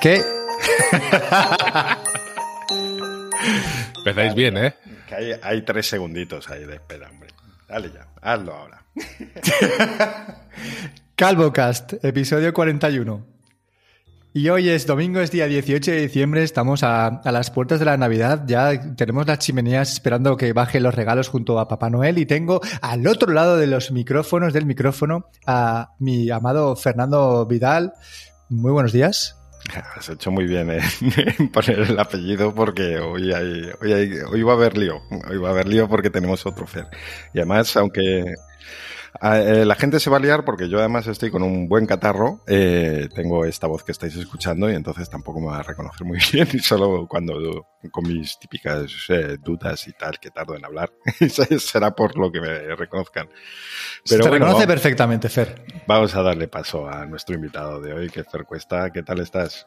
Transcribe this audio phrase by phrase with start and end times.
[0.00, 0.22] ¿Qué?
[3.98, 4.74] Empezáis bien, ¿eh?
[5.06, 7.28] Que hay, hay tres segunditos ahí de espera, hombre.
[7.68, 8.82] Dale ya, hazlo ahora.
[11.16, 13.26] Calvocast, episodio 41.
[14.32, 17.84] Y hoy es domingo, es día 18 de diciembre, estamos a, a, las puertas de
[17.84, 22.16] la Navidad, ya tenemos las chimeneas esperando que bajen los regalos junto a Papá Noel
[22.18, 27.92] y tengo al otro lado de los micrófonos, del micrófono, a mi amado Fernando Vidal.
[28.48, 29.39] Muy buenos días.
[29.96, 30.70] Has hecho muy bien
[31.38, 35.02] en poner el apellido porque hoy, hay, hoy, hay, hoy va a haber lío.
[35.28, 36.86] Hoy va a haber lío porque tenemos otro Fer.
[37.32, 38.34] Y además, aunque
[39.22, 42.40] eh, la gente se va a liar porque yo además estoy con un buen catarro,
[42.46, 46.18] eh, tengo esta voz que estáis escuchando y entonces tampoco me va a reconocer muy
[46.32, 50.92] bien y solo cuando con mis típicas eh, dudas y tal que tardo en hablar
[51.58, 53.28] será por lo que me reconozcan.
[54.08, 55.64] Pero Se bueno, reconoce perfectamente, Fer.
[55.86, 58.90] Vamos a darle paso a nuestro invitado de hoy, que es Fer Cuesta.
[58.90, 59.66] ¿Qué tal estás?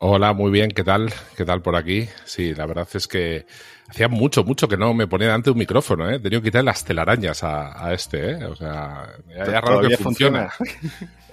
[0.00, 1.12] Hola, muy bien, ¿qué tal?
[1.36, 2.08] ¿Qué tal por aquí?
[2.24, 3.46] Sí, la verdad es que
[3.88, 6.16] hacía mucho, mucho que no me ponía delante de un micrófono, ¿eh?
[6.16, 8.44] He tenido que quitar las telarañas a, a este, ¿eh?
[8.44, 10.50] O sea, ya raro que funciona.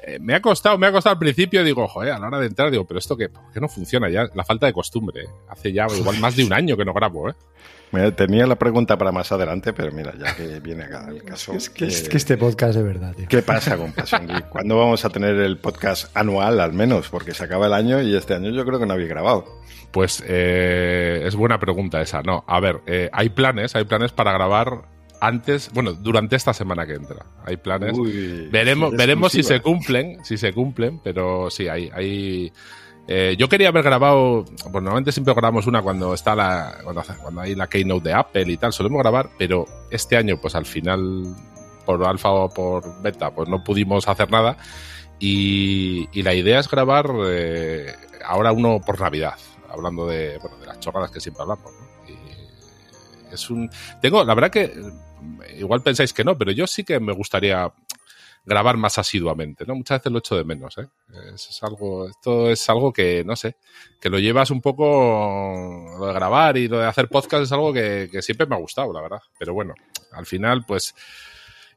[0.07, 2.45] Eh, me ha costado, me ha costado al principio, digo, joder, a la hora de
[2.45, 4.29] entrar, digo, pero esto que, ¿por qué no funciona ya?
[4.35, 5.23] La falta de costumbre.
[5.23, 5.29] ¿eh?
[5.49, 7.33] Hace ya igual más de un año que no grabo, ¿eh?
[8.15, 11.53] Tenía la pregunta para más adelante, pero mira, ya que viene acá el caso.
[11.53, 13.27] Es que, es que este podcast de verdad, tío.
[13.27, 14.49] ¿Qué pasa con Passion Geek?
[14.49, 17.09] ¿Cuándo vamos a tener el podcast anual, al menos?
[17.09, 19.45] Porque se acaba el año y este año yo creo que no había grabado.
[19.91, 22.21] Pues eh, es buena pregunta esa.
[22.21, 24.83] No, a ver, eh, hay planes, hay planes para grabar
[25.21, 27.25] antes, bueno, durante esta semana que entra.
[27.45, 27.97] Hay planes.
[27.97, 32.51] Uy, veremos, veremos si se cumplen, si se cumplen, pero sí, hay, hay
[33.07, 37.41] eh, yo quería haber grabado, pues normalmente siempre grabamos una cuando está la, cuando, cuando,
[37.41, 41.35] hay la keynote de Apple y tal, solemos grabar, pero este año, pues al final,
[41.85, 44.57] por alfa o por beta, pues no pudimos hacer nada.
[45.19, 47.93] Y, y la idea es grabar eh,
[48.25, 49.35] ahora uno por Navidad,
[49.69, 51.71] hablando de, bueno, de las chorradas que siempre hablamos.
[51.71, 52.11] ¿no?
[52.11, 53.69] Y es un,
[54.01, 54.73] tengo, la verdad que
[55.57, 57.71] igual pensáis que no, pero yo sí que me gustaría
[58.45, 59.75] grabar más asiduamente, ¿no?
[59.75, 60.87] Muchas veces lo echo de menos, ¿eh?
[61.33, 63.57] Es, es, algo, esto es algo que, no sé,
[63.99, 67.73] que lo llevas un poco, lo de grabar y lo de hacer podcast es algo
[67.73, 69.21] que, que siempre me ha gustado, la verdad.
[69.37, 69.73] Pero bueno,
[70.11, 70.93] al final, pues,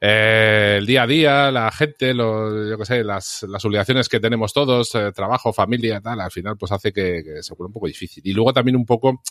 [0.00, 4.20] eh, el día a día, la gente, lo, yo qué sé, las, las, obligaciones que
[4.20, 7.72] tenemos todos, eh, trabajo, familia, tal, al final pues hace que, que se vuelva un
[7.72, 8.22] poco difícil.
[8.26, 9.22] Y luego también un poco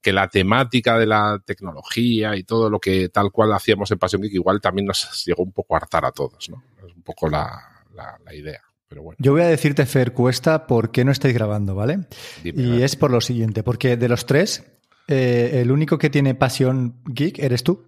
[0.00, 4.22] que la temática de la tecnología y todo lo que tal cual hacíamos en Pasión
[4.22, 6.62] Geek igual también nos llegó un poco a hartar a todos, ¿no?
[6.86, 7.60] Es un poco la,
[7.94, 8.60] la, la idea.
[8.88, 9.16] Pero bueno.
[9.20, 12.06] Yo voy a decirte, Fer Cuesta, por qué no estáis grabando, ¿vale?
[12.42, 14.64] Dime, y es por lo siguiente, porque de los tres,
[15.08, 17.85] eh, el único que tiene pasión geek eres tú.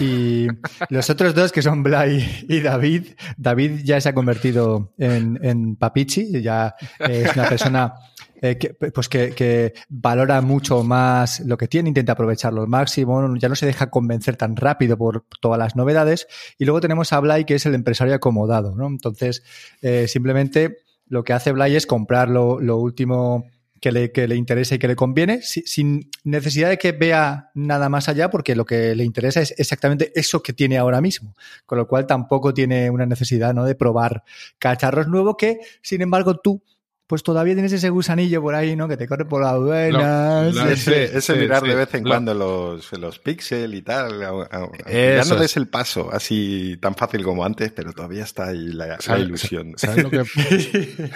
[0.00, 0.48] Y
[0.90, 5.76] los otros dos, que son Blay y David, David ya se ha convertido en, en
[5.76, 7.94] Papichi, ya es una persona
[8.42, 13.36] eh, que, pues que, que, valora mucho más lo que tiene, intenta aprovecharlo al máximo,
[13.36, 16.26] ya no se deja convencer tan rápido por todas las novedades.
[16.58, 18.88] Y luego tenemos a Blay, que es el empresario acomodado, ¿no?
[18.88, 19.42] Entonces,
[19.82, 23.46] eh, simplemente lo que hace Blay es comprar lo, lo último
[23.80, 27.88] que le, que le interesa y que le conviene, sin necesidad de que vea nada
[27.88, 31.34] más allá, porque lo que le interesa es exactamente eso que tiene ahora mismo.
[31.64, 33.64] Con lo cual tampoco tiene una necesidad ¿no?
[33.64, 34.24] de probar
[34.58, 36.62] cacharros nuevos que, sin embargo, tú
[37.06, 38.88] pues todavía tienes ese gusanillo por ahí, ¿no?
[38.88, 40.52] Que te corre por las venas.
[40.54, 43.78] No, no, ese, sí, ese sí, mirar sí, de vez en cuando los, los píxeles
[43.78, 44.20] y tal.
[44.20, 48.98] Ya no des el paso así tan fácil como antes, pero todavía está ahí la,
[49.06, 49.74] la ilusión.
[49.76, 50.24] ¿Sabes lo, que,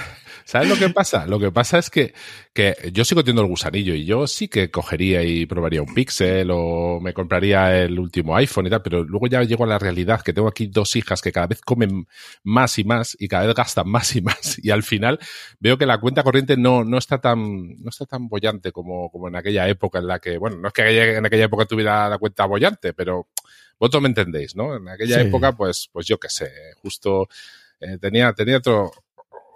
[0.44, 1.26] ¿Sabes lo que pasa?
[1.26, 2.14] Lo que pasa es que,
[2.52, 6.50] que yo sigo teniendo el gusanillo y yo sí que cogería y probaría un píxel
[6.50, 10.22] o me compraría el último iPhone y tal, pero luego ya llego a la realidad
[10.22, 12.06] que tengo aquí dos hijas que cada vez comen
[12.42, 15.18] más y más y cada vez gastan más y más y al final
[15.58, 19.28] veo que la cuenta corriente no, no está tan, no está tan bollante como, como
[19.28, 22.18] en aquella época en la que, bueno, no es que en aquella época tuviera la
[22.18, 23.28] cuenta bollante, pero
[23.78, 24.76] vosotros me entendéis, ¿no?
[24.76, 25.28] En aquella sí.
[25.28, 26.50] época, pues, pues yo qué sé,
[26.82, 27.28] justo
[27.80, 28.92] eh, tenía, tenía otro,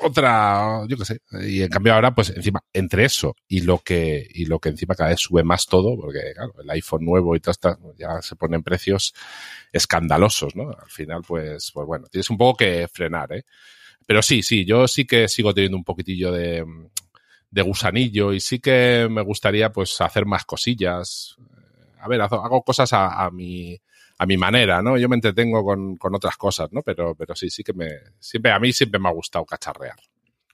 [0.00, 4.26] otra, yo qué sé, y en cambio ahora, pues encima, entre eso y lo que,
[4.34, 7.40] y lo que encima cada vez sube más todo, porque claro, el iPhone nuevo y
[7.40, 9.14] todo esto ya se ponen precios
[9.72, 10.70] escandalosos, ¿no?
[10.70, 13.44] Al final, pues, pues bueno, tienes un poco que frenar, ¿eh?
[14.06, 16.64] Pero sí, sí, yo sí que sigo teniendo un poquitillo de,
[17.50, 21.36] de gusanillo y sí que me gustaría pues hacer más cosillas.
[22.00, 23.80] A ver, hago cosas a mi
[24.24, 24.96] a mi manera, ¿no?
[24.98, 26.82] Yo me entretengo con, con, otras cosas, ¿no?
[26.82, 27.88] Pero, pero sí, sí que me,
[28.18, 29.96] siempre, a mí siempre me ha gustado cacharrear.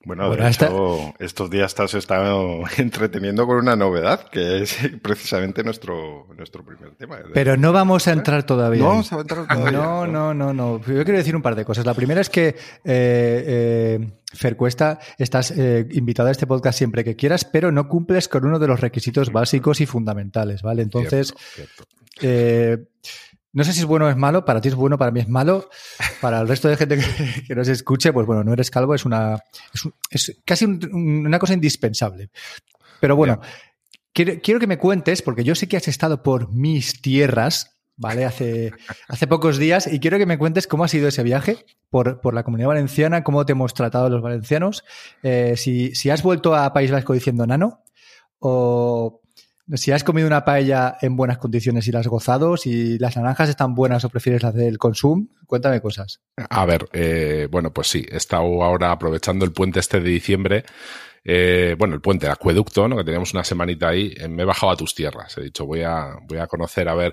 [0.03, 5.63] Bueno, de hecho, estos días te has estado entreteniendo con una novedad, que es precisamente
[5.63, 7.19] nuestro, nuestro primer tema.
[7.35, 8.83] Pero no vamos a entrar todavía.
[8.83, 9.71] No vamos a entrar todavía.
[9.73, 10.79] No, no, no, no.
[10.81, 11.85] Yo quiero decir un par de cosas.
[11.85, 17.05] La primera es que, eh, eh, Fer Cuesta, estás eh, invitado a este podcast siempre
[17.05, 20.83] que quieras, pero no cumples con uno de los requisitos básicos y fundamentales, ¿vale?
[20.83, 21.35] Entonces,
[22.23, 22.77] Eh,
[23.53, 25.29] no sé si es bueno o es malo, para ti es bueno, para mí es
[25.29, 25.69] malo,
[26.21, 26.99] para el resto de gente
[27.47, 29.43] que, nos escuche, pues bueno, no eres calvo, es una
[30.11, 32.31] es, casi una cosa indispensable.
[33.01, 33.41] Pero bueno,
[34.13, 38.25] quiero, quiero, que me cuentes, porque yo sé que has estado por mis tierras, ¿vale?
[38.25, 38.73] Hace,
[39.09, 42.35] hace pocos días, y quiero que me cuentes cómo ha sido ese viaje por, por
[42.35, 44.85] la comunidad valenciana, cómo te hemos tratado los valencianos,
[45.23, 47.83] eh, si, si has vuelto a País Vasco diciendo nano,
[48.39, 49.20] o
[49.75, 53.49] si has comido una paella en buenas condiciones y la has gozado, si las naranjas
[53.49, 56.21] están buenas o prefieres las del consumo, cuéntame cosas.
[56.37, 60.65] A ver, eh, bueno, pues sí, he estado ahora aprovechando el puente este de diciembre.
[61.23, 62.97] Eh, bueno, el puente, el acueducto, ¿no?
[62.97, 65.37] Que teníamos una semanita ahí, eh, me he bajado a tus tierras.
[65.37, 67.13] He dicho, voy a, voy a conocer, a ver,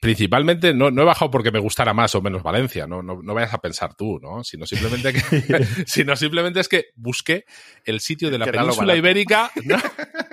[0.00, 3.34] principalmente no, no, he bajado porque me gustara más o menos Valencia, no, no, no
[3.34, 4.44] vayas a pensar tú, ¿no?
[4.44, 7.44] Sino simplemente que, sino simplemente es que busqué
[7.84, 9.50] el sitio de la península ibérica.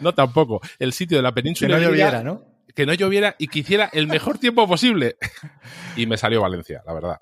[0.00, 0.60] No, tampoco.
[0.78, 2.44] El sitio de la península que no lloviera, ¿no?
[2.74, 5.16] Que no lloviera y que hiciera el mejor tiempo posible.
[5.96, 7.18] Y me salió Valencia, la verdad.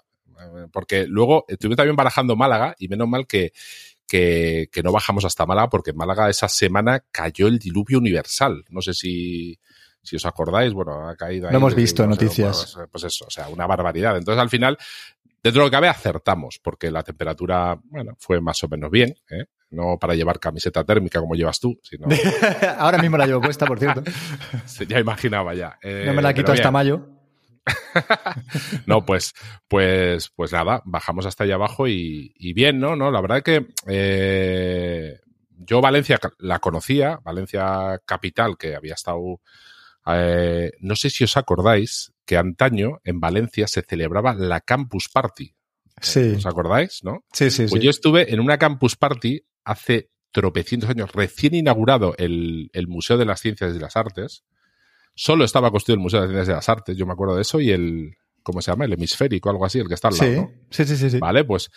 [0.73, 3.53] Porque luego estuve también barajando Málaga y menos mal que,
[4.07, 8.65] que, que no bajamos hasta Málaga porque en Málaga esa semana cayó el diluvio universal.
[8.69, 9.59] No sé si,
[10.03, 11.53] si os acordáis, bueno, ha caído ahí.
[11.53, 12.73] Lo hemos visto noticias.
[12.75, 14.17] Pues, pues, eso, o sea, una barbaridad.
[14.17, 14.77] Entonces, al final,
[15.43, 19.15] dentro de lo que cabe, acertamos, porque la temperatura, bueno, fue más o menos bien,
[19.31, 19.45] ¿eh?
[19.75, 22.07] No para llevar camiseta térmica como llevas tú, sino...
[22.79, 24.03] Ahora mismo la llevo puesta, por cierto.
[24.89, 25.79] ya imaginaba ya.
[25.83, 27.09] Eh, no me la quito hasta mayo.
[28.87, 29.33] no, pues,
[29.69, 32.95] pues, pues nada, bajamos hasta allá abajo y, y bien, ¿no?
[32.95, 39.41] No, la verdad es que eh, yo Valencia la conocía, Valencia capital, que había estado
[40.07, 45.55] eh, no sé si os acordáis que antaño en Valencia se celebraba la Campus Party.
[46.01, 46.35] Sí.
[46.37, 47.25] ¿Os acordáis, no?
[47.33, 47.81] Sí, sí, pues sí.
[47.81, 53.25] yo estuve en una Campus Party hace tropecientos años, recién inaugurado el, el, Museo de
[53.25, 54.45] las Ciencias y las Artes.
[55.15, 57.43] Solo estaba construido el Museo de las Ciencias y las Artes, yo me acuerdo de
[57.43, 58.85] eso, y el, ¿cómo se llama?
[58.85, 60.31] El hemisférico, algo así, el que está al lado.
[60.31, 60.51] Sí, ¿no?
[60.71, 61.19] sí, sí, sí, sí.
[61.19, 61.71] Vale, pues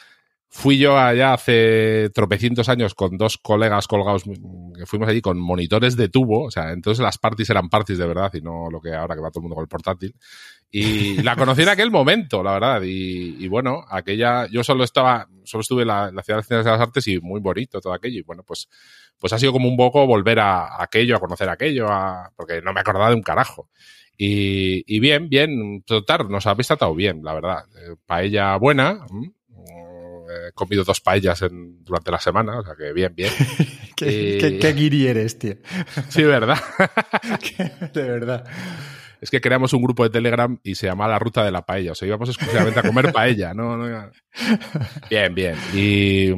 [0.50, 5.98] Fui yo allá hace tropecientos años con dos colegas colgados, que fuimos allí con monitores
[5.98, 8.94] de tubo, o sea, entonces las parties eran parties de verdad y no lo que
[8.94, 10.16] ahora que va todo el mundo con el portátil.
[10.72, 15.28] Y la conocí en aquel momento, la verdad, y, y bueno, aquella, yo solo estaba,
[15.44, 18.20] solo estuve en la, en la Ciudad de las Artes y muy bonito todo aquello,
[18.20, 18.70] y bueno, pues,
[19.20, 22.62] pues ha sido como un poco volver a, a aquello, a conocer aquello, a, porque
[22.62, 23.70] no me acordaba de un carajo.
[24.18, 27.66] Y, y bien, bien, total, nos habéis tratado bien, la verdad.
[27.76, 29.06] Eh, paella buena,
[30.30, 33.32] he comido dos paellas en, durante la semana, o sea que bien, bien.
[33.96, 34.38] ¿Qué, y...
[34.40, 35.56] ¿qué, qué, guiri eres, tío?
[36.10, 36.58] Sí, ¿verdad?
[37.94, 38.46] de verdad.
[39.20, 41.94] Es que creamos un grupo de Telegram y se llama La Ruta de la Paella.
[41.94, 43.76] O sea, íbamos exclusivamente a comer paella, ¿no?
[43.78, 44.12] no
[45.10, 45.56] bien, bien.
[45.74, 46.32] Y,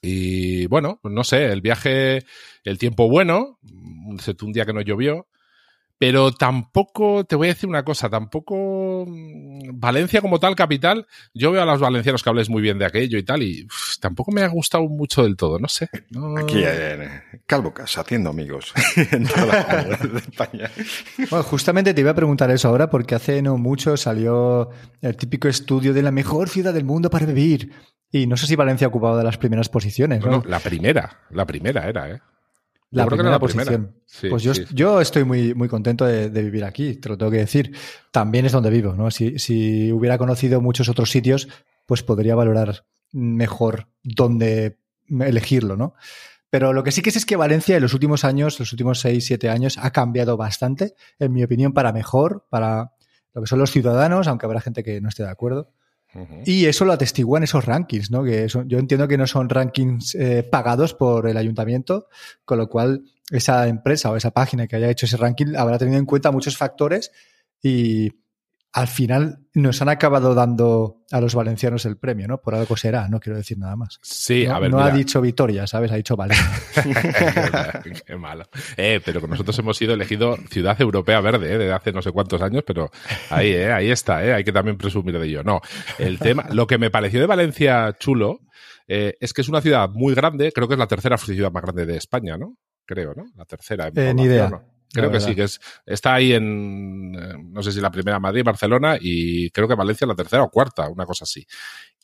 [0.00, 2.24] y bueno, no sé, el viaje,
[2.64, 5.28] el tiempo bueno, un día que no llovió,
[6.02, 9.06] pero tampoco, te voy a decir una cosa, tampoco
[9.72, 13.18] Valencia como tal, capital, yo veo a los valencianos que habléis muy bien de aquello
[13.18, 15.88] y tal, y uf, tampoco me ha gustado mucho del todo, no sé.
[16.10, 16.36] No...
[16.36, 18.74] Aquí, eh, Calvo Casa, haciendo amigos
[19.12, 20.72] en toda de España.
[21.30, 24.70] Bueno, justamente te iba a preguntar eso ahora, porque hace no mucho salió
[25.02, 27.70] el típico estudio de la mejor ciudad del mundo para vivir.
[28.10, 30.18] Y no sé si Valencia ha ocupado de las primeras posiciones.
[30.18, 30.26] ¿no?
[30.26, 32.20] Bueno, la primera, la primera era, ¿eh?
[32.92, 33.66] La primera, la posición.
[33.66, 33.92] Primera.
[34.06, 34.64] Sí, pues yo, sí.
[34.72, 37.74] yo, estoy muy, muy contento de, de, vivir aquí, te lo tengo que decir.
[38.10, 39.10] También es donde vivo, ¿no?
[39.10, 41.48] Si, si, hubiera conocido muchos otros sitios,
[41.86, 45.94] pues podría valorar mejor dónde elegirlo, ¿no?
[46.50, 49.00] Pero lo que sí que sé es que Valencia en los últimos años, los últimos
[49.00, 52.92] seis, siete años, ha cambiado bastante, en mi opinión, para mejor, para
[53.32, 55.72] lo que son los ciudadanos, aunque habrá gente que no esté de acuerdo.
[56.44, 58.22] Y eso lo atestiguan esos rankings, ¿no?
[58.22, 62.08] Que son, yo entiendo que no son rankings eh, pagados por el ayuntamiento,
[62.44, 65.98] con lo cual esa empresa o esa página que haya hecho ese ranking habrá tenido
[65.98, 67.12] en cuenta muchos factores
[67.62, 68.12] y
[68.72, 72.38] al final nos han acabado dando a los valencianos el premio, ¿no?
[72.38, 73.98] Por algo será, no quiero decir nada más.
[74.02, 74.70] Sí, no, a ver.
[74.70, 74.88] No mira.
[74.88, 75.92] ha dicho Vitoria, ¿sabes?
[75.92, 76.50] Ha dicho Valencia.
[78.06, 78.44] Qué malo.
[78.76, 81.58] Eh, pero que nosotros hemos sido elegido Ciudad Europea Verde, ¿eh?
[81.58, 82.90] Desde hace no sé cuántos años, pero
[83.30, 83.72] ahí, ¿eh?
[83.72, 84.32] Ahí está, ¿eh?
[84.32, 85.42] Hay que también presumir de ello.
[85.42, 85.60] No,
[85.98, 88.40] el tema, lo que me pareció de Valencia chulo
[88.88, 91.62] eh, es que es una ciudad muy grande, creo que es la tercera ciudad más
[91.62, 92.56] grande de España, ¿no?
[92.84, 93.24] Creo, ¿no?
[93.36, 93.90] La tercera.
[93.94, 94.48] Eh, ni idea.
[94.48, 94.71] ¿no?
[94.92, 97.12] Creo que sí, que es, está ahí en,
[97.52, 100.88] no sé si la primera Madrid, Barcelona y creo que Valencia la tercera o cuarta,
[100.88, 101.46] una cosa así.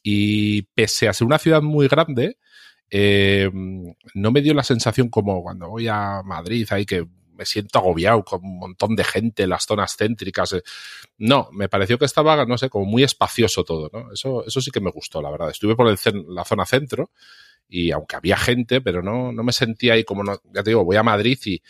[0.03, 2.39] Y pese a ser una ciudad muy grande,
[2.91, 7.07] eh, no me dio la sensación como cuando voy a Madrid, ahí que
[7.39, 10.55] me siento agobiado con un montón de gente en las zonas céntricas.
[10.55, 10.63] Eh.
[11.19, 14.13] No, me pareció que estaba, no sé, como muy espacioso todo, ¿no?
[14.13, 15.51] Eso, eso sí que me gustó, la verdad.
[15.51, 15.97] Estuve por el,
[16.29, 17.13] la zona centro
[17.69, 20.85] y aunque había gente, pero no, no me sentía ahí como, no, ya te digo,
[20.85, 21.63] voy a Madrid y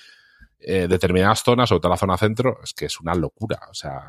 [0.61, 3.61] eh, determinadas zonas, sobre todo la zona centro, es que es una locura.
[3.71, 4.07] O sea,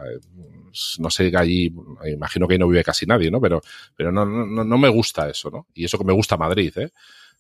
[0.99, 1.73] no sé, allí,
[2.11, 3.39] imagino que ahí no vive casi nadie, ¿no?
[3.39, 3.61] Pero,
[3.95, 5.67] pero no, no, no me gusta eso, ¿no?
[5.73, 6.89] Y eso que me gusta Madrid, ¿eh?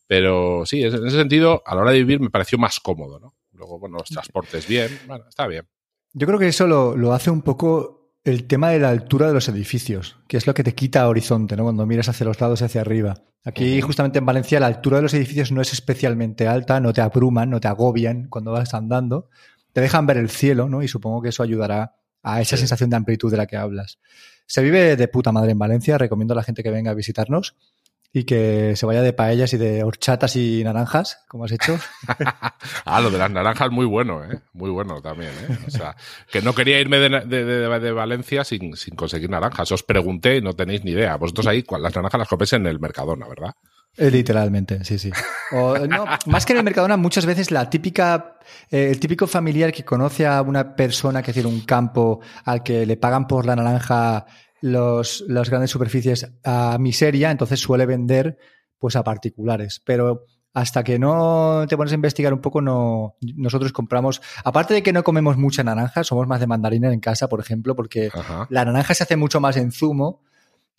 [0.05, 3.35] Pero sí, en ese sentido, a la hora de vivir me pareció más cómodo, ¿no?
[3.53, 5.67] Luego, bueno, los transportes bien, bueno, está bien.
[6.13, 9.33] Yo creo que eso lo, lo hace un poco el tema de la altura de
[9.33, 11.63] los edificios, que es lo que te quita horizonte, ¿no?
[11.63, 13.23] Cuando miras hacia los lados y hacia arriba.
[13.45, 17.01] Aquí, justamente en Valencia, la altura de los edificios no es especialmente alta, no te
[17.01, 19.29] abruman, no te agobian cuando vas andando.
[19.71, 20.83] Te dejan ver el cielo, ¿no?
[20.83, 23.99] Y supongo que eso ayudará a esa sensación de amplitud de la que hablas.
[24.45, 27.55] Se vive de puta madre en Valencia, recomiendo a la gente que venga a visitarnos
[28.11, 31.77] y que se vaya de paellas y de horchatas y naranjas, como has hecho.
[32.85, 34.39] ah, lo de las naranjas muy bueno, ¿eh?
[34.53, 35.57] Muy bueno también, ¿eh?
[35.67, 35.95] O sea,
[36.31, 37.09] que no quería irme de,
[37.45, 39.71] de, Valencia sin, sin, conseguir naranjas.
[39.71, 41.17] Os pregunté y no tenéis ni idea.
[41.17, 43.53] Vosotros ahí las naranjas las compréis en el Mercadona, ¿verdad?
[43.97, 45.11] Eh, literalmente, sí, sí.
[45.51, 48.37] O, no, más que en el Mercadona, muchas veces la típica,
[48.71, 52.85] eh, el típico familiar que conoce a una persona que tiene un campo al que
[52.85, 54.25] le pagan por la naranja
[54.61, 58.37] los, las grandes superficies a miseria, entonces suele vender
[58.77, 59.81] pues a particulares.
[59.85, 64.83] Pero hasta que no te pones a investigar un poco, no, nosotros compramos, aparte de
[64.83, 68.09] que no comemos mucha naranja, somos más de mandarina en casa, por ejemplo, porque
[68.49, 70.23] la naranja se hace mucho más en zumo.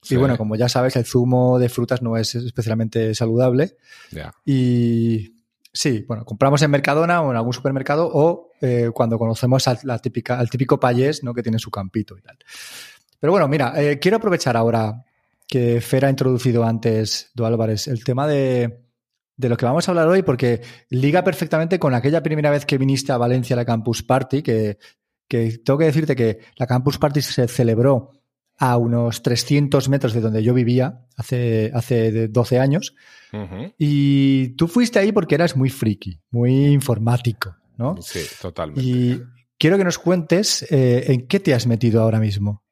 [0.09, 3.77] Y bueno, como ya sabes, el zumo de frutas no es especialmente saludable.
[4.47, 5.35] Y
[5.73, 9.99] sí, bueno, compramos en Mercadona o en algún supermercado o eh, cuando conocemos al, la
[9.99, 11.35] típica, al típico payés, ¿no?
[11.35, 12.39] Que tiene su campito y tal.
[13.21, 15.05] Pero bueno, mira, eh, quiero aprovechar ahora
[15.47, 18.81] que Fer ha introducido antes, Do Álvarez, el tema de,
[19.37, 22.79] de lo que vamos a hablar hoy, porque liga perfectamente con aquella primera vez que
[22.79, 24.79] viniste a Valencia a la Campus Party, que,
[25.29, 28.13] que tengo que decirte que la Campus Party se celebró
[28.61, 32.95] a unos 300 metros de donde yo vivía hace, hace 12 años.
[33.79, 37.97] Y tú fuiste ahí porque eras muy friki, muy informático, ¿no?
[38.03, 38.83] Sí, totalmente.
[38.83, 39.23] Y
[39.57, 42.63] quiero que nos cuentes eh, en qué te has metido ahora mismo.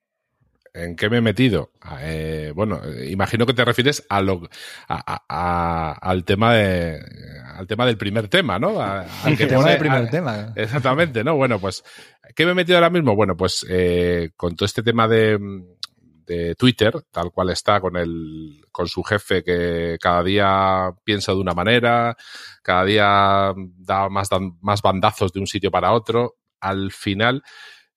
[0.79, 1.73] ¿En qué me he metido?
[1.81, 4.49] Ah, eh, bueno, imagino que te refieres a lo,
[4.89, 7.01] al tema de,
[7.57, 8.81] al tema del primer tema, ¿no?
[8.81, 10.53] al que tema del primer tema.
[10.55, 11.37] Exactamente, ¿no?
[11.37, 11.83] Bueno, pues,
[12.35, 13.17] ¿qué me he metido ahora mismo?
[13.17, 15.39] Bueno, pues, eh, con todo este tema de,
[16.27, 21.39] de Twitter, tal cual está con el, con su jefe que cada día piensa de
[21.39, 22.17] una manera,
[22.63, 24.29] cada día da más,
[24.61, 26.37] más bandazos de un sitio para otro.
[26.61, 27.43] Al final,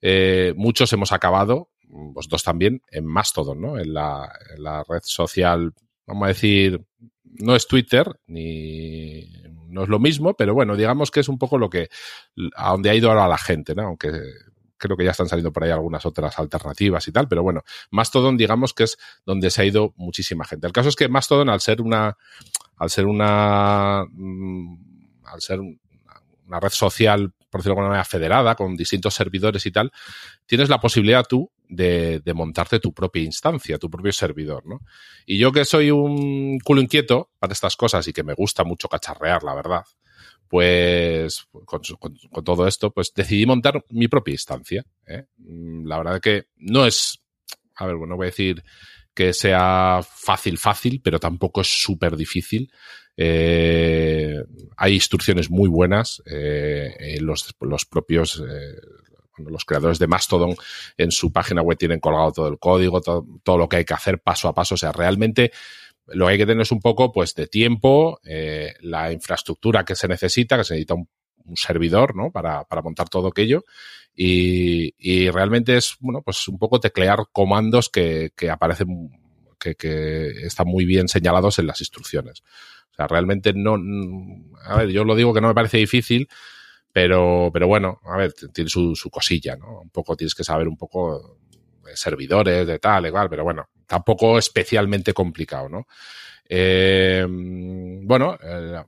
[0.02, 3.78] eh, muchos hemos acabado vosotros también, en Mastodon, ¿no?
[3.78, 5.74] En la, en la red social,
[6.06, 6.82] vamos a decir,
[7.24, 9.30] no es Twitter, ni
[9.68, 11.90] no es lo mismo, pero bueno, digamos que es un poco lo que,
[12.56, 13.84] a donde ha ido ahora la gente, ¿no?
[13.84, 14.12] Aunque
[14.78, 18.36] creo que ya están saliendo por ahí algunas otras alternativas y tal, pero bueno, Mastodon
[18.36, 20.68] digamos que es donde se ha ido muchísima gente.
[20.68, 22.18] El caso es que Mastodon al ser una,
[22.78, 28.56] al ser una, mm, al ser una red social, por decirlo de alguna manera, federada,
[28.56, 29.92] con distintos servidores y tal,
[30.46, 34.82] tienes la posibilidad tú de, montarte tu propia instancia, tu propio servidor, ¿no?
[35.26, 38.88] Y yo que soy un culo inquieto para estas cosas y que me gusta mucho
[38.88, 39.84] cacharrear, la verdad,
[40.48, 41.82] pues con,
[42.44, 44.84] todo esto, pues decidí montar mi propia instancia.
[45.08, 45.26] ¿eh?
[45.38, 47.24] Mm, la verdad que no es,
[47.76, 48.64] a ver, bueno, voy a decir
[49.14, 52.72] que sea fácil, fácil, pero tampoco es súper difícil.
[53.16, 54.42] Eh,
[54.78, 58.76] hay instrucciones muy buenas, eh, los, los, propios eh,
[59.50, 60.56] los creadores de Mastodon
[60.98, 64.20] en su página web tienen colgado todo el código, todo, lo que hay que hacer
[64.20, 64.76] paso a paso.
[64.76, 65.52] O sea, realmente
[66.08, 69.96] lo que hay que tener es un poco pues de tiempo, eh, la infraestructura que
[69.96, 71.08] se necesita, que se necesita un,
[71.56, 72.32] servidor, ¿no?
[72.32, 73.66] Para, para, montar todo aquello.
[74.16, 79.10] Y, y, realmente es, bueno, pues un poco teclear comandos que, que aparecen,
[79.60, 82.44] que, que están muy bien señalados en las instrucciones.
[82.92, 83.78] O sea, realmente no,
[84.66, 86.28] a ver, yo lo digo que no me parece difícil,
[86.94, 89.82] pero, pero bueno, a ver, tiene su, su cosilla, ¿no?
[89.82, 91.38] Un poco tienes que saber un poco
[91.86, 95.88] de servidores, de tal, igual, pero bueno, tampoco especialmente complicado, ¿no?
[96.48, 98.84] Eh, bueno, eh,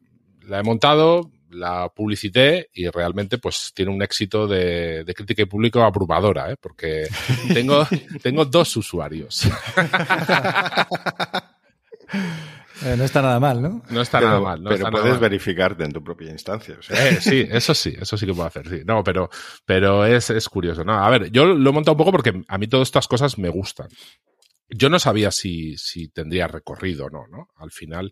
[0.48, 5.46] la he montado, la publicité y realmente pues tiene un éxito de, de crítica y
[5.46, 6.58] público abrumadora, ¿eh?
[6.60, 7.08] porque
[7.54, 7.88] tengo,
[8.22, 9.48] tengo dos usuarios.
[12.82, 13.84] Eh, no está nada mal, ¿no?
[13.90, 14.64] No está nada mal.
[14.68, 16.78] pero puedes verificarte en tu propia instancia.
[16.90, 18.82] Eh, sí, eso sí, eso sí que puedo hacer, sí.
[18.86, 19.30] No, pero,
[19.66, 20.84] pero es, es curioso.
[20.84, 23.38] No, a ver, yo lo he montado un poco porque a mí todas estas cosas
[23.38, 23.88] me gustan.
[24.70, 27.50] Yo no sabía si, si tendría recorrido o no, ¿no?
[27.58, 28.12] Al final,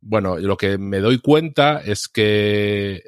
[0.00, 3.02] bueno, lo que me doy cuenta es que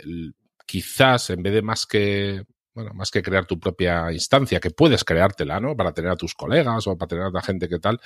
[0.67, 2.45] quizás en vez de más que
[2.79, 5.77] bueno, más que crear tu propia instancia, que puedes creártela, ¿no?
[5.77, 8.01] Para tener a tus colegas o para tener a la gente que tal.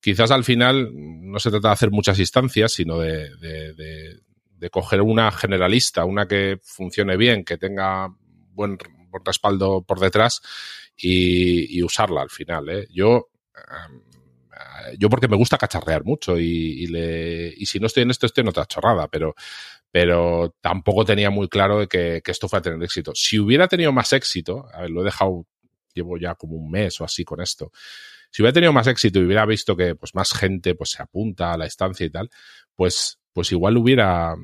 [0.00, 5.30] Quizás al final no se trata de hacer muchas instancias, sino de, de, coger una
[5.32, 8.08] generalista, una que funcione bien, que tenga
[8.52, 8.78] buen,
[9.24, 10.40] respaldo por detrás
[10.96, 12.68] y, usarla al final.
[12.68, 12.86] ¿eh?
[12.90, 14.02] Yo, em,
[14.98, 18.42] yo porque me gusta cacharrear mucho y, le, y si no estoy en esto, estoy
[18.42, 19.34] en otra chorrada, pero,
[19.90, 23.12] pero tampoco tenía muy claro de que, esto fuera a tener éxito.
[23.14, 25.46] Si hubiera tenido más éxito, a ver, lo he dejado,
[25.94, 27.72] llevo ya como un mes o así con esto.
[28.30, 31.52] Si hubiera tenido más éxito y hubiera visto que pues más gente pues se apunta
[31.52, 32.30] a la estancia y tal,
[32.74, 34.34] pues pues igual hubiera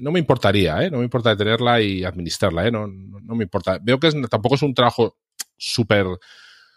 [0.00, 0.90] no me importaría, ¿eh?
[0.90, 2.70] No me importa tenerla y administrarla, ¿eh?
[2.70, 3.78] No, no, me importa.
[3.82, 5.16] Veo que tampoco es un trabajo
[5.56, 6.06] súper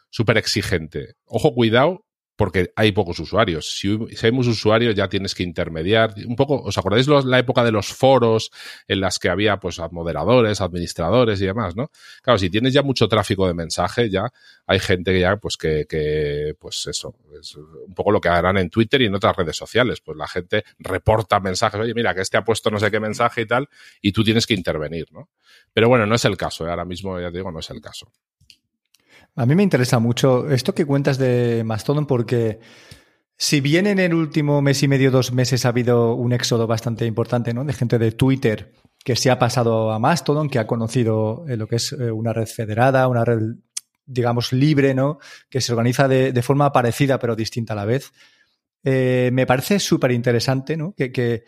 [0.09, 1.15] súper exigente.
[1.25, 2.05] Ojo, cuidado,
[2.37, 3.77] porque hay pocos usuarios.
[3.79, 3.89] Si,
[4.21, 6.13] hay muchos usuarios ya tienes que intermediar.
[6.25, 8.51] Un poco, ¿os acordáis la época de los foros
[8.87, 11.89] en las que había pues moderadores, administradores y demás, no?
[12.21, 14.31] Claro, si tienes ya mucho tráfico de mensaje, ya
[14.67, 18.69] hay gente que ya pues que, pues eso, es un poco lo que harán en
[18.69, 19.99] Twitter y en otras redes sociales.
[19.99, 23.41] Pues la gente reporta mensajes, oye, mira, que este ha puesto no sé qué mensaje
[23.41, 23.67] y tal,
[23.99, 25.29] y tú tienes que intervenir, ¿no?
[25.73, 26.69] Pero bueno, no es el caso, ¿eh?
[26.69, 28.11] ahora mismo ya te digo, no es el caso.
[29.37, 32.59] A mí me interesa mucho esto que cuentas de Mastodon porque
[33.37, 37.05] si bien en el último mes y medio, dos meses ha habido un éxodo bastante
[37.05, 37.63] importante ¿no?
[37.63, 38.73] de gente de Twitter
[39.05, 42.33] que se ha pasado a Mastodon, que ha conocido eh, lo que es eh, una
[42.33, 43.41] red federada, una red,
[44.07, 45.19] digamos, libre, ¿no?
[45.51, 48.11] que se organiza de, forma parecida pero distinta a la vez,
[48.83, 50.95] eh, me parece súper interesante ¿no?
[50.97, 51.43] que, que,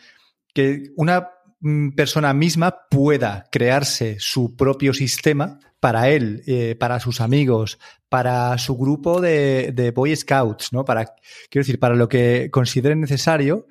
[0.53, 1.27] que una
[1.60, 8.58] mm, persona misma pueda crearse su propio sistema para él, eh, para sus amigos, para
[8.58, 10.86] su grupo de, Boy Scouts, ¿no?
[10.86, 11.06] Para,
[11.50, 13.68] quiero decir, para lo que consideren necesario.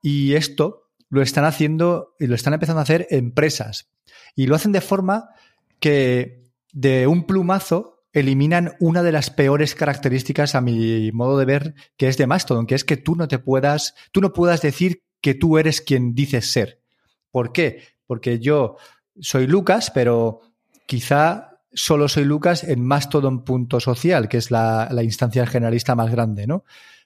[0.00, 3.90] Y esto lo están haciendo y lo están empezando a hacer empresas.
[4.34, 5.30] Y lo hacen de forma
[5.80, 11.74] que de un plumazo eliminan una de las peores características a mi modo de ver
[11.96, 15.02] que es de Mastodon, que es que tú no te puedas, tú no puedas decir
[15.20, 16.80] que tú eres quien dices ser.
[17.30, 17.82] ¿Por qué?
[18.06, 18.76] Porque yo
[19.18, 20.40] soy Lucas, pero
[20.86, 26.64] quizá solo soy Lucas en Mastodon.social, que es la, instancia generalista más grande, ¿no?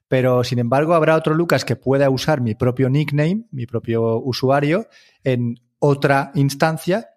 [0.09, 4.89] Pero, sin embargo, habrá otro Lucas que pueda usar mi propio nickname, mi propio usuario,
[5.25, 7.11] en otra instancia,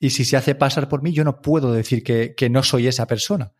[0.00, 3.06] y si se hace pasar por mí, yo no puedo decir que, no soy esa
[3.06, 3.52] persona.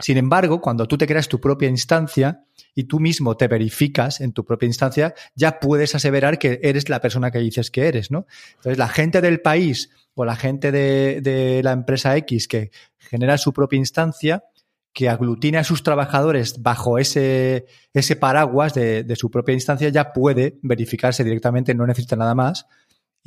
[0.00, 4.32] Sin embargo, cuando tú te creas tu propia instancia y tú mismo te verificas en
[4.32, 8.26] tu propia instancia, ya puedes aseverar que eres la persona que dices que eres, ¿no?
[8.56, 13.52] Entonces, la gente del país o la gente de, la empresa X que genera su
[13.52, 14.44] propia instancia,
[14.92, 20.58] que aglutina a sus trabajadores bajo ese, ese paraguas de, su propia instancia, ya puede
[20.62, 22.66] verificarse directamente, no necesita nada más,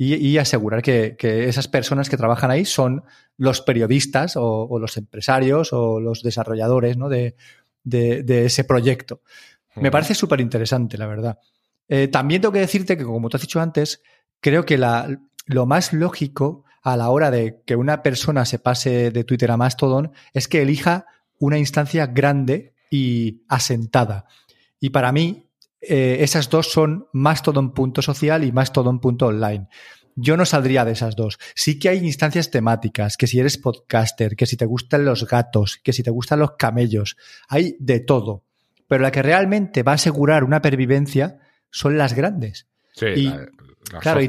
[0.00, 3.02] y, asegurar que, esas personas que trabajan ahí son
[3.36, 7.08] los periodistas o, los empresarios o los desarrolladores ¿no?
[7.08, 7.34] de,
[7.84, 9.22] ese proyecto.
[9.74, 11.38] Me parece súper interesante, la verdad.
[11.88, 14.02] Eh, también tengo que decirte que, como tú has dicho antes,
[14.40, 19.10] creo que la, lo más lógico a la hora de que una persona se pase
[19.10, 21.06] de Twitter a Mastodon es que elija
[21.38, 24.26] una instancia grande y asentada.
[24.78, 25.47] Y para mí,
[25.80, 29.68] eh, esas dos son Mastodon.social y Mastodon.online.
[30.16, 31.38] Yo no saldría de esas dos.
[31.54, 35.78] Sí que hay instancias temáticas, que si eres podcaster, que si te gustan los gatos,
[35.82, 37.16] que si te gustan los camellos,
[37.48, 38.44] hay de todo.
[38.88, 41.38] Pero la que realmente va a asegurar una pervivencia
[41.70, 42.66] son las grandes.
[42.94, 43.32] Sí,
[44.00, 44.28] claro, y,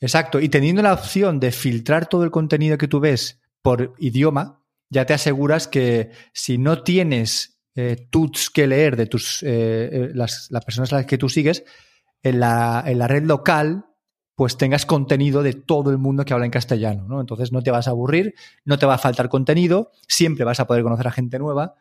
[0.00, 0.40] Exacto.
[0.40, 5.06] Y teniendo la opción de filtrar todo el contenido que tú ves por idioma, ya
[5.06, 10.48] te aseguras que si no tienes eh, tuts que leer de tus eh, eh, las,
[10.66, 11.62] personas a las que tú sigues,
[12.24, 13.86] en la, en la, red local,
[14.34, 17.20] pues tengas contenido de todo el mundo que habla en castellano, ¿no?
[17.20, 20.66] Entonces no te vas a aburrir, no te va a faltar contenido, siempre vas a
[20.66, 21.76] poder conocer a gente nueva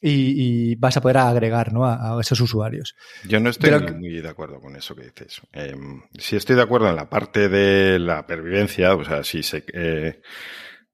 [0.00, 1.84] y, vas a poder agregar ¿no?
[1.84, 2.96] a, esos usuarios.
[3.28, 5.42] Yo no estoy muy de acuerdo con eso que dices.
[5.52, 5.76] Eh,
[6.16, 10.22] sí estoy de acuerdo en la parte de la pervivencia, o sea, si se, eh,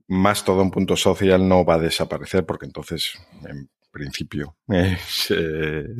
[0.08, 3.12] más todo un punto social no va a desaparecer porque entonces,
[3.48, 5.32] en principio, es,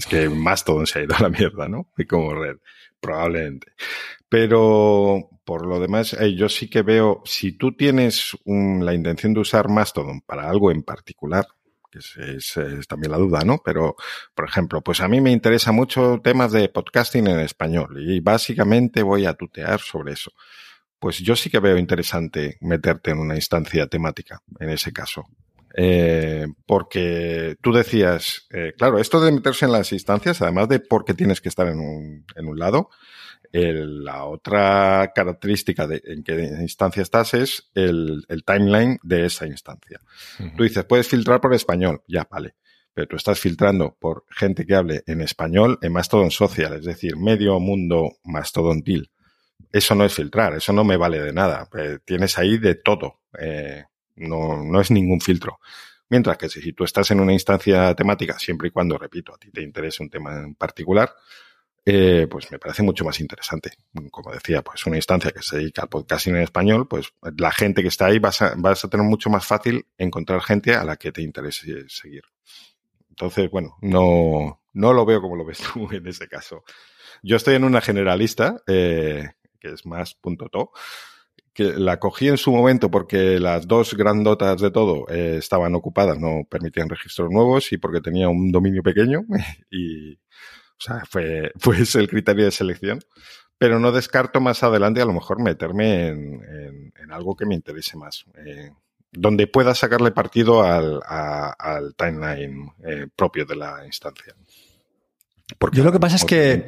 [0.09, 1.90] que más todo se ha ido a la mierda, ¿no?
[1.96, 2.57] Y como red,
[3.00, 3.72] probablemente.
[4.28, 9.40] Pero por lo demás, eh, yo sí que veo, si tú tienes la intención de
[9.40, 11.46] usar Mastodon para algo en particular,
[11.90, 11.98] que
[12.37, 12.54] es,
[12.88, 13.62] también la duda, ¿no?
[13.64, 13.94] Pero,
[14.35, 19.02] por ejemplo, pues a mí me interesa mucho temas de podcasting en español y básicamente
[19.02, 20.33] voy a tutear sobre eso.
[20.98, 25.26] Pues yo sí que veo interesante meterte en una instancia temática, en ese caso.
[25.76, 31.14] Eh, porque tú decías, eh, claro, esto de meterse en las instancias, además de porque
[31.14, 32.90] tienes que estar en un, en un lado,
[33.52, 40.00] la otra característica de en qué instancia estás es el, timeline de esa instancia.
[40.56, 42.56] Tú dices, puedes filtrar por español, ya, vale.
[42.92, 47.16] Pero tú estás filtrando por gente que hable en español en Mastodon Social, es decir,
[47.16, 49.10] medio mundo mastodontil.
[49.72, 51.68] Eso no es filtrar, eso no me vale de nada.
[51.76, 53.20] Eh, tienes ahí de todo.
[53.38, 53.84] Eh,
[54.16, 55.61] no, no es ningún filtro.
[56.09, 59.50] Mientras que si tú estás en una instancia temática, siempre y cuando, repito, a ti
[59.50, 61.12] te interese un tema en particular,
[61.87, 63.72] eh, pues me parece mucho más interesante.
[64.11, 67.83] Como decía, pues una instancia que se dedica al podcasting en español, pues la gente
[67.83, 70.96] que está ahí vas a, vas a tener mucho más fácil encontrar gente a la
[70.96, 72.22] que te interese seguir.
[73.11, 76.64] Entonces, bueno, no, no lo veo como lo ves tú en ese caso.
[77.22, 80.72] Yo estoy en una generalista, eh, que es más punto to,
[81.54, 86.18] que la cogí en su momento porque las dos grandotas de todo eh, estaban ocupadas,
[86.18, 89.24] no permitían registros nuevos y porque tenía un dominio pequeño
[89.70, 93.00] y, o sea, fue, fue ese el criterio de selección.
[93.56, 97.96] Pero no descarto más adelante a lo mejor meterme en, en, algo que me interese
[97.96, 98.24] más.
[98.44, 98.72] Eh,
[99.12, 104.34] donde pueda sacarle partido al, al timeline eh, propio de la instancia.
[105.56, 106.66] Porque Yo lo que pasa es que...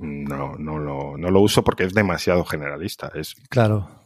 [0.00, 3.12] No, no, lo, no lo uso porque es demasiado generalista.
[3.14, 3.36] Es...
[3.48, 4.03] Claro.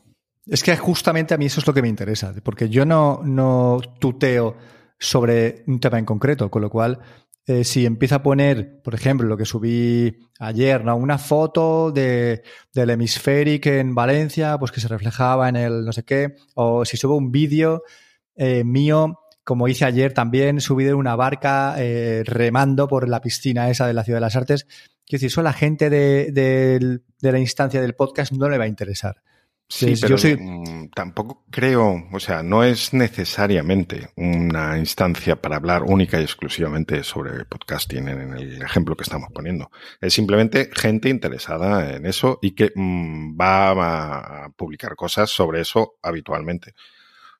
[0.48, 3.80] Es que justamente a mí eso es lo que me interesa, porque yo no, no
[3.98, 4.56] tuteo
[4.98, 6.98] sobre un tema en concreto, con lo cual
[7.46, 10.96] eh, si empieza a poner, por ejemplo, lo que subí ayer, ¿no?
[10.96, 16.04] Una foto de, del hemisféric en Valencia, pues que se reflejaba en el no sé
[16.04, 17.82] qué, o si subo un vídeo
[18.34, 23.68] eh, mío, como hice ayer también, subido en una barca eh, remando por la piscina
[23.68, 24.64] esa de la Ciudad de las Artes.
[24.64, 28.64] Quiero decir, eso a la gente de, de la instancia del podcast no le va
[28.64, 29.22] a interesar.
[29.70, 36.18] Sí, pero mm, tampoco creo, o sea, no es necesariamente una instancia para hablar única
[36.18, 39.70] y exclusivamente sobre podcasting en el ejemplo que estamos poniendo.
[40.00, 45.98] Es simplemente gente interesada en eso y que mm, va a publicar cosas sobre eso
[46.02, 46.74] habitualmente.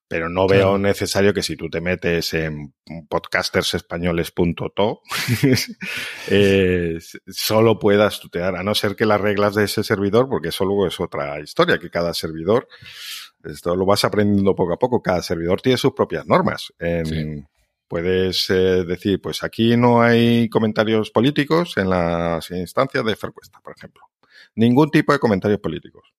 [0.09, 2.73] Pero no veo necesario que si tú te metes en
[3.11, 5.03] podcastersespañoles.to
[6.29, 10.65] eh, solo puedas tutear, a no ser que las reglas de ese servidor, porque eso
[10.65, 12.69] luego es otra historia, que cada servidor,
[13.45, 16.73] esto lo vas aprendiendo poco a poco, cada servidor tiene sus propias normas.
[17.89, 23.75] Puedes eh, decir, pues aquí no hay comentarios políticos en las instancias de Fercuesta, por
[23.77, 24.03] ejemplo.
[24.55, 26.13] Ningún tipo de comentarios políticos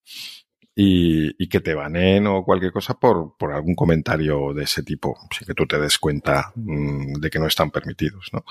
[0.82, 5.46] y, que te banen o cualquier cosa por, por algún comentario de ese tipo, sin
[5.46, 8.46] que tú te des cuenta mm, de que no están permitidos, ¿no?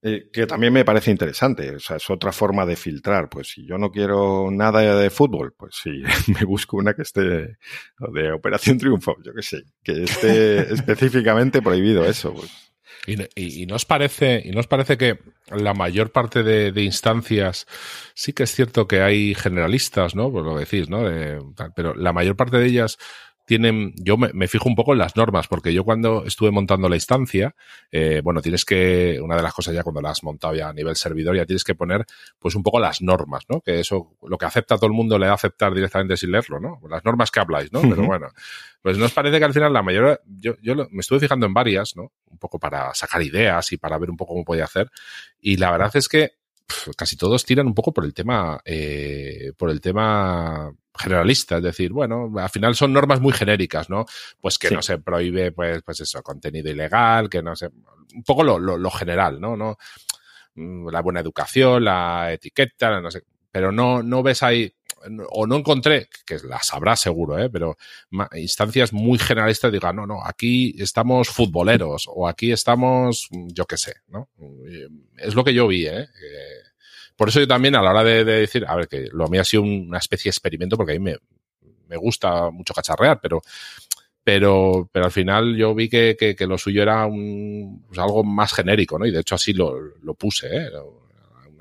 [0.00, 3.66] Eh, que también me parece interesante, o sea, es otra forma de filtrar, pues si
[3.66, 6.02] yo no quiero nada de fútbol, pues sí,
[6.38, 12.06] me busco una que esté de Operación Triunfo, yo qué sé, que esté específicamente prohibido
[12.06, 12.73] eso, pues.
[13.06, 15.18] Y, y, nos parece, y nos parece que
[15.50, 17.66] la mayor parte de, instancias,
[18.14, 20.30] sí que es cierto que hay generalistas, ¿no?
[20.30, 21.04] Pues lo decís, ¿no?
[21.76, 22.98] pero la mayor parte de ellas
[23.44, 26.96] tienen, yo me, fijo un poco en las normas, porque yo cuando estuve montando la
[26.96, 27.54] instancia,
[27.90, 30.72] eh, bueno, tienes que, una de las cosas ya cuando la has montado ya a
[30.72, 32.06] nivel servidor, ya tienes que poner
[32.38, 33.60] pues un poco las normas, ¿no?
[33.60, 36.58] Que eso, lo que acepta todo el mundo le da a aceptar directamente sin leerlo,
[36.58, 36.80] ¿no?
[36.88, 37.82] Las normas que habláis, ¿no?
[37.82, 38.28] Pero bueno,
[38.80, 41.96] pues nos parece que al final la mayoría, yo, yo me estuve fijando en varias,
[41.96, 42.12] ¿no?
[42.26, 44.90] Un poco para sacar ideas y para ver un poco cómo podía hacer.
[45.40, 46.32] Y la verdad es que
[46.96, 51.92] casi todos tiran un poco por el tema, eh, por el tema generalista, es decir,
[51.92, 54.06] bueno, al final son normas muy genéricas, ¿no?
[54.40, 58.44] Pues que no se prohíbe, pues, pues eso, contenido ilegal, que no se, un poco
[58.44, 59.56] lo, lo, general, ¿no?
[59.56, 59.76] ¿no?
[60.54, 64.72] Mm, la buena educación, la etiqueta, no sé, pero no, no ves ahí,
[65.30, 67.50] o no encontré, que las habrá seguro, ¿eh?
[67.50, 67.76] pero
[68.36, 73.94] instancias muy generalistas digan, no, no, aquí estamos futboleros o aquí estamos, yo qué sé,
[74.08, 74.30] ¿no?
[75.18, 76.08] Es lo que yo vi, ¿eh?
[77.16, 79.44] Por eso yo también a la hora de, decir, a ver, que lo mío ha
[79.44, 81.16] sido una especie de experimento porque a mí me,
[81.88, 83.40] me gusta mucho cacharrear, pero
[84.24, 88.24] pero, pero al final yo vi que, que, que lo suyo era un, pues algo
[88.24, 89.04] más genérico, ¿no?
[89.04, 90.70] Y de hecho así lo, lo puse, ¿eh?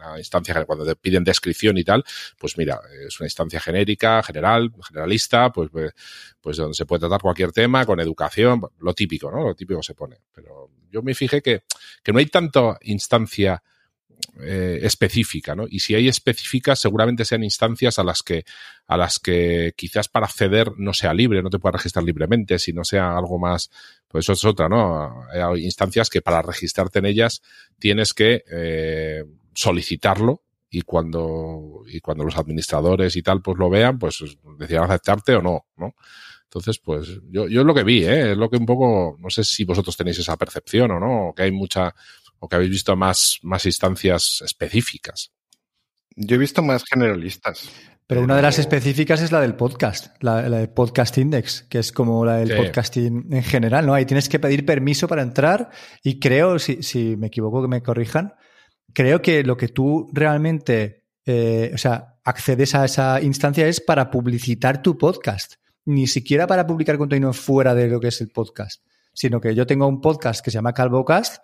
[0.04, 2.04] una instancia cuando te piden descripción y tal,
[2.38, 5.92] pues mira, es una instancia genérica, general, generalista, pues, pues,
[6.42, 9.44] pues donde se puede tratar cualquier tema con educación, lo típico, ¿no?
[9.44, 10.18] Lo típico se pone.
[10.34, 11.64] Pero yo me fijé que,
[12.02, 13.62] que no hay tanta instancia
[14.42, 15.66] eh, específica, ¿no?
[15.70, 18.46] Y si hay específicas, seguramente sean instancias a las que,
[18.88, 22.74] a las que quizás para acceder no sea libre, no te puedas registrar libremente, si
[22.74, 23.70] no sea algo más,
[24.08, 25.26] Pues eso es otra, ¿no?
[25.32, 27.42] Hay instancias que para registrarte en ellas
[27.78, 34.00] tienes que eh, solicitarlo y cuando, y cuando los administradores y tal pues lo vean,
[34.00, 34.24] pues
[34.58, 35.96] decidan aceptarte o no, ¿no?
[36.54, 38.34] Entonces, pues yo, yo es lo que vi, ¿eh?
[38.34, 41.44] es lo que un poco, no sé si vosotros tenéis esa percepción o no, que
[41.44, 41.96] hay mucha,
[42.44, 45.32] o que habéis visto más, más instancias específicas.
[46.14, 47.70] Yo he visto más generalistas.
[48.06, 51.80] Pero una de las específicas es la del podcast, la, la del Podcast Index, que
[51.80, 53.94] es como la del podcasting en general, ¿no?
[53.94, 55.70] Ahí tienes que pedir permiso para entrar
[56.04, 58.34] y creo, si, si me equivoco, que me corrijan,
[58.94, 64.12] creo que lo que tú realmente, eh, o sea, accedes a esa instancia es para
[64.12, 65.54] publicitar tu podcast,
[65.86, 69.66] ni siquiera para publicar contenido fuera de lo que es el podcast, sino que yo
[69.66, 71.42] tengo un podcast que se llama CalvoCast,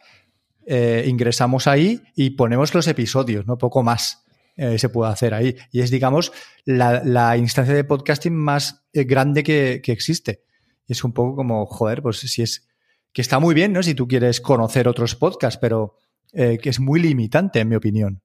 [0.71, 4.23] eh, ingresamos ahí y ponemos los episodios, no poco más.
[4.62, 5.55] Eh, se puede hacer ahí.
[5.71, 6.34] Y es, digamos,
[6.65, 10.43] la, instancia de podcasting más eh, grande que, existe.
[10.86, 12.67] Y es un poco como, joder, pues si es
[13.13, 13.82] que está muy bien, ¿no?
[13.82, 15.95] Si tú quieres conocer otros podcasts, pero
[16.34, 18.21] eh, que es muy limitante, en mi opinión.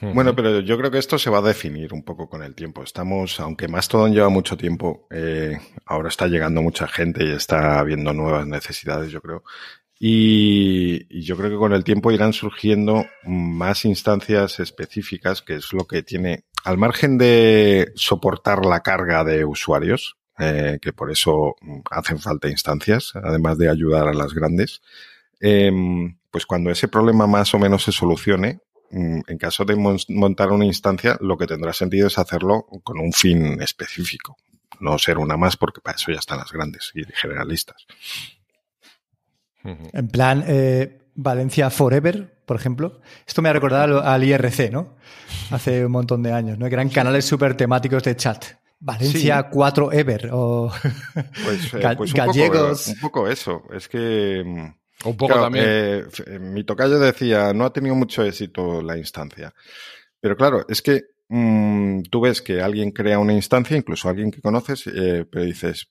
[0.00, 2.82] Bueno, pero yo creo que esto se va a definir un poco con el tiempo.
[2.82, 5.06] Estamos, aunque Mastodon lleva mucho tiempo,
[5.86, 9.44] ahora está llegando mucha gente y está habiendo nuevas necesidades, yo creo.
[9.98, 15.86] Y, yo creo que con el tiempo irán surgiendo más instancias específicas, que es lo
[15.86, 21.54] que tiene, al margen de soportar la carga de usuarios, eh, que por eso
[21.90, 24.82] hacen falta instancias, además de ayudar a las grandes,
[25.40, 30.50] em, pues cuando ese problema más o menos se solucione, mm, en caso de montar
[30.50, 34.36] una instancia, lo que tendrá sentido es hacerlo con un fin específico,
[34.80, 37.86] no ser una más, porque para eso ya están las grandes y generalistas.
[39.92, 43.00] En plan, eh, Valencia Forever, por ejemplo.
[43.26, 44.96] Esto me ha recordado al IRC, ¿no?
[45.50, 46.68] Hace un montón de años, ¿no?
[46.68, 48.44] Que eran canales súper temáticos de chat.
[48.78, 50.70] Valencia 4 Ever o
[51.44, 52.88] pues, eh, pues gallegos.
[52.88, 53.62] un poco eso.
[53.72, 54.42] Es que.
[54.44, 55.64] Mm, un poco también.
[55.66, 59.54] Eh, mi tocayo decía, no ha tenido mucho éxito la instancia.
[60.20, 64.42] Pero claro, es que mm, tú ves que alguien crea una instancia, incluso alguien que
[64.42, 64.84] conoces,
[65.30, 65.88] pero dices,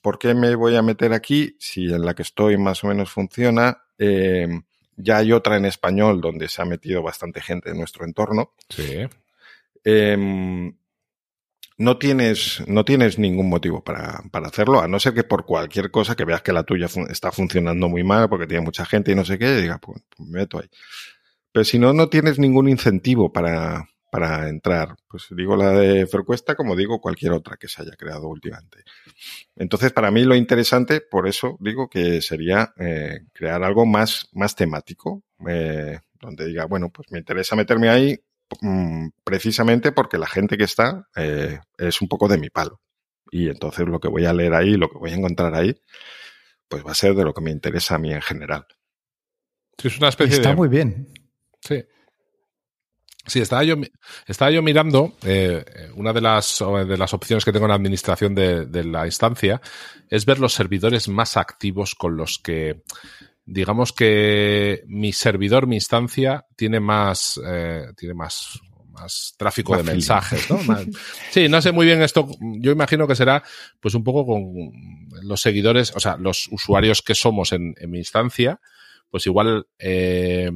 [0.00, 3.10] ¿por qué me voy a meter aquí si en la que estoy más o menos
[3.10, 3.82] funciona?
[3.98, 4.62] Em,
[4.96, 8.52] ya hay otra en español donde se ha metido bastante gente en nuestro entorno.
[8.68, 9.06] Sí.
[9.84, 10.74] Em,
[11.78, 15.90] no tienes, no tienes ningún motivo para, para, hacerlo, a no ser que por cualquier
[15.90, 19.14] cosa que veas que la tuya está funcionando muy mal porque tiene mucha gente y
[19.14, 20.68] no sé qué, diga, pues, pues me meto ahí.
[21.52, 24.96] Pero si no, no tienes ningún incentivo para, para entrar.
[25.08, 28.78] Pues digo la de Frecuesta como digo cualquier otra que se haya creado últimamente.
[29.56, 34.54] Entonces, para mí lo interesante, por eso digo que sería eh, crear algo más, más
[34.54, 38.18] temático, eh, donde diga, bueno, pues me interesa meterme ahí
[38.60, 42.80] mm, precisamente porque la gente que está eh, es un poco de mi palo.
[43.30, 45.78] Y entonces lo que voy a leer ahí, lo que voy a encontrar ahí,
[46.68, 48.66] pues va a ser de lo que me interesa a mí en general.
[49.82, 51.08] es una especie Está muy bien.
[51.60, 51.84] Sí.
[53.26, 53.76] Sí, estaba yo,
[54.26, 55.62] estaba yo mirando, eh,
[55.94, 59.60] una de las, de las opciones que tengo en la administración de, la instancia
[60.08, 62.82] es ver los servidores más activos con los que,
[63.44, 68.60] digamos que mi servidor, mi instancia, tiene más, eh, tiene más,
[68.92, 70.58] más tráfico de mensajes, ¿no?
[71.30, 72.28] sí, no sé muy bien esto.
[72.40, 73.42] Yo imagino que será,
[73.78, 74.72] pues un poco con
[75.22, 78.58] los seguidores, o sea, los usuarios que somos en, en mi instancia,
[79.10, 80.50] pues igual eh,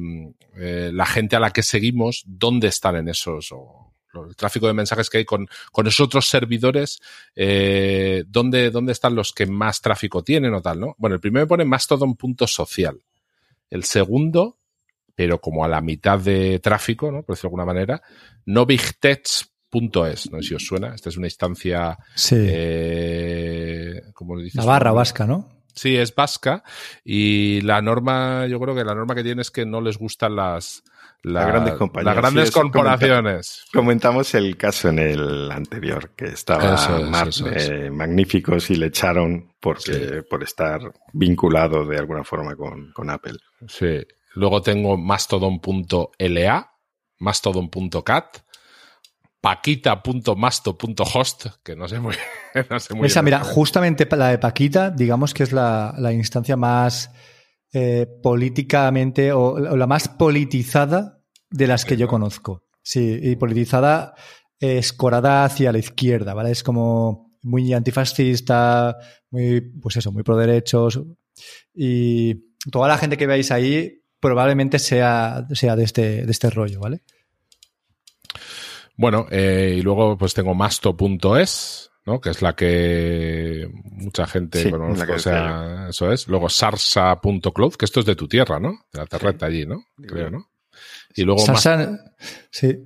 [0.55, 3.51] eh, la gente a la que seguimos, ¿dónde están en esos?
[3.51, 6.99] O, el tráfico de mensajes que hay con, con esos otros servidores,
[7.35, 10.95] eh, ¿dónde, ¿dónde están los que más tráfico tienen o tal, no?
[10.99, 12.99] Bueno, el primero me pone más todo un punto social.
[13.71, 14.59] El segundo,
[15.15, 17.23] pero como a la mitad de tráfico, ¿no?
[17.23, 18.01] Por decirlo de alguna manera,
[18.45, 20.93] novigtech.es, no sé si os suena.
[20.93, 21.97] Esta es una instancia.
[22.13, 22.35] Sí.
[22.37, 24.57] Eh, ¿cómo le dices?
[24.57, 25.62] La barra vasca, ¿no?
[25.73, 26.63] Sí, es vasca
[27.03, 30.35] y la norma, yo creo que la norma que tiene es que no les gustan
[30.35, 30.83] las,
[31.23, 32.05] las grandes compañías.
[32.05, 33.65] Las grandes corporaciones.
[33.73, 36.77] Comentamos el caso en el anterior, que estaban
[37.55, 40.81] eh, magníficos y le echaron porque, por estar
[41.13, 43.37] vinculado de alguna forma con, con Apple.
[43.67, 44.05] Sí.
[44.35, 46.71] Luego tengo mastodon.la,
[47.19, 48.37] mastodon.cat,
[49.43, 52.15] paquita.masto.host, que no sé muy,
[52.69, 57.11] no sé Esa, mira, justamente la de Paquita, digamos que es la, instancia más
[57.73, 62.63] eh, políticamente o, la más politizada de las que yo conozco.
[62.81, 64.15] Sí, y politizada
[64.59, 66.51] escorada hacia la izquierda, ¿vale?
[66.51, 68.95] Es como muy antifascista,
[69.29, 71.01] muy, pues eso, muy pro derechos.
[71.73, 76.79] Y toda la gente que veáis ahí probablemente sea, sea de, este, de este rollo,
[76.79, 77.01] ¿vale?
[78.95, 82.21] Bueno, eh, y luego pues tengo masto.es, ¿no?
[82.21, 86.27] Que es la que mucha gente, o sea, eso es.
[86.27, 88.85] Luego sarsa.cloud, que esto es de tu tierra, ¿no?
[88.91, 89.85] De la terreta allí, ¿no?
[89.95, 90.49] Creo, ¿no?
[91.15, 91.97] Y luego Sarsa,
[92.49, 92.77] sí.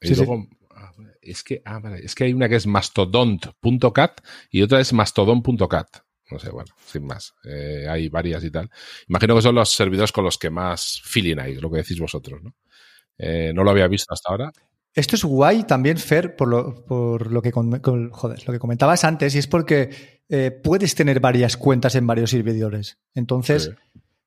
[0.00, 4.62] Y luego, ah, es que, ah, vale, es que hay una que es mastodont.cat y
[4.62, 5.98] otra es mastodon.cat.
[6.30, 7.34] No sé, bueno, sin más.
[7.44, 8.68] Eh, hay varias y tal.
[9.08, 12.42] Imagino que son los servidores con los que más feeling hay, lo que decís vosotros,
[12.42, 12.54] ¿no?
[13.18, 14.52] Eh, no lo había visto hasta ahora.
[14.96, 19.34] Esto es guay también, Fer, por lo, por lo, que, joder, lo que comentabas antes,
[19.34, 19.90] y es porque
[20.30, 22.98] eh, puedes tener varias cuentas en varios servidores.
[23.14, 23.72] Entonces,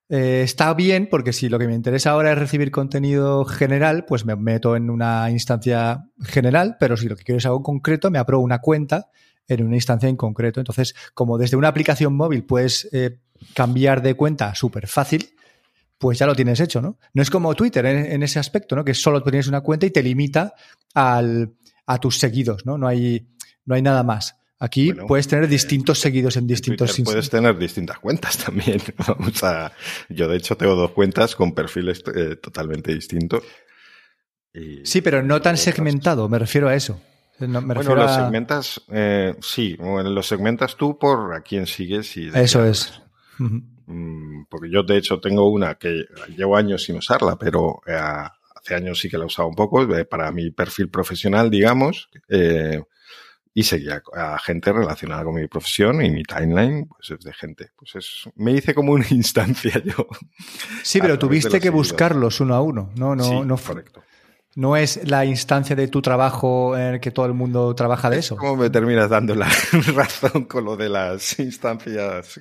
[0.09, 4.25] eh, está bien porque si lo que me interesa ahora es recibir contenido general, pues
[4.25, 8.19] me meto en una instancia general, pero si lo que quiero es algo concreto, me
[8.19, 9.09] apruebo una cuenta
[9.47, 10.59] en una instancia en concreto.
[10.59, 13.19] Entonces, como desde una aplicación móvil puedes eh,
[13.55, 15.31] cambiar de cuenta súper fácil,
[15.99, 16.97] pues ya lo tienes hecho, ¿no?
[17.13, 18.85] No es como Twitter en, ese aspecto, ¿no?
[18.85, 20.53] Que solo tienes una cuenta y te limita
[20.93, 21.53] al,
[21.85, 22.77] a tus seguidos, ¿no?
[22.77, 23.27] No hay,
[23.65, 24.37] no hay nada más.
[24.61, 28.81] Aquí puedes tener distintos seguidos en distintos en Puedes tener distintas cuentas también.
[29.07, 29.73] Vamos a,
[30.07, 33.43] yo, de hecho, tengo dos cuentas con perfiles eh, totalmente distintos.
[34.83, 37.01] sí, pero no tan segmentado, me refiero a eso.
[37.39, 42.29] bueno, los segmentas, eh, sí, los segmentas tú por a quién sigues y...
[42.33, 43.01] Eso es.
[44.49, 47.97] Porque yo de hecho tengo una que llevo años sin usarla, pero eh,
[48.55, 52.09] hace años sí que la he usado un poco eh, para mi perfil profesional, digamos,
[52.27, 52.81] eh,
[53.53, 57.71] y seguía a gente relacionada con mi profesión y mi timeline pues es de gente.
[57.75, 60.07] Pues es, me hice como una instancia yo.
[60.83, 64.03] Sí, pero tuviste que buscarlos uno a uno, no, no, no, correcto.
[64.59, 68.19] No es la instancia de tu trabajo en el que todo el mundo trabaja de
[68.19, 68.35] eso.
[68.35, 69.47] ¿Cómo me terminas dando la
[69.95, 72.37] razón con lo de las instancias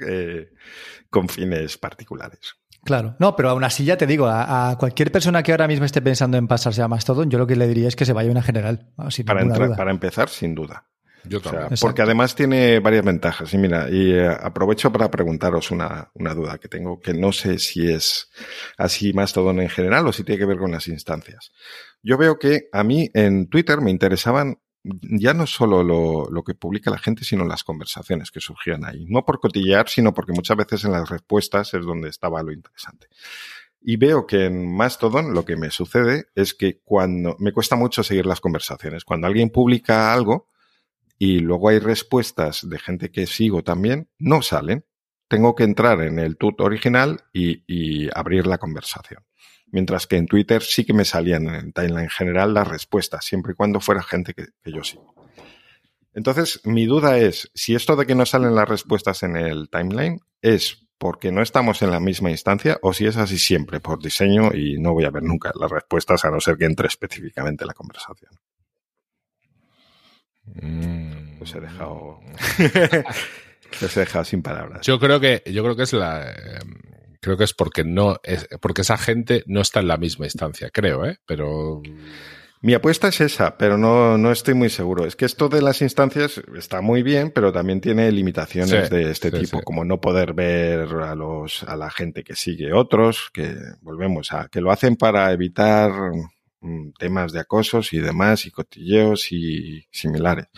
[1.11, 2.57] con fines particulares.
[2.85, 6.01] Claro, no, pero aún así ya te digo, a, cualquier persona que ahora mismo esté
[6.01, 8.33] pensando en pasarse a Mastodon, yo lo que le diría es que se vaya a
[8.33, 8.93] una general.
[9.27, 10.87] para, para empezar, sin duda.
[11.25, 11.69] Yo también.
[11.81, 13.53] porque además tiene varias ventajas.
[13.53, 17.59] Y mira, y eh, aprovecho para preguntaros una, una, duda que tengo, que no sé
[17.59, 18.31] si es
[18.79, 21.53] así Mastodon en general o si tiene que ver con las instancias.
[22.03, 26.91] Yo veo que a mí en Twitter me interesaban ya no solo lo, que publica
[26.91, 29.05] la gente, sino las conversaciones que surgían ahí.
[29.07, 33.09] No por cotillear, sino porque muchas veces en las respuestas es donde estaba lo interesante.
[33.81, 38.03] Y veo que en Mastodon lo que me sucede es que cuando me cuesta mucho
[38.03, 40.49] seguir las conversaciones, cuando alguien publica algo
[41.19, 44.85] y luego hay respuestas de gente que sigo también, no salen.
[45.29, 49.23] Tengo que entrar en el tut original y abrir la conversación.
[49.71, 53.55] Mientras que en Twitter sí que me salían en timeline general las respuestas, siempre y
[53.55, 55.15] cuando fuera gente que, yo sigo.
[56.15, 60.21] Entonces, mi duda es, si esto de que no salen las respuestas en el timeline
[60.41, 64.53] es porque no estamos en la misma instancia o si es así siempre por diseño
[64.53, 67.75] y no voy a ver nunca las respuestas a no ser que entre específicamente la
[67.75, 68.33] conversación.
[70.55, 71.41] Mm.
[71.41, 72.21] Os he dejado.
[73.83, 74.85] os he dejado sin palabras.
[74.87, 76.31] Yo creo que, yo creo que es la.
[76.31, 76.88] Em,
[77.21, 80.71] creo que es porque no es porque esa gente no está en la misma instancia,
[80.71, 81.19] creo, ¿eh?
[81.27, 81.83] Pero
[82.61, 85.07] mi apuesta es esa, pero no, no estoy muy seguro.
[85.07, 89.31] Es que esto de las instancias está muy bien, pero también tiene limitaciones de este
[89.31, 94.33] tipo, como no poder ver a los, a la gente que sigue otros, que volvemos
[94.33, 95.93] a, que lo hacen para evitar
[96.61, 100.49] mm, temas de acosos y demás, y cotilleos y similares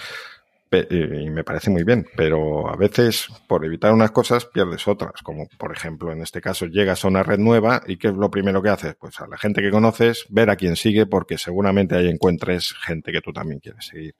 [0.72, 5.48] y me parece muy bien, pero a veces por evitar unas cosas pierdes otras, como
[5.58, 8.62] por ejemplo en este caso llegas a una red nueva y ¿qué es lo primero
[8.62, 8.94] que haces?
[8.94, 13.10] Pues a la gente que conoces, ver a quién sigue porque seguramente ahí encuentres gente
[13.12, 14.14] que tú también quieres seguir.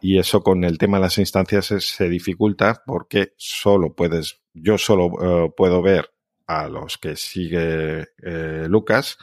[0.00, 5.10] Y eso con el tema de las instancias se dificulta porque solo puedes, yo solo
[5.46, 6.10] eh, puedo ver
[6.46, 9.18] a los que sigue eh, Lucas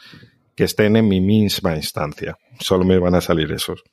[0.56, 2.38] que estén en mi misma instancia.
[2.60, 3.84] Solo me van a salir esos.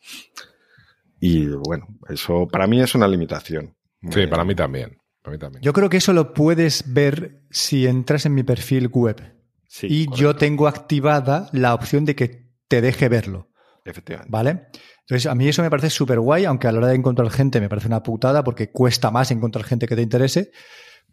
[1.21, 3.77] Y bueno, eso para mí es una limitación.
[4.11, 4.99] Sí, para mí también.
[5.23, 5.63] Para mí también.
[5.63, 9.37] Yo creo que eso lo puedes ver si entras en mi perfil web.
[9.83, 13.51] y yo tengo activada la opción de que te deje verlo.
[13.85, 14.31] Efectivamente.
[14.31, 14.67] ¿Vale?
[15.01, 17.61] Entonces, a mí eso me parece súper guay, aunque a la hora de encontrar gente
[17.61, 20.51] me parece una putada porque cuesta más encontrar gente que te interese.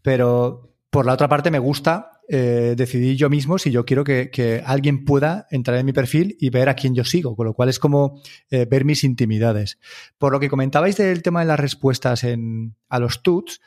[0.02, 4.64] Pero por la otra parte, me gusta eh, decidir yo mismo si yo quiero que,
[4.66, 7.70] alguien pueda entrar en mi perfil y ver a quién yo sigo, con lo cual
[7.70, 9.80] es como eh, ver mis intimidades.
[10.18, 13.62] Por lo que comentabais del tema de las respuestas en, a los tuts,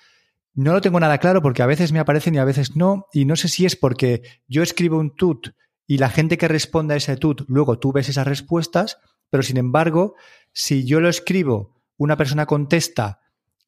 [0.55, 3.25] no lo tengo nada claro porque a veces me aparecen y a veces no, y
[3.25, 5.51] no sé si es porque yo escribo un tut
[5.87, 8.99] y la gente que responde a ese tut, luego tú ves esas respuestas,
[9.31, 10.15] pero sin embargo,
[10.53, 13.21] si yo lo escribo, una persona contesta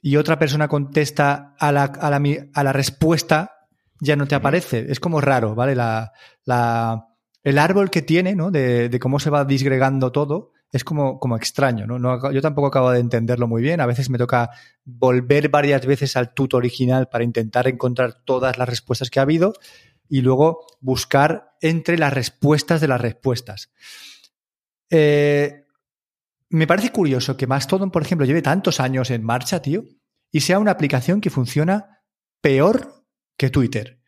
[0.03, 2.21] y otra persona contesta a la, a la,
[2.53, 3.69] a la respuesta
[4.01, 4.87] ya no te aparece.
[4.91, 5.77] Es como raro, ¿vale?
[5.77, 6.13] La,
[6.45, 7.07] la,
[7.45, 8.51] el árbol que tiene, ¿no?
[8.51, 12.01] De, de, cómo se va disgregando todo, es como, como extraño, ¿no?
[12.01, 12.33] ¿no?
[12.33, 13.81] Yo tampoco acabo de entenderlo muy bien.
[13.81, 14.51] A veces me toca
[14.85, 19.53] volver varias veces al tuto original para intentar encontrar todas las respuestas que ha habido
[20.09, 23.71] y luego buscar entre las respuestas de las respuestas.
[24.91, 25.62] Eh,
[26.53, 29.85] me parece curioso que Mastodon, por ejemplo, lleve tantos años en marcha, tío,
[30.31, 32.03] y sea una aplicación que funciona
[32.41, 33.05] peor
[33.37, 34.01] que Twitter.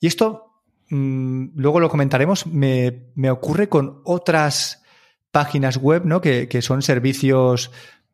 [0.00, 4.82] Y esto, mm, luego lo comentaremos, me, me ocurre con otras
[5.30, 6.20] páginas web, ¿no?
[6.20, 7.70] Que, son servicios,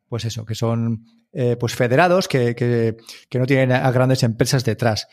[0.09, 2.97] pues eso, que son eh, pues federados, que,
[3.33, 5.07] no tienen a grandes empresas detrás.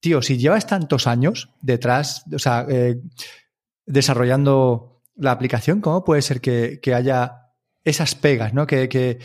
[0.00, 3.00] Tío, si llevas tantos años detrás, o sea, eh,
[3.84, 7.43] desarrollando la aplicación, ¿cómo puede ser que, haya
[7.84, 8.66] esas pegas, ¿no?
[8.66, 9.18] Que, que,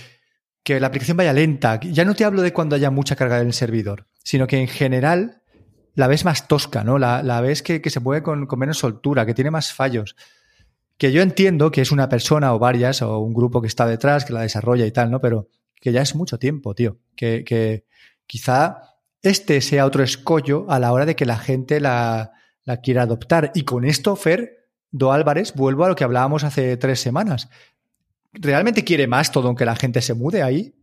[0.80, 1.80] la aplicación vaya lenta.
[1.80, 4.68] Ya no te hablo de cuando haya mucha carga en el servidor, sino que en
[4.68, 5.42] general
[5.96, 7.00] la ves más tosca, ¿no?
[7.00, 10.16] La, la ves que, se mueve con, con, menos soltura, que tiene más fallos
[11.00, 14.26] que yo entiendo que es una persona o varias o un grupo que está detrás,
[14.26, 15.22] que la desarrolla y tal, ¿no?
[15.22, 15.48] Pero
[15.80, 16.98] que ya es mucho tiempo, tío.
[17.16, 17.86] Que, que
[18.28, 22.34] quizá este sea otro escollo a la hora de que la gente la,
[22.66, 23.52] la quiera adoptar.
[23.56, 27.50] Y con esto, Fer, Do Álvarez, vuelvo a lo que hablábamos hace tres semanas.
[28.34, 30.76] ¿Realmente quiere más todo aunque la gente se mude ahí?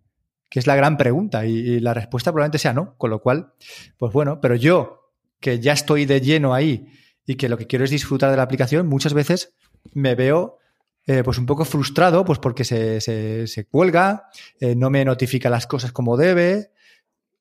[0.48, 1.46] Que es la gran pregunta.
[1.46, 2.96] Y, y la respuesta probablemente sea no.
[2.96, 3.52] Con lo cual,
[3.98, 6.88] pues bueno, pero yo, que ya estoy de lleno ahí
[7.26, 9.54] y que lo que quiero es disfrutar de la aplicación, muchas veces
[9.92, 10.58] me veo
[11.06, 14.24] eh, pues un poco frustrado, pues porque se, se, cuelga,
[14.58, 16.72] eh, no me notifica las cosas como debe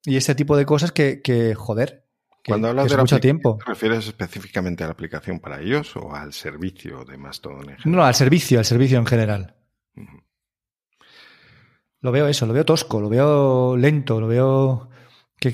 [0.04, 2.06] y ese tipo de cosas que, que joder.
[2.48, 3.58] Cuando hablas de mucho tiempo.
[3.58, 7.92] ¿Te refieres específicamente a la aplicación para ellos o al servicio de Mastodon en general?
[7.92, 9.55] No, al servicio, al servicio en general.
[12.02, 14.90] Lo veo eso, lo veo tosco, lo veo lento, lo veo
[15.40, 15.52] que,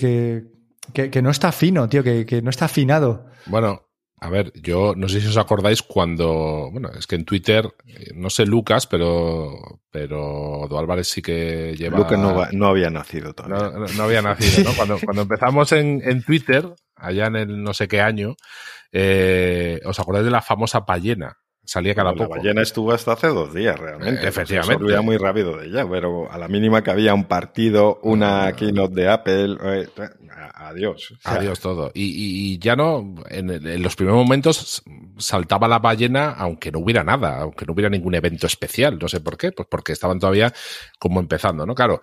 [0.94, 3.28] que, que, no está fino, tío, que, que no está afinado.
[3.46, 3.92] Bueno,
[4.24, 8.12] a ver, yo no sé si os acordáis cuando, bueno, es que en Twitter, eh,
[8.14, 11.98] no sé Lucas, pero, pero Do Álvarez sí que lleva.
[11.98, 13.80] Lucas no, había nacido todavía.
[13.98, 14.76] No, había nacido, ¿no?
[14.76, 18.36] Cuando, cuando empezamos en, en, Twitter, allá en el no sé qué año,
[18.92, 21.40] eh, ¿os acordáis de la famosa pallena?
[21.64, 22.36] Salía cada poco.
[22.36, 24.26] La ballena estuvo hasta hace dos días, realmente.
[24.26, 24.88] Eh, efectivamente.
[24.88, 28.54] Se muy rápido de ella, pero a la mínima que había un partido, una ah.
[28.54, 29.88] keynote de Apple, eh,
[30.56, 31.14] adiós.
[31.24, 31.92] adiós todo.
[31.94, 34.84] Y, ya no, en, los primeros momentos
[35.18, 38.98] saltaba la ballena, aunque no hubiera nada, aunque no hubiera ningún evento especial.
[39.00, 40.54] No sé por qué, pues porque estaban todavía
[41.00, 41.76] como empezando, ¿no?
[41.76, 42.02] Claro.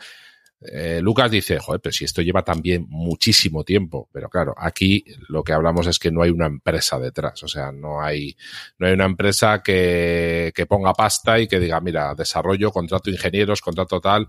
[0.60, 5.44] Eh, Lucas dice, joder, pero si esto lleva también muchísimo tiempo, pero claro, aquí lo
[5.44, 8.36] que hablamos es que no hay una empresa detrás, o sea, no hay,
[8.78, 13.60] no hay una empresa que, que ponga pasta y que diga, mira, desarrollo, contrato ingenieros,
[13.60, 14.26] contrato tal.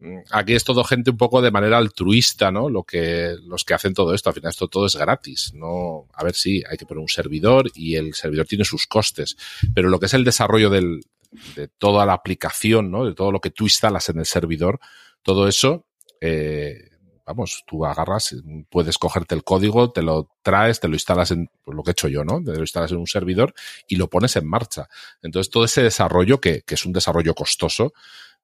[0.00, 2.68] Mm, aquí es todo gente un poco de manera altruista, ¿no?
[2.68, 6.08] Lo que, los que hacen todo esto, al final esto todo es gratis, ¿no?
[6.12, 9.36] A ver si hay que poner un servidor y el servidor tiene sus costes,
[9.74, 11.00] pero lo que es el desarrollo del,
[11.56, 13.04] de toda la aplicación, ¿no?
[13.04, 14.78] De todo lo que tú instalas en el servidor,
[15.24, 15.86] todo eso,
[16.20, 16.90] eh,
[17.26, 18.36] vamos, tú agarras,
[18.68, 21.92] puedes cogerte el código, te lo traes, te lo instalas en, pues lo que he
[21.92, 22.42] hecho yo, ¿no?
[22.42, 23.54] Te lo instalas en un servidor
[23.88, 24.88] y lo pones en marcha.
[25.22, 27.94] Entonces, todo ese desarrollo, que, que es un desarrollo costoso,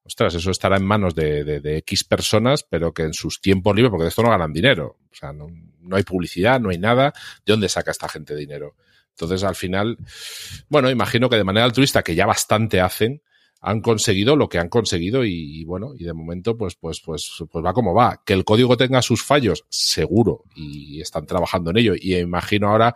[0.03, 3.75] ostras, eso estará en manos de, de, de, X personas, pero que en sus tiempos
[3.75, 4.97] libres, porque de esto no ganan dinero.
[5.11, 5.47] O sea, no,
[5.79, 7.13] no hay publicidad, no hay nada.
[7.45, 8.75] ¿De dónde saca esta gente dinero?
[9.11, 9.97] Entonces, al final,
[10.69, 13.21] bueno, imagino que de manera altruista, que ya bastante hacen,
[13.61, 17.63] han conseguido lo que han conseguido y, bueno, y de momento pues, pues, pues, pues
[17.63, 18.21] va como va.
[18.25, 21.93] Que el código tenga sus fallos, seguro, y están trabajando en ello.
[21.95, 22.95] Y imagino ahora,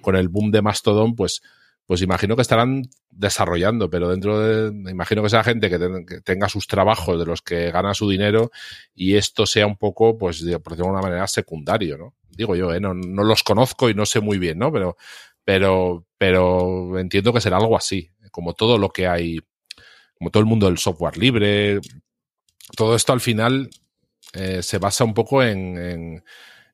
[0.00, 1.42] con el boom de Mastodon, pues,
[1.86, 5.78] pues imagino que estarán desarrollando, pero dentro de, imagino que sea gente que,
[6.24, 8.50] tenga sus trabajos de los que gana su dinero
[8.94, 12.14] y esto sea un poco, pues, de, por decirlo de alguna manera, secundario, ¿no?
[12.28, 12.80] Digo yo, ¿eh?
[12.80, 14.72] no, no los conozco y no sé muy bien, ¿no?
[14.72, 14.96] Pero,
[15.44, 19.40] pero, pero entiendo que será algo así, como todo lo que hay
[20.20, 21.80] como todo el mundo del software libre,
[22.76, 23.70] todo esto al final
[24.34, 26.22] eh, se basa un poco en,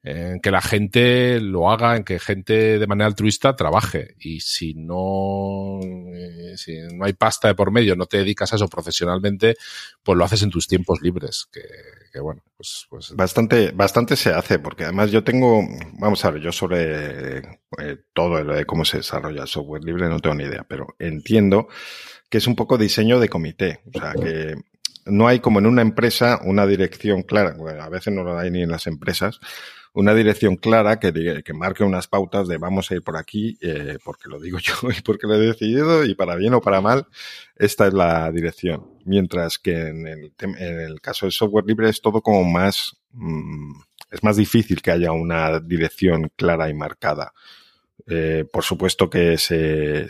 [0.02, 4.14] que la gente lo haga, en que gente de manera altruista trabaje.
[4.20, 8.56] Y si no, eh, si no hay pasta de por medio, no te dedicas a
[8.56, 9.56] eso profesionalmente,
[10.04, 11.48] pues lo haces en tus tiempos libres.
[11.52, 15.62] Que, bueno, pues, pues, Bastante, bastante se hace, porque además yo tengo,
[15.98, 20.08] vamos a ver, yo sobre eh, todo lo de cómo se desarrolla el software libre
[20.08, 21.68] no tengo ni idea, pero entiendo
[22.28, 23.80] que es un poco diseño de comité.
[23.94, 24.56] O sea, que
[25.06, 28.62] no hay como en una empresa una dirección clara, a veces no lo hay ni
[28.62, 29.40] en las empresas,
[29.92, 33.98] una dirección clara que, que marque unas pautas de vamos a ir por aquí, eh,
[34.04, 37.06] porque lo digo yo y porque lo he decidido, y para bien o para mal,
[37.56, 38.90] esta es la dirección.
[39.04, 43.72] Mientras que en el, en el caso del software libre es todo como más, mm,
[44.10, 47.32] es más difícil que haya una dirección clara y marcada
[48.06, 50.06] Eh, por supuesto que se,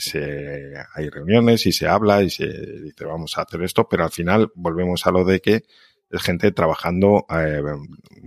[0.95, 4.51] hay reuniones y se habla y se dice vamos a hacer esto, pero al final
[4.55, 5.65] volvemos a lo de que
[6.11, 7.63] es gente trabajando, eh,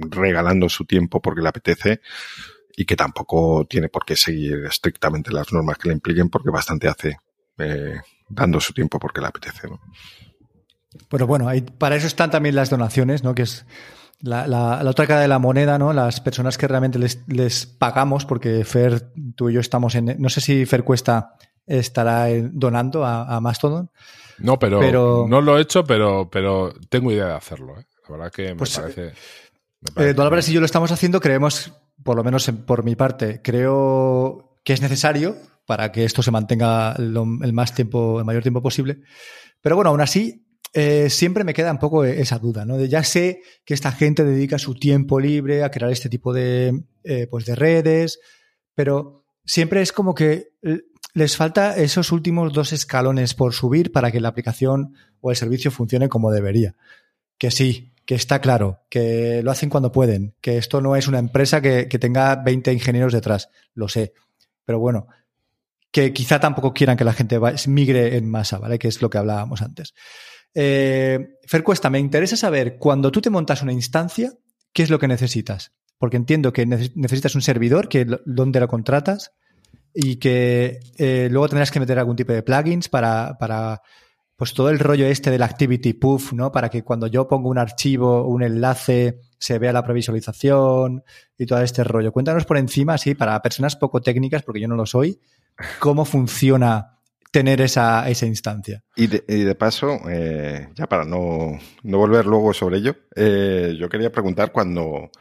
[0.10, 2.02] regalando su tiempo porque le apetece
[2.76, 6.88] y que tampoco tiene por qué seguir estrictamente las normas que le impliquen porque bastante
[6.88, 7.18] hace
[7.58, 8.00] eh,
[8.30, 9.68] dando su tiempo porque le apetece.
[9.68, 9.80] ¿no?
[11.28, 13.36] Bueno, hay, para eso están también las donaciones, ¿no?
[13.36, 13.66] que es
[14.22, 15.94] la, la, otra cara de la moneda, ¿no?
[15.94, 20.16] Las personas que realmente les, les, pagamos, porque Fer, tú y yo estamos en.
[20.20, 23.90] No sé si Fer Cuesta estará donando a, a Mastodon.
[24.40, 27.80] No, pero, no lo he hecho, pero, pero tengo idea de hacerlo.
[27.80, 27.86] ¿eh?
[28.08, 29.14] La verdad que me pues, parece.
[29.96, 31.72] Eh, Don Álvarez y yo lo estamos haciendo, creemos,
[32.04, 36.96] por lo menos por mi parte, creo que es necesario para que esto se mantenga
[36.98, 39.02] el más tiempo, el mayor tiempo posible.
[39.62, 42.78] Pero bueno, aún así, eh, siempre me queda un poco esa duda, ¿no?
[42.78, 46.84] De ya sé que esta gente dedica su tiempo libre a crear este tipo de,
[47.04, 48.20] eh, pues de redes,
[48.76, 50.54] pero siempre es como que
[51.14, 55.72] les falta esos últimos dos escalones por subir para que la aplicación o el servicio
[55.72, 56.76] funcione como debería.
[57.38, 61.20] Que sí, que está claro, que lo hacen cuando pueden, que esto no es una
[61.20, 64.14] empresa que, que tenga 20 ingenieros detrás, lo sé.
[64.66, 65.08] Pero bueno,
[65.92, 68.78] que quizá tampoco quieran que la gente migre en masa, ¿vale?
[68.78, 69.94] Que es lo que hablábamos antes.
[70.54, 74.34] Eh, Fer Cuesta, me interesa saber, cuando tú te montas una instancia,
[74.74, 75.74] ¿qué es lo que necesitas?
[75.98, 79.34] Porque entiendo que necesitas un servidor, que donde lo contratas,
[79.94, 83.82] y que eh, luego tendrás que meter algún tipo de plugins para, para
[84.36, 86.52] pues todo el rollo este del Activity Puff, ¿no?
[86.52, 91.04] Para que cuando yo pongo un archivo, un enlace, se vea la previsualización
[91.38, 92.12] y todo este rollo.
[92.12, 95.20] Cuéntanos por encima, sí, para personas poco técnicas, porque yo no lo soy,
[95.80, 96.99] cómo funciona
[97.32, 98.84] tener esa, esa instancia.
[98.96, 103.76] Y de, y de paso, eh, ya para no, no, volver luego sobre ello, eh,
[103.80, 105.12] yo quería preguntar cuando,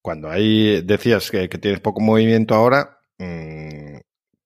[0.00, 3.98] cuando ahí decías que, que tienes poco movimiento ahora, mmm,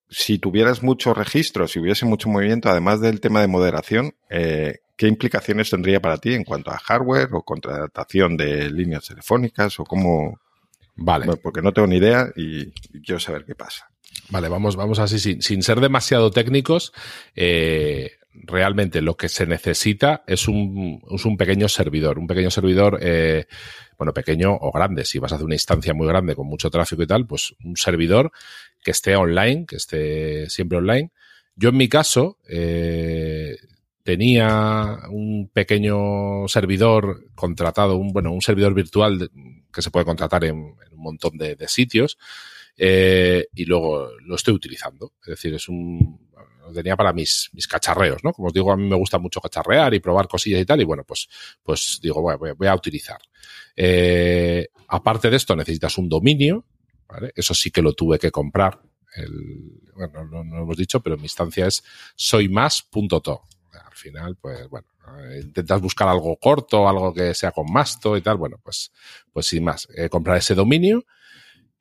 [0.09, 5.09] si tuvieras muchos registros, si hubiese mucho movimiento, además del tema de moderación, eh, ¿qué
[5.09, 10.39] implicaciones tendría para ti en cuanto a hardware o contratación de líneas telefónicas o cómo?
[10.95, 11.27] Vale.
[11.27, 13.91] Bueno, porque no tengo ni idea y, y quiero saber qué pasa.
[14.29, 16.93] Vale, vamos, vamos así, sin, sin ser demasiado técnicos.
[17.35, 22.99] Eh, realmente lo que se necesita es un, es un pequeño servidor, un pequeño servidor,
[23.01, 23.47] eh,
[23.97, 25.05] bueno, pequeño o grande.
[25.05, 27.77] Si vas a hacer una instancia muy grande con mucho tráfico y tal, pues un
[27.77, 28.33] servidor
[28.83, 31.11] que esté online, que esté siempre online.
[31.55, 33.57] Yo en mi caso eh,
[34.03, 39.31] tenía un pequeño servidor contratado, un, bueno, un servidor virtual
[39.73, 42.19] que se puede contratar en, un montón de sitios
[42.77, 45.13] eh, y luego lo estoy utilizando.
[45.23, 46.29] Es decir, es un,
[46.67, 48.33] lo tenía para mis, mis cacharreos, ¿no?
[48.33, 50.85] Como os digo, a mí me gusta mucho cacharrear y probar cosillas y tal, y
[50.85, 51.29] bueno, pues,
[51.63, 53.19] pues digo, voy, voy a utilizar.
[53.75, 56.65] Eh, aparte de esto, necesitas un dominio,
[57.09, 57.33] ¿vale?
[57.35, 58.81] Eso sí que lo tuve que comprar.
[59.15, 61.83] El, bueno, no, lo hemos dicho, pero mi instancia es
[62.17, 63.43] soymas.to.
[63.73, 64.89] Al final, pues bueno,
[65.43, 68.93] intentas buscar algo corto, algo que sea con masto y tal, bueno, pues,
[69.33, 71.05] pues sin más, eh, comprar ese dominio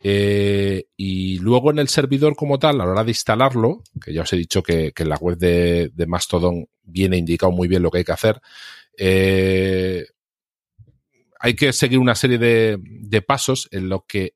[0.07, 4.21] eh, y luego en el servidor como tal, a la hora de instalarlo, que ya
[4.21, 7.97] os he dicho que, en la web de, Mastodon viene indicado muy bien lo que
[7.97, 8.39] hay que hacer,
[8.99, 10.05] eh,
[11.39, 14.35] hay que seguir una serie de, pasos en, que,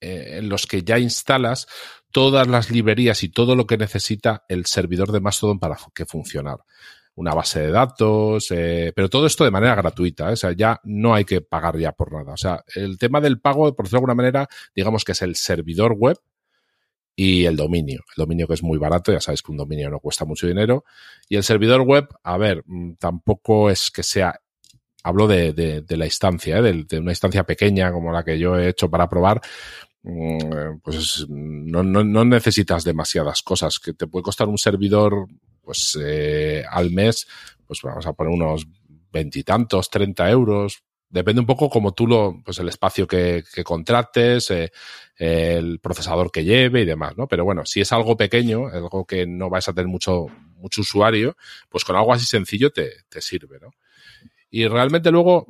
[0.00, 1.66] eh, en los que ya instalas
[2.10, 6.60] todas las librerías y todo lo que necesita el servidor de Mastodon para que funcionar
[7.16, 10.32] una base de datos, eh, pero todo esto de manera gratuita, ¿eh?
[10.32, 12.32] o sea, ya no hay que pagar ya por nada.
[12.32, 15.36] O sea, el tema del pago, por decirlo de alguna manera, digamos que es el
[15.36, 16.18] servidor web
[17.14, 18.00] y el dominio.
[18.16, 20.84] El dominio que es muy barato, ya sabéis que un dominio no cuesta mucho dinero.
[21.28, 24.40] Y el servidor web, a ver, mm, tampoco es que sea
[25.02, 26.84] hablo de, la instancia, ¿eh?
[26.86, 29.40] de, una instancia pequeña como la que yo he hecho para probar,
[30.02, 35.26] mm, pues no, no, necesitas demasiadas cosas, que te puede costar un servidor
[35.70, 37.28] pues eh, al mes,
[37.64, 38.66] pues vamos a poner unos
[39.12, 40.82] veintitantos, treinta euros.
[41.08, 44.72] Depende un poco como tú lo, pues el espacio que, contrates, eh,
[45.14, 47.28] el procesador que lleve y demás, ¿no?
[47.28, 51.36] Pero bueno, si es algo pequeño, algo que no vais a tener mucho, mucho usuario,
[51.68, 53.70] pues con algo así sencillo te, te sirve, ¿no?
[54.50, 55.46] Y realmente luego,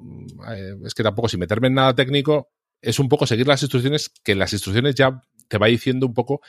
[0.51, 2.51] eh, es que tampoco, sin meterme en nada técnico,
[2.83, 6.43] es un poco seguir las instrucciones, que las instrucciones ya te va diciendo un poco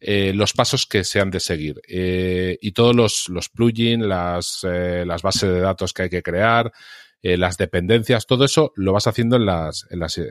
[0.00, 1.80] eh, los pasos que se han de seguir.
[1.86, 6.22] Eh, y todos los, los plugins, las, eh, las bases de datos que hay que
[6.22, 6.72] crear,
[7.22, 10.30] eh, las dependencias, todo eso lo vas haciendo en las, en las eh,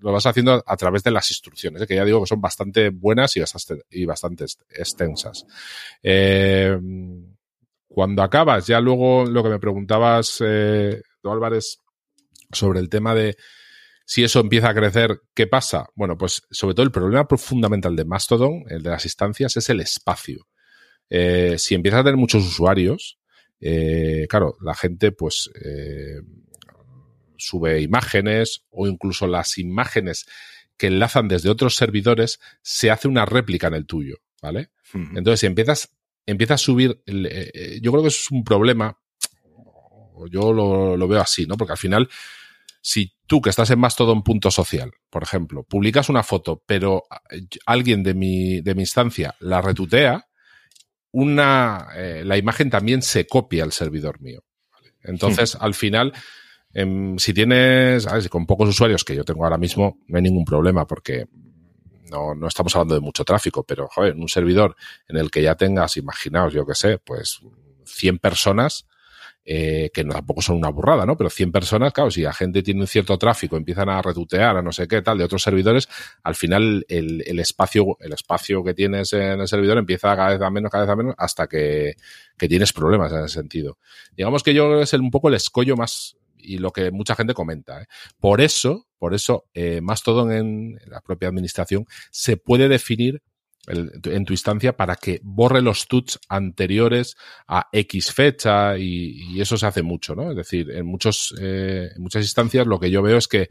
[0.00, 3.36] lo vas haciendo a través de las instrucciones, que ya digo que son bastante buenas
[3.36, 5.46] y bastante, y bastante extensas.
[7.88, 11.78] cuando acabas, ya luego lo que me preguntabas, eh, Álvarez,
[12.52, 13.36] sobre el tema de
[14.04, 15.86] Si eso empieza a crecer, ¿qué pasa?
[15.94, 19.80] Bueno, pues sobre todo el problema fundamental de Mastodon, el de las instancias, es el
[19.80, 20.46] espacio.
[21.08, 23.18] Eh, si empiezas a tener muchos usuarios,
[23.60, 26.20] eh, claro, la gente pues eh,
[27.36, 30.26] sube imágenes o incluso las imágenes
[30.76, 34.70] que enlazan desde otros servidores, se hace una réplica en el tuyo, ¿vale?
[34.92, 35.92] Entonces, si empiezas,
[36.26, 38.98] empiezas a subir, yo creo que eso es un problema,
[40.30, 41.56] yo lo, lo, veo así, ¿no?
[41.56, 42.08] Porque al final,
[42.86, 47.04] si tú que estás en Mastodon punto social, por ejemplo, publicas una foto, pero
[47.64, 50.26] alguien de mi, de mi instancia la retutea,
[51.10, 54.44] una, eh, la imagen también se copia al servidor mío.
[55.02, 56.12] Entonces, al final,
[56.74, 60.86] em, si tienes, con pocos usuarios que yo tengo ahora mismo, no hay ningún problema
[60.86, 61.24] porque
[62.10, 64.76] no, no estamos hablando de mucho tráfico, pero, joder, un servidor
[65.08, 67.40] en el que ya tengas, imaginaos, yo qué sé, pues
[67.86, 68.86] 100 personas,
[69.44, 71.16] eh, que tampoco son una burrada, ¿no?
[71.16, 74.62] Pero 100 personas, claro, si la gente tiene un cierto tráfico, empiezan a retutear a
[74.62, 75.88] no sé qué tal de otros servidores,
[76.22, 80.50] al final el, espacio, el espacio que tienes en el servidor empieza cada vez a
[80.50, 81.94] menos, cada vez a menos, hasta que,
[82.38, 83.78] que tienes problemas en ese sentido.
[84.16, 87.82] Digamos que yo es un poco el escollo más, y lo que mucha gente comenta.
[87.82, 87.86] ¿eh?
[88.20, 93.22] Por eso, por eso, eh, más todo en la propia administración, se puede definir
[93.66, 97.16] en tu instancia para que borre los tuts anteriores
[97.48, 100.30] a X fecha y, eso se hace mucho, ¿no?
[100.30, 103.46] Es decir, en muchos, eh, en muchas instancias lo que yo veo es que,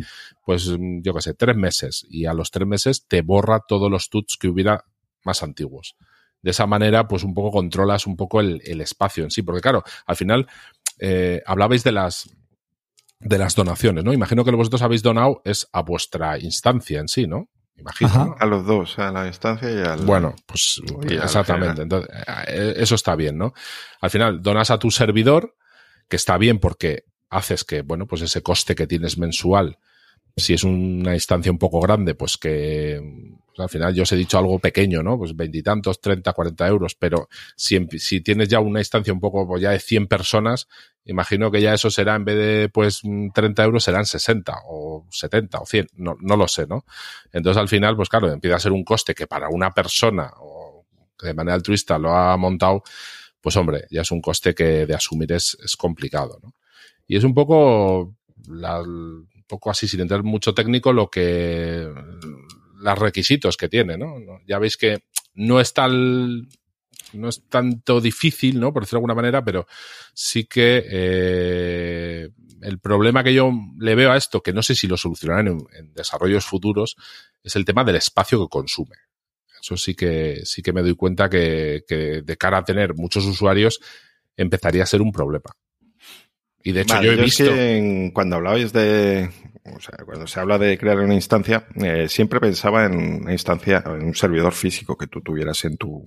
[0.46, 0.70] pues,
[1.02, 4.38] yo qué sé, tres meses y a los tres meses te borra todos los tuts
[4.38, 4.86] que hubiera
[5.24, 5.96] más antiguos.
[6.42, 9.84] De esa manera, pues un poco controlas un poco el, espacio en sí, porque claro,
[10.06, 10.48] al final
[11.00, 12.30] eh, hablabais de las
[13.20, 14.12] de las donaciones, ¿no?
[14.12, 17.48] Imagino que lo vosotros habéis donado es a vuestra instancia en sí, ¿no?
[17.78, 18.36] Imagino.
[18.40, 20.06] A los dos, a la distancia y al.
[20.06, 21.82] Bueno, pues exactamente.
[21.82, 22.10] Entonces,
[22.48, 23.54] eh, eso está bien, ¿no?
[24.02, 25.56] Al final, donas a tu servidor,
[26.08, 29.80] que está bien porque haces que, bueno, pues ese coste que tienes mensual,
[30.36, 33.02] si es una instancia un poco grande, pues que
[33.46, 35.16] pues al final yo os he dicho algo pequeño, ¿no?
[35.18, 39.62] Pues veintitantos, treinta, cuarenta euros, pero si, si tienes ya una instancia un poco pues
[39.62, 40.68] ya de 100 personas,
[41.06, 43.02] Imagino que ya eso será, en vez de pues
[43.34, 46.86] 30 euros, serán 60 o 70 o 100, no, no lo sé, ¿no?
[47.34, 50.86] Entonces al final, pues claro, empieza a ser un coste que para una persona o
[51.22, 52.84] de manera altruista lo ha montado,
[53.42, 56.54] pues hombre, ya es un coste que de asumir es, es complicado, ¿no?
[57.06, 58.16] Y es un poco,
[58.48, 58.82] la,
[59.48, 61.88] poco así, sin entrar mucho técnico, lo que,
[62.76, 64.16] los requisitos que tiene, ¿no?
[64.48, 66.48] Ya veis que no es tal
[67.14, 68.74] no es tanto difícil, ¿no?
[68.74, 69.68] Por decirlo de alguna manera, pero
[70.14, 72.30] sí que eh,
[72.62, 75.94] el problema que yo le veo a esto, que no sé si lo solucionarán en,
[75.94, 76.96] desarrollos futuros,
[77.44, 78.96] es el tema del espacio que consume.
[79.62, 83.80] Eso sí que, sí que me doy cuenta que, de cara a tener muchos usuarios
[84.36, 85.52] empezaría a ser un problema.
[86.64, 87.44] Y de hecho yo he visto...
[87.46, 89.30] que cuando hablabais de...
[89.66, 93.82] O sea, cuando se habla de crear una instancia, eh, siempre pensaba en una instancia,
[93.86, 96.04] en un servidor físico que tú tuvieras en tu,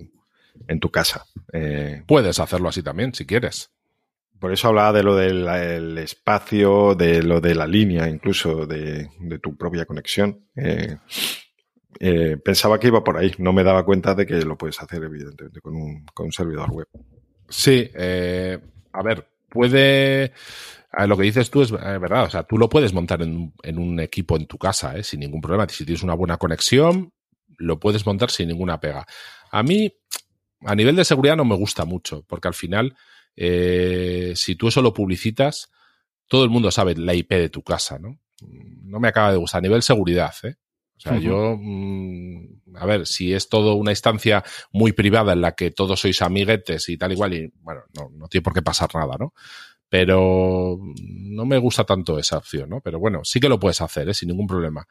[0.67, 1.25] en tu casa.
[1.53, 3.71] Eh, Puedes hacerlo así también, si quieres.
[4.39, 9.09] Por eso hablaba de lo del espacio, de lo de la línea, incluso de,
[9.41, 10.45] tu propia conexión.
[10.55, 10.95] Eh,
[11.99, 15.03] eh, pensaba que iba por ahí, no me daba cuenta de que lo puedes hacer,
[15.03, 16.87] evidentemente, con un, con un servidor web.
[17.49, 20.33] Sí, a ver, puede.
[21.05, 23.99] lo que dices tú es verdad, o sea, tú lo puedes montar en, en un
[23.99, 25.67] equipo en tu casa, sin ningún problema.
[25.69, 27.13] Si tienes una buena conexión,
[27.57, 29.05] lo puedes montar sin ninguna pega.
[29.51, 29.93] A mí,
[30.61, 32.95] a nivel de seguridad no me gusta mucho, porque al final,
[33.35, 35.71] eh, si tú eso lo publicitas,
[36.27, 38.19] todo el mundo sabe la IP de tu casa, ¿no?
[38.41, 39.59] No me acaba de gustar.
[39.59, 40.55] A nivel seguridad, ¿eh?
[40.97, 45.53] O sea, yo, mm, a ver, si es todo una instancia muy privada en la
[45.53, 48.89] que todos sois amiguetes y tal igual, y bueno, no, no tiene por qué pasar
[48.93, 49.33] nada, ¿no?
[49.89, 52.81] Pero no me gusta tanto esa opción, ¿no?
[52.81, 54.13] Pero bueno, sí que lo puedes hacer, ¿eh?
[54.13, 54.85] sin ningún problema.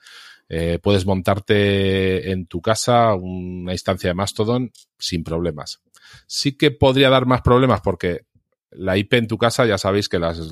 [0.48, 5.80] Eh, puedes montarte en tu casa una instancia de Mastodon sin problemas.
[6.26, 8.26] Sí que podría dar más problemas porque
[8.70, 10.44] la IP en tu casa ya sabéis que las eh,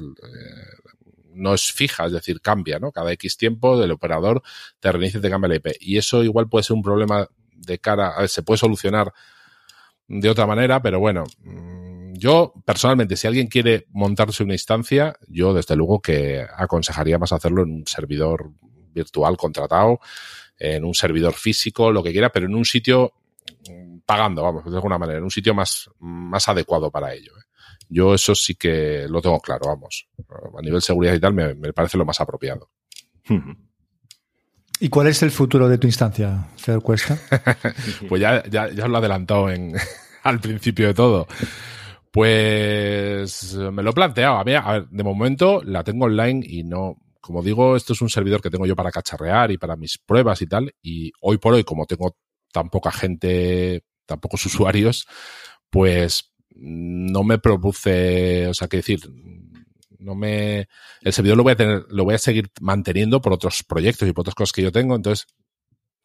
[1.34, 2.92] no es fija, es decir, cambia, ¿no?
[2.92, 4.42] Cada X tiempo el operador
[4.80, 5.68] te reinicia y te cambia la IP.
[5.80, 9.12] Y eso igual puede ser un problema de cara, a ver, se puede solucionar
[10.08, 15.54] de otra manera, pero bueno, mm, yo personalmente, si alguien quiere montarse una instancia, yo
[15.54, 18.52] desde luego que aconsejaría más hacerlo en un servidor
[18.92, 19.98] virtual contratado,
[20.58, 23.12] en un servidor físico, lo que quiera, pero en un sitio
[23.68, 27.32] mm, pagando, vamos, de alguna manera, en un sitio más, más adecuado para ello.
[27.38, 27.43] ¿eh?
[27.88, 30.08] Yo eso sí que lo tengo claro, vamos.
[30.56, 32.70] A nivel seguridad y tal me, parece lo más apropiado.
[34.80, 37.18] ¿Y cuál es el futuro de tu instancia, Feder Cuesta?
[38.08, 39.74] pues ya, ya, ya os lo he adelantado en,
[40.24, 41.26] al principio de todo.
[42.10, 44.36] Pues me lo he planteado.
[44.36, 48.40] A ver, de momento la tengo online y no, como digo, esto es un servidor
[48.40, 50.74] que tengo yo para cacharrear y para mis pruebas y tal.
[50.82, 52.16] Y hoy por hoy, como tengo
[52.52, 55.06] tan poca gente, tan pocos usuarios,
[55.70, 59.00] pues no me produce, o sea, que decir,
[59.98, 60.68] no me,
[61.00, 64.12] el servidor lo voy a tener, lo voy a seguir manteniendo por otros proyectos y
[64.12, 64.94] por otras cosas que yo tengo.
[64.94, 65.26] Entonces,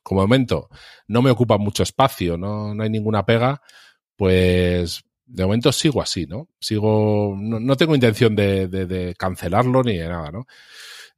[0.03, 0.69] como momento,
[1.07, 3.61] no me ocupa mucho espacio, no, no hay ninguna pega,
[4.15, 6.49] pues de momento sigo así, ¿no?
[6.59, 10.47] Sigo, no, tengo intención de, cancelarlo ni de nada, ¿no?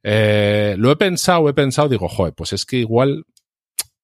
[0.02, 3.24] Eh, lo he pensado, he pensado, digo, joder, pues es que igual,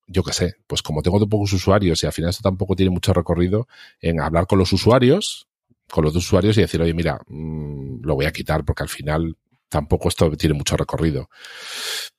[0.09, 2.91] yo qué sé, pues como tengo tan pocos usuarios y al final esto tampoco tiene
[2.91, 3.69] mucho recorrido
[4.01, 5.47] en hablar con los usuarios,
[5.89, 9.37] con los usuarios y decir, oye, mira, mm, lo voy a quitar porque al final
[9.69, 11.29] tampoco esto tiene mucho recorrido.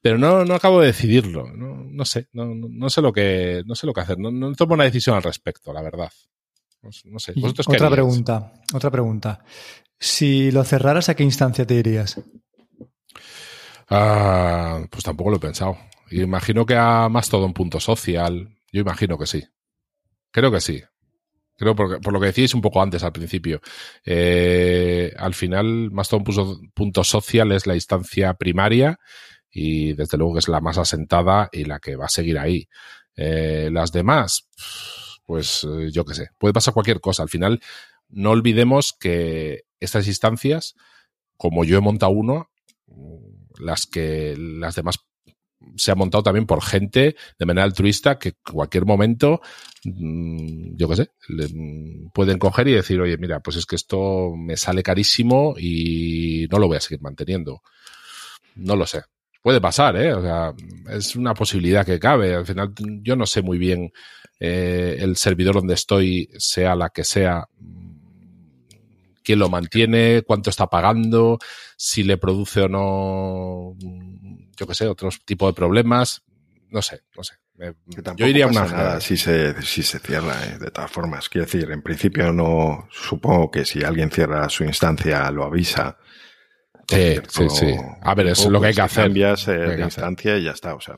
[0.01, 3.75] Pero no, no acabo de decidirlo, no, no sé, no, no, sé lo que, no
[3.75, 6.11] sé lo que hacer, no, no tomo una decisión al respecto, la verdad.
[6.81, 7.33] No, sé.
[7.67, 9.43] otra pregunta, otra pregunta.
[9.99, 12.21] Si lo cerraras, ¿a qué instancia te irías?
[13.89, 15.77] Ah, pues tampoco lo he pensado.
[16.11, 18.57] Imagino que a más todo un punto social.
[18.71, 19.43] Yo imagino que sí.
[20.31, 20.81] Creo que sí.
[21.55, 23.59] Creo por, por lo que decíais un poco antes al principio.
[24.05, 28.97] Eh, al final, más todo un punto, punto social es la instancia primaria
[29.51, 32.69] y desde luego que es la más asentada y la que va a seguir ahí.
[33.15, 34.47] Eh, las demás,
[35.25, 37.23] pues eh, yo qué sé, puede pasar cualquier cosa.
[37.23, 37.59] Al final,
[38.07, 40.75] no olvidemos que estas instancias,
[41.35, 42.49] como yo he montado uno,
[43.59, 44.97] las que las demás
[45.75, 49.41] se han montado también por gente de manera altruista que cualquier momento,
[49.83, 51.11] mm, yo qué sé,
[52.13, 56.59] pueden coger y decir, oye, mira, pues es que esto me sale carísimo y no
[56.59, 57.61] lo voy a seguir manteniendo.
[58.55, 59.03] No lo sé.
[59.41, 60.13] Puede pasar, ¿eh?
[60.13, 60.53] O sea,
[60.89, 62.35] es una posibilidad que cabe.
[62.35, 63.91] Al final, yo no sé muy bien
[64.39, 67.47] eh, el servidor donde estoy, sea la que sea,
[69.23, 71.37] quién lo mantiene, cuánto está pagando,
[71.77, 73.75] si le produce o no,
[74.59, 76.23] yo qué sé, otro tipo de problemas.
[76.69, 77.35] No sé, no sé.
[78.17, 81.29] yo iría a una nada si se, si se cierra, eh, de todas formas.
[81.29, 85.97] Quiero decir, en principio no, supongo que si alguien cierra su instancia lo avisa.
[86.87, 87.75] Sí, sí, sí.
[88.01, 89.05] A ver, es lo que hay que hacer.
[89.05, 90.75] Cambias eh, de instancia y ya está.
[90.75, 90.97] O sea,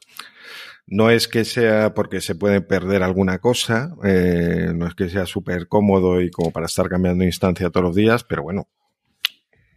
[0.88, 5.26] no es que sea porque se puede perder alguna cosa, eh, no es que sea
[5.26, 8.68] súper cómodo y como para estar cambiando instancia todos los días, pero bueno,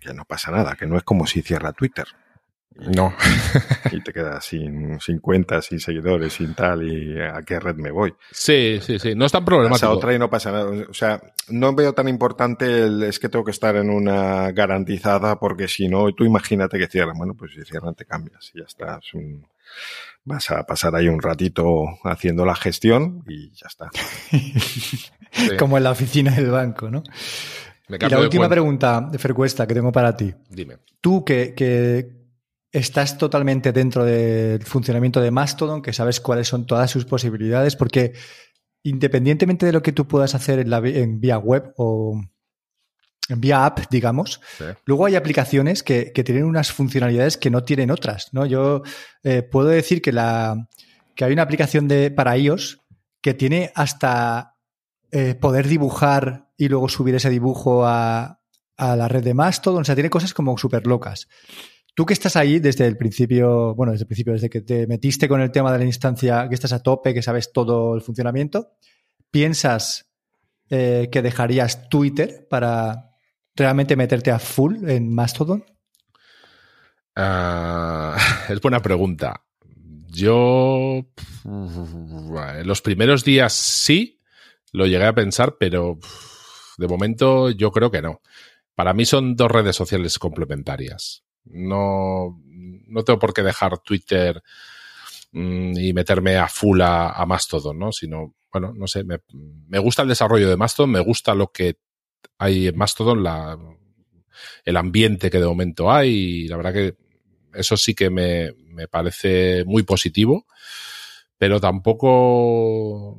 [0.02, 2.06] ya no pasa nada, que no es como si cierra Twitter.
[2.76, 3.14] No.
[3.92, 7.90] y te quedas sin, sin cuentas, sin seguidores, sin tal, y a qué red me
[7.90, 8.14] voy.
[8.32, 9.14] Sí, sí, sí.
[9.14, 9.90] No es tan problemático.
[9.90, 10.70] otra y no pasa nada.
[10.88, 15.38] O sea, no veo tan importante el, es que tengo que estar en una garantizada
[15.38, 17.16] porque si no, tú imagínate que cierran.
[17.16, 18.98] Bueno, pues si cierran te cambias y ya está.
[19.02, 19.46] Es un,
[20.24, 23.90] vas a pasar ahí un ratito haciendo la gestión y ya está.
[25.58, 27.02] Como en la oficina del banco, ¿no?
[27.88, 30.32] y la última pregunta de Fercuesta que tengo para ti.
[30.48, 30.78] Dime.
[31.00, 31.54] Tú que,
[32.74, 38.14] estás totalmente dentro del funcionamiento de Mastodon, que sabes cuáles son todas sus posibilidades, porque
[38.82, 42.20] independientemente de lo que tú puedas hacer en, la, en vía web o
[43.28, 44.40] vía app, digamos.
[44.86, 48.44] Luego hay aplicaciones que, tienen unas funcionalidades que no tienen otras, ¿no?
[48.44, 48.82] Yo
[49.22, 50.68] eh, puedo decir que, la,
[51.14, 52.80] que hay una aplicación de, para iOS
[53.22, 54.56] que tiene hasta
[55.12, 58.40] eh, poder dibujar y luego subir ese dibujo a,
[58.76, 59.82] a la red de Mastodon.
[59.82, 61.28] O sea, tiene cosas como súper locas.
[61.94, 65.28] Tú que estás ahí desde el principio, bueno, desde el principio, desde que te metiste
[65.28, 68.72] con el tema de la instancia, que estás a tope, que sabes todo el funcionamiento,
[69.30, 70.10] ¿piensas
[70.70, 73.14] eh, que dejarías Twitter para,
[73.54, 75.64] realmente meterte a full en Mastodon?
[77.14, 78.16] Ah,
[78.48, 79.44] es buena pregunta.
[80.08, 81.06] Yo
[81.44, 84.20] en los primeros días sí
[84.72, 85.98] lo llegué a pensar, pero
[86.78, 88.20] de momento yo creo que no.
[88.74, 91.24] Para mí son dos redes sociales complementarias.
[91.46, 92.40] No,
[92.86, 94.42] no tengo por qué dejar Twitter
[95.32, 97.92] mm, y meterme a full a, Mastodon, ¿no?
[97.92, 99.18] Sino, bueno, no sé, me,
[99.68, 101.78] me, gusta el desarrollo de Mastodon, me gusta lo que
[102.38, 103.58] hay en Mastodon la,
[104.64, 106.96] el ambiente que de momento hay y la verdad que
[107.54, 110.46] eso sí que me, me parece muy positivo,
[111.38, 113.16] pero tampoco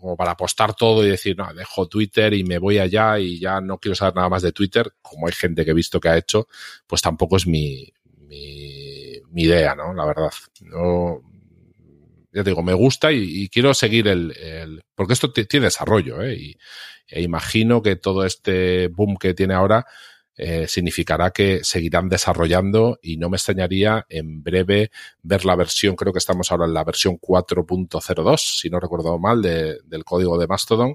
[0.00, 3.60] como para apostar todo y decir, no, dejo Twitter y me voy allá y ya
[3.60, 6.16] no quiero saber nada más de Twitter, como hay gente que he visto que ha
[6.16, 6.48] hecho,
[6.86, 7.92] pues tampoco es mi,
[8.26, 9.92] mi, mi idea, ¿no?
[9.92, 10.30] La verdad.
[10.62, 11.22] No,
[12.32, 16.34] ya te digo, me gusta y, quiero seguir el, el porque esto tiene desarrollo, ¿eh?
[16.34, 16.56] Y,
[17.08, 19.84] e imagino que todo este boom que tiene ahora
[20.36, 24.90] eh, significará que seguirán desarrollando y no me extrañaría en breve
[25.22, 29.42] ver la versión, creo que estamos ahora en la versión 4.02, si no recuerdo mal,
[29.42, 30.94] del código de Mastodon.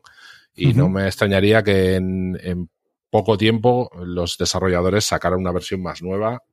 [0.58, 2.70] Y no me extrañaría que en, en,
[3.10, 6.44] poco tiempo los desarrolladores sacaran una versión más nueva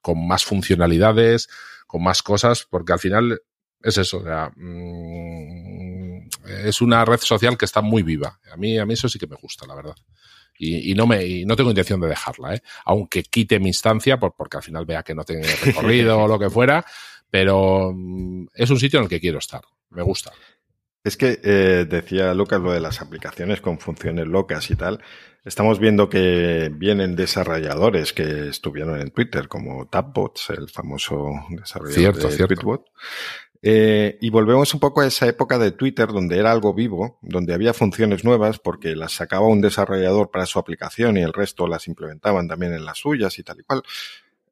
[0.00, 1.48] con más funcionalidades,
[1.86, 3.40] con más cosas, porque al final
[3.82, 6.28] es eso, o sea, mm,
[6.64, 8.38] es una red social que está muy viva.
[8.52, 9.96] A mí, a mí eso sí que me gusta, la verdad.
[10.58, 12.62] Y, no me no tengo intención de dejarla, ¿eh?
[12.84, 16.50] aunque quite mi instancia, porque al final vea que no tengo recorrido o lo que
[16.50, 16.84] fuera,
[17.30, 19.62] pero mm, es un sitio en el que quiero estar.
[19.90, 20.32] Me gusta.
[21.04, 25.00] Es que eh, decía Lucas lo de las aplicaciones con funciones locas y tal.
[25.44, 32.46] Estamos viendo que vienen desarrolladores que estuvieron en Twitter, como Tapbots, el famoso desarrollador de
[32.46, 32.84] Tweetbot.
[33.62, 37.54] Eh, y volvemos un poco a esa época de Twitter donde era algo vivo, donde
[37.54, 41.88] había funciones nuevas porque las sacaba un desarrollador para su aplicación y el resto las
[41.88, 43.82] implementaban también en las suyas y tal y cual.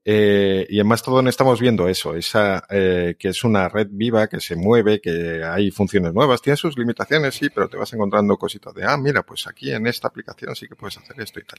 [0.08, 4.38] Eh, y en Mastodon estamos viendo eso, esa eh, que es una red viva que
[4.38, 8.72] se mueve, que hay funciones nuevas, tiene sus limitaciones, sí, pero te vas encontrando cositas
[8.72, 11.58] de, ah, mira, pues aquí en esta aplicación sí que puedes hacer esto y tal.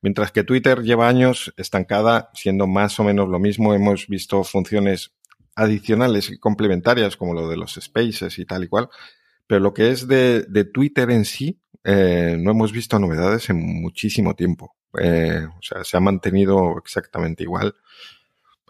[0.00, 5.12] Mientras que Twitter lleva años estancada, siendo más o menos lo mismo, hemos visto funciones
[5.56, 8.88] adicionales y complementarias como lo de los spaces y tal y cual,
[9.46, 13.80] pero lo que es de, de Twitter en sí, eh, no hemos visto novedades en
[13.80, 14.74] muchísimo tiempo.
[14.98, 17.74] Eh, o sea, se ha mantenido exactamente igual.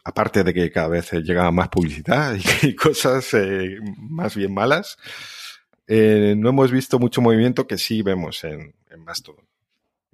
[0.05, 4.99] Aparte de que cada vez llega más publicidad y, cosas eh, más bien malas,
[5.87, 9.46] eh, no hemos visto mucho movimiento que sí vemos en, en Mastodon.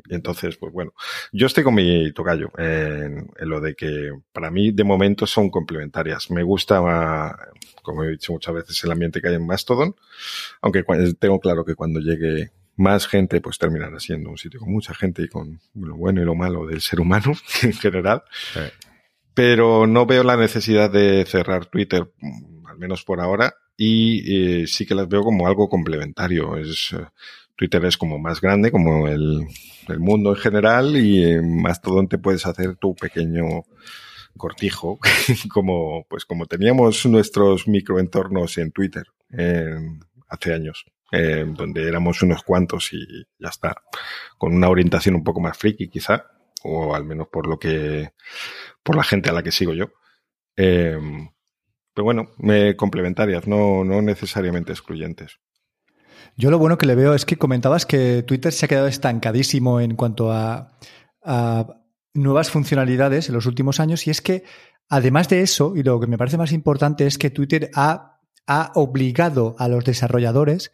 [0.08, 0.92] Entonces, pues bueno,
[1.32, 6.30] yo estoy con mi tocayo en, lo de que para mí de momento son complementarias.
[6.30, 7.36] Me gusta,
[7.82, 9.94] como he dicho muchas veces, el ambiente que hay en Mastodon,
[10.60, 10.84] aunque
[11.18, 15.22] tengo claro que cuando llegue más gente, pues terminará siendo un sitio con mucha gente
[15.22, 17.32] y con lo bueno y lo malo del ser humano
[17.62, 18.22] en general.
[19.34, 22.10] Pero no veo la necesidad de cerrar Twitter,
[22.68, 26.56] al menos por ahora, y eh, sí que las veo como algo complementario.
[26.56, 27.06] Es, eh,
[27.56, 29.46] Twitter es como más grande, como el,
[29.88, 33.64] el mundo en general y más todo donde puedes hacer tu pequeño
[34.36, 34.98] cortijo,
[35.52, 39.06] como, pues como teníamos nuestros microentornos en Twitter
[40.28, 43.76] hace años, donde éramos unos cuantos y ya está,
[44.38, 46.26] con una orientación un poco más friki quizá,
[46.64, 48.12] o al menos por lo que,
[48.82, 49.92] por la gente a la que sigo yo.
[50.54, 55.38] Pero bueno, me complementarias, no, no necesariamente excluyentes.
[56.36, 59.80] Yo lo bueno que le veo es que comentabas que Twitter se ha quedado estancadísimo
[59.80, 60.72] en cuanto a,
[62.14, 64.42] nuevas funcionalidades en los últimos años y es que
[64.88, 68.72] además de eso, y lo que me parece más importante es que Twitter ha, ha
[68.74, 70.72] obligado a los desarrolladores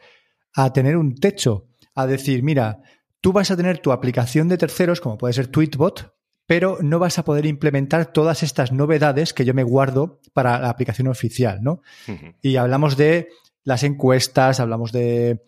[0.54, 2.80] a tener un techo, a decir, mira,
[3.20, 6.14] tú vas a tener tu aplicación de terceros, como puede ser Tweetbot,
[6.46, 10.70] pero no vas a poder implementar todas estas novedades que yo me guardo para la
[10.70, 11.82] aplicación oficial, ¿no?
[12.40, 13.28] Y hablamos de
[13.68, 15.42] las encuestas, hablamos de,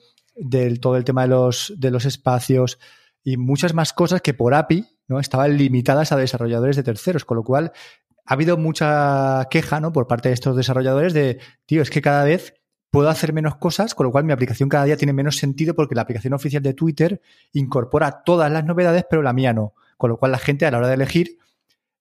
[0.78, 2.78] todo el tema de los, de los espacios
[3.24, 5.20] y muchas más cosas que por API ¿no?
[5.20, 7.72] estaban limitadas a desarrolladores de terceros, con lo cual
[8.26, 9.90] ha habido mucha queja ¿no?
[9.90, 12.52] por parte de estos desarrolladores de, tío, es que cada vez
[12.90, 15.94] puedo hacer menos cosas, con lo cual mi aplicación cada día tiene menos sentido porque
[15.94, 17.22] la aplicación oficial de Twitter
[17.54, 19.72] incorpora todas las novedades, pero la mía no.
[19.96, 21.38] Con lo cual la gente a la hora de elegir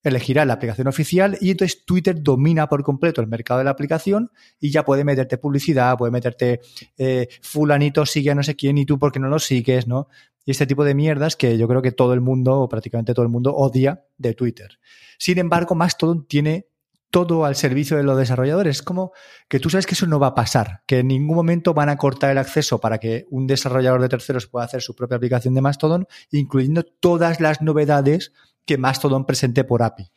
[0.04, 4.32] elegirá la aplicación oficial y entonces Twitter domina por completo el mercado de la aplicación
[4.60, 6.62] y ya puede meterte publicidad, puede meterte
[6.98, 10.08] eh, fulanito sigue a no sé quién y tú porque no lo sigues, ¿no?
[10.46, 13.24] Y este tipo de mierdas que yo creo que todo el mundo, o prácticamente todo
[13.24, 14.80] el mundo, odia de Twitter.
[15.18, 16.70] Sin embargo, Mastodon tiene
[17.12, 18.78] todo al servicio de los desarrolladores.
[18.78, 19.12] Es como
[19.48, 21.98] que tú sabes que eso no va a pasar, que en ningún momento van a
[21.98, 25.62] cortar el acceso para que un desarrollador de terceros pueda hacer su propia aplicación de
[25.62, 28.32] Mastodon, incluyendo todas las novedades
[28.70, 30.12] que Mastodon presente por API.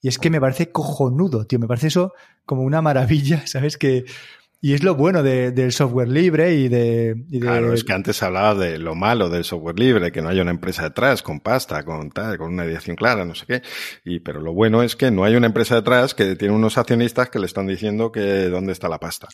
[0.00, 1.58] Y es que me parece cojonudo, tío.
[1.58, 2.14] Me parece eso
[2.46, 3.76] como una maravilla, ¿sabes?
[3.76, 4.06] Que.
[4.62, 8.78] Y es lo bueno del software libre y de, Claro, es que antes hablaba de
[8.78, 12.36] lo malo del software libre, que no haya una empresa detrás con pasta, con tal,
[12.36, 13.62] con una dirección clara, no sé qué.
[14.04, 17.30] Y, pero lo bueno es que no hay una empresa detrás que tiene unos accionistas
[17.30, 19.28] que le están diciendo que dónde está la pasta.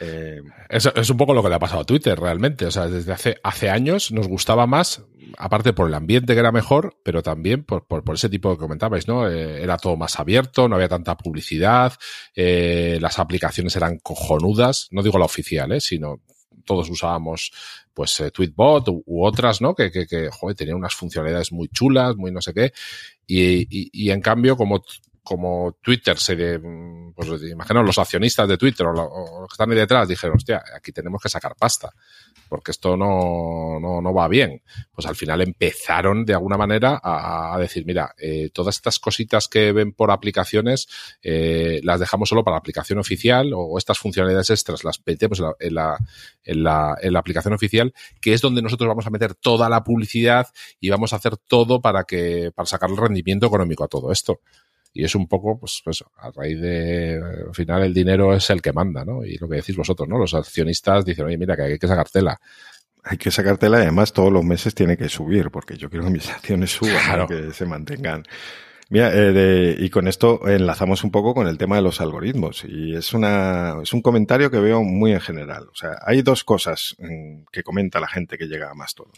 [0.00, 2.66] Eh, es, un poco lo que le ha pasado a Twitter realmente.
[2.66, 5.02] O sea, desde hace, hace años nos gustaba más,
[5.36, 9.08] aparte por el ambiente que era mejor, pero también por, por, ese tipo que comentabais,
[9.08, 9.28] ¿no?
[9.28, 11.92] Eh, era todo más abierto, no había tanta publicidad,
[12.34, 16.20] eh, las aplicaciones eran cojonudas, no digo la oficial, sino
[16.64, 17.50] todos usábamos
[17.94, 19.74] pues Tweetbot u, otras, ¿no?
[19.74, 22.72] Que, que, que, joder, unas funcionalidades muy chulas, muy no sé qué.
[23.26, 24.84] Y, y en cambio, como
[25.28, 26.58] como Twitter se de,
[27.14, 30.90] pues imagino los accionistas de Twitter o, los que están ahí detrás dijeron, hostia, aquí
[30.90, 31.92] tenemos que sacar pasta,
[32.48, 34.62] porque esto no, no, no va bien.
[34.90, 39.70] Pues al final empezaron de alguna manera a, decir, mira, eh, todas estas cositas que
[39.72, 40.88] ven por aplicaciones
[41.20, 45.74] eh, las dejamos solo para la aplicación oficial o estas funcionalidades extras las metemos en
[45.74, 45.98] la,
[46.42, 49.84] en la, en la aplicación oficial, que es donde nosotros vamos a meter toda la
[49.84, 50.46] publicidad
[50.80, 54.40] y vamos a hacer todo para que, para sacar el rendimiento económico a todo esto.
[54.92, 58.62] Y es un poco, pues, pues, a raíz de, al final el dinero es el
[58.62, 59.24] que manda, ¿no?
[59.24, 60.18] Y lo que decís vosotros, ¿no?
[60.18, 62.40] Los accionistas dicen, oye, mira, que hay que sacar tela.
[63.04, 66.06] Hay que sacar tela y además todos los meses tiene que subir, porque yo quiero
[66.06, 68.24] que mis acciones suban, que se mantengan.
[68.90, 72.64] Mira, eh, y con esto enlazamos un poco con el tema de los algoritmos.
[72.66, 75.68] Y es una, es un comentario que veo muy en general.
[75.70, 79.12] O sea, hay dos cosas mm, que comenta la gente que llega a Mastodon.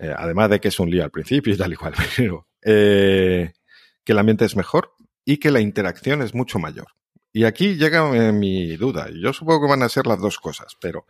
[0.00, 3.52] Eh, además de que es un lío al principio y tal y cual, pero eh,
[4.10, 4.92] que el ambiente es mejor
[5.24, 6.88] y que la interacción es mucho mayor.
[7.32, 10.76] Y aquí llega eh, mi duda, yo supongo que van a ser las dos cosas,
[10.80, 11.06] pero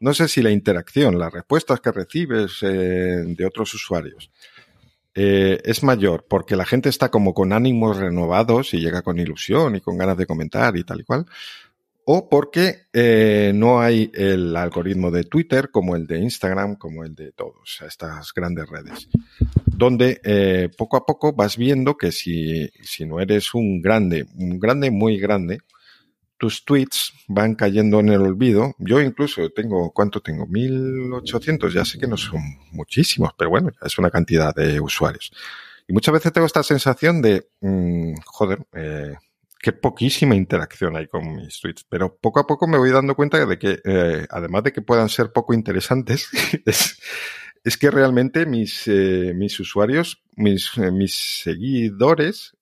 [0.00, 4.30] no sé si la interacción, las respuestas que recibes de otros usuarios,
[5.12, 9.80] es mayor porque la gente está como con ánimos renovados y llega con ilusión y
[9.82, 11.26] con ganas de comentar y tal y cual,
[12.10, 17.14] o porque eh, no hay el algoritmo de Twitter como el de Instagram, como el
[17.14, 19.10] de todos, estas grandes redes,
[19.66, 24.58] donde eh, poco a poco vas viendo que si, si no eres un grande, un
[24.58, 25.58] grande muy grande,
[26.38, 28.74] tus tweets van cayendo en el olvido.
[28.78, 30.46] Yo incluso tengo, ¿cuánto tengo?
[30.46, 32.40] 1800, ya sé que no son
[32.72, 35.30] muchísimos, pero bueno, es una cantidad de usuarios.
[35.86, 39.14] Y muchas veces tengo esta sensación de, mm, joder, eh,
[39.60, 41.84] qué poquísima interacción hay con mis tweets.
[41.88, 45.08] Pero poco a poco me voy dando cuenta de que, eh, además de que puedan
[45.08, 46.28] ser poco interesantes,
[47.64, 52.54] es, que realmente mis, eh, mis usuarios, mis, eh, mis seguidores,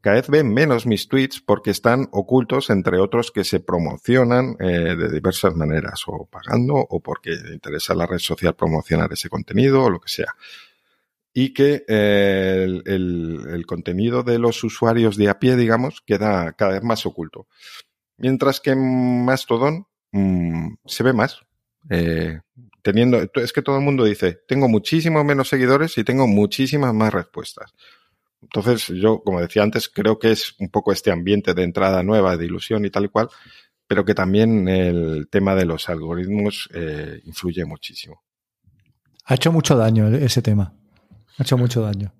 [0.00, 5.08] cada vez ven menos mis tweets porque están ocultos entre otros que se promocionan de
[5.08, 9.90] diversas maneras, o pagando, o porque interesa a la red social promocionar ese contenido, o
[9.90, 10.34] lo que sea
[11.36, 16.84] y que eh, el, contenido de los usuarios de a pie, digamos, queda cada vez
[16.84, 17.48] más oculto.
[18.16, 21.40] Mientras que Mastodon mm, se ve más.
[21.90, 22.38] Eh,
[22.82, 27.12] teniendo, es que todo el mundo dice, tengo muchísimos menos seguidores y tengo muchísimas más
[27.12, 27.74] respuestas.
[28.40, 32.36] Entonces, yo, como decía antes, creo que es un poco este ambiente de entrada nueva,
[32.36, 33.28] de ilusión y tal y cual,
[33.88, 38.22] pero que también el tema de los algoritmos eh, influye muchísimo.
[39.24, 40.74] Ha hecho mucho daño ese tema.
[41.38, 42.12] Ha hecho mucho daño.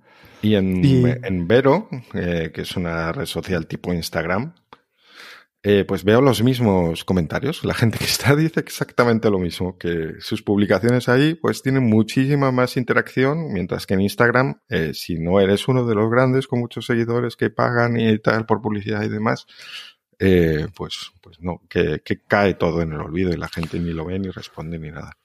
[0.45, 4.55] Y en, Vero, eh, que es una red social tipo Instagram,
[5.63, 7.65] eh, pues veo los mismos comentarios.
[7.65, 12.53] La gente que está dice exactamente lo mismo, que sus publicaciones ahí pues tienen muchísima
[12.53, 16.61] más interacción, mientras que en Instagram, eh, si no eres uno de los grandes con
[16.61, 19.47] muchos seguidores que pagan y tal por publicidad y demás,
[20.19, 24.19] pues, pues no, que cae todo en el olvido y la gente ni lo ve
[24.19, 25.17] ni responde ni nada.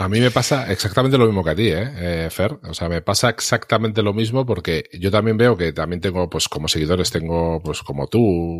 [0.00, 1.92] A mí me pasa exactamente lo mismo que a ti, ¿eh?
[2.24, 2.28] ¿eh?
[2.30, 2.58] Fer.
[2.62, 6.48] O sea, me pasa exactamente lo mismo porque yo también veo que también tengo, pues
[6.48, 8.58] como seguidores, tengo, pues como tú,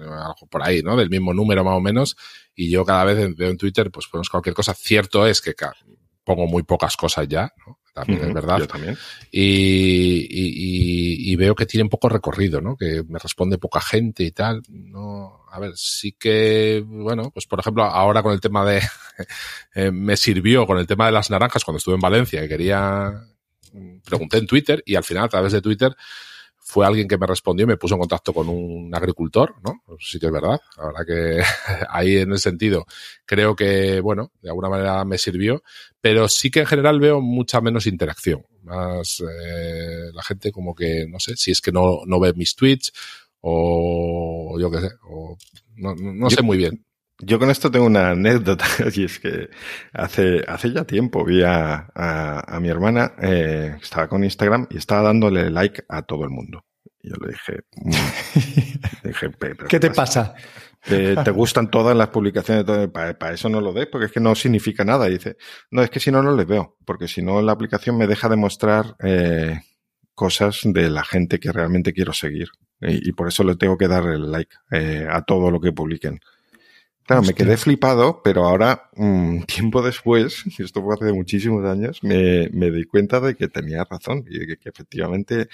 [0.00, 0.94] algo por ahí, ¿no?
[0.94, 2.14] Del mismo número más o menos.
[2.54, 4.74] Y yo cada vez veo en Twitter, pues ponemos cualquier cosa.
[4.74, 5.54] Cierto es que
[6.24, 7.78] pongo muy pocas cosas ya, ¿no?
[7.92, 8.58] También es verdad.
[8.58, 8.96] Yo también.
[9.30, 12.74] Y, y, y, veo que tienen poco recorrido, ¿no?
[12.74, 14.62] Que me responde poca gente y tal.
[14.68, 18.80] No, a ver, sí que, bueno, pues por ejemplo, ahora con el tema de,
[19.74, 23.12] eh, me sirvió con el tema de las naranjas cuando estuve en Valencia, y quería,
[24.04, 25.94] pregunté en Twitter y al final a través de Twitter
[26.64, 29.82] fue alguien que me respondió y me puso en contacto con un agricultor, ¿no?
[29.98, 30.60] Sí que es verdad.
[30.78, 31.42] La verdad que
[31.90, 32.86] ahí en ese sentido
[33.26, 35.62] creo que, bueno, de alguna manera me sirvió,
[36.00, 38.44] pero sí que en general veo mucha menos interacción.
[38.62, 42.54] Más eh, la gente como que, no sé, si es que no, no ve mis
[42.54, 42.92] tweets
[43.40, 45.36] o yo qué sé, o
[45.76, 46.84] no, no sé muy bien.
[47.24, 48.64] Yo con esto tengo una anécdota,
[48.94, 49.48] y es que
[49.92, 55.02] hace, hace ya tiempo vi a, a, mi hermana, eh, estaba con Instagram y estaba
[55.02, 56.64] dándole like a todo el mundo.
[57.00, 57.90] Y yo le dije, mm".
[59.08, 59.30] dije
[59.68, 60.34] ¿qué te pasa?
[60.84, 62.64] ¿Te, gustan todas las publicaciones?
[62.90, 65.08] Para, eso no lo de, porque es que no significa nada.
[65.08, 65.36] Y dice,
[65.70, 68.28] no, es que si no, no les veo, porque si no, la aplicación me deja
[68.28, 69.60] de mostrar eh,
[70.14, 72.48] cosas de la gente que realmente quiero seguir.
[72.80, 76.18] Y, por eso le tengo que dar el like eh, a todo lo que publiquen.
[77.06, 81.98] Claro, me quedé flipado, pero ahora, un tiempo después, y esto fue hace muchísimos años,
[82.02, 85.48] me, me di cuenta de que tenía razón y de que, efectivamente...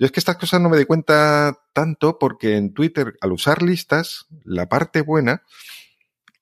[0.00, 3.62] Yo es que estas cosas no me di cuenta tanto porque en Twitter, al usar
[3.62, 5.42] listas, la parte buena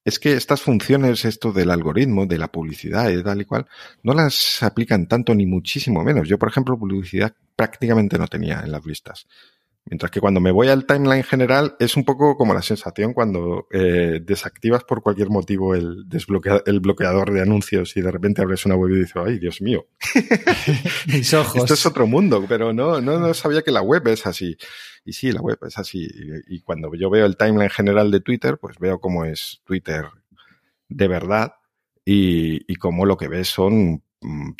[0.07, 3.65] es que estas funciones, esto del algoritmo, de la publicidad y tal y cual,
[4.03, 6.29] no las aplican tanto ni muchísimo menos.
[6.29, 9.27] Yo, por ejemplo, publicidad prácticamente no tenía en las listas.
[9.89, 13.67] Mientras que cuando me voy al timeline general es un poco como la sensación cuando
[13.71, 16.05] eh, desactivas por cualquier motivo el,
[16.65, 19.87] el bloqueador de anuncios y de repente abres una web y dices, ay, Dios mío.
[21.07, 21.55] Mis ojos.
[21.55, 24.57] Esto es otro mundo, pero no, no, no sabía que la web es así.
[25.05, 26.05] Y sí, la web es así.
[26.05, 30.05] Y, y cuando yo veo el timeline general de Twitter, pues veo cómo es Twitter
[30.89, 31.53] de verdad
[32.03, 34.03] y, y cómo lo que ves son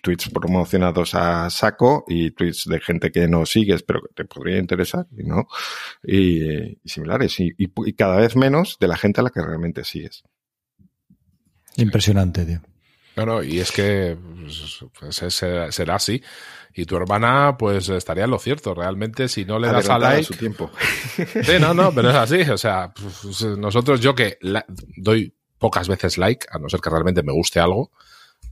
[0.03, 4.59] tweets promocionados a saco y tweets de gente que no sigues pero que te podría
[4.59, 5.47] interesar y no
[6.03, 7.53] y, similares y,
[7.93, 10.23] cada vez menos de la gente a la que realmente sigues.
[11.75, 12.61] Impresionante, tío.
[13.25, 14.15] No, y es que
[14.99, 16.21] pues, será así.
[16.75, 18.75] Y tu hermana, pues estaría en lo cierto.
[18.75, 20.23] Realmente, si no le das a like.
[20.23, 20.69] su tiempo.
[21.43, 22.41] Sí, no, no, pero es así.
[22.41, 24.37] O sea, pues, nosotros, yo que
[24.97, 27.91] doy pocas veces like, a no ser que realmente me guste algo,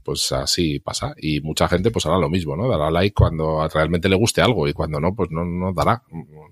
[0.06, 1.14] pues así pasa.
[1.18, 2.68] Y mucha gente, pues hará lo mismo, ¿no?
[2.68, 6.04] Dará like cuando realmente le guste algo y cuando no, pues no, no dará.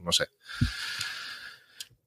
[0.03, 0.25] No sé.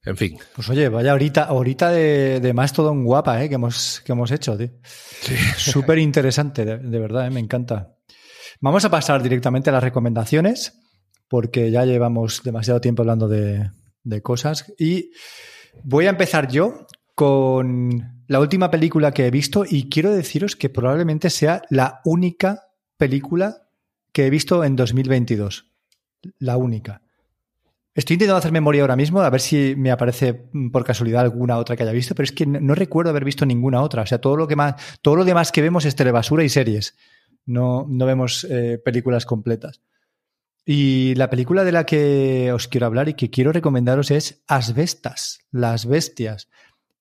[0.03, 0.37] En fin.
[0.53, 3.47] Pues oye, vaya ahorita, ahorita de, de Mastodon guapa, ¿eh?
[3.47, 4.71] Que hemos, que hemos hecho, tío.
[4.83, 5.35] Sí.
[5.55, 7.29] Súper interesante, de, verdad, ¿eh?
[7.29, 7.95] me encanta.
[8.59, 10.77] Vamos a pasar directamente a las recomendaciones,
[11.29, 13.71] porque ya llevamos demasiado tiempo hablando de,
[14.03, 14.73] de cosas.
[14.77, 15.11] Y
[15.81, 20.69] voy a empezar yo con la última película que he visto y quiero deciros que
[20.69, 22.67] probablemente sea la única
[22.97, 23.67] película
[24.11, 25.71] que he visto en 2022.
[26.39, 27.01] La única.
[27.95, 31.57] Estoy intentando hacer memoria ahora mismo, a ver si me aparece mm, por casualidad alguna
[31.57, 34.03] otra que haya visto, pero es que no, recuerdo haber visto ninguna otra.
[34.03, 36.95] O sea, todo lo que más, todo lo demás que vemos es telebasura y series.
[37.45, 39.81] No, no vemos eh, películas completas.
[40.63, 45.39] Y la película de la que os quiero hablar y que quiero recomendaros es Asbestas,
[45.49, 46.49] Las Bestias.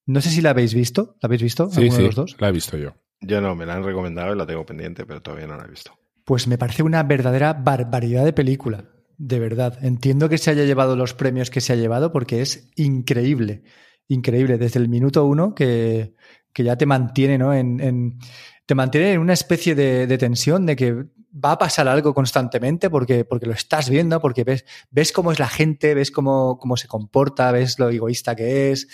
[0.07, 1.17] No sé si la habéis visto.
[1.21, 1.69] ¿La habéis visto?
[1.69, 2.37] Sí, sí, de los dos?
[2.39, 2.95] la he visto yo.
[3.21, 5.69] Yo no, me la han recomendado y la tengo pendiente, pero todavía no la he
[5.69, 5.93] visto.
[6.25, 8.85] Pues me parece una verdadera barbaridad de película.
[9.19, 12.71] De verdad, entiendo que se haya llevado los premios que se ha llevado porque es
[12.77, 13.63] increíble,
[14.09, 14.59] increíble.
[14.59, 16.15] Desde el minuto uno que,
[16.53, 17.55] que ya te mantiene, ¿no?
[17.55, 18.19] En,
[18.67, 20.95] te mantiene en una especie de, tensión de que
[21.33, 25.39] va a pasar algo constantemente porque, porque lo estás viendo, porque ves, ves cómo es
[25.39, 28.89] la gente, ves cómo, cómo se comporta, ves lo egoísta que es.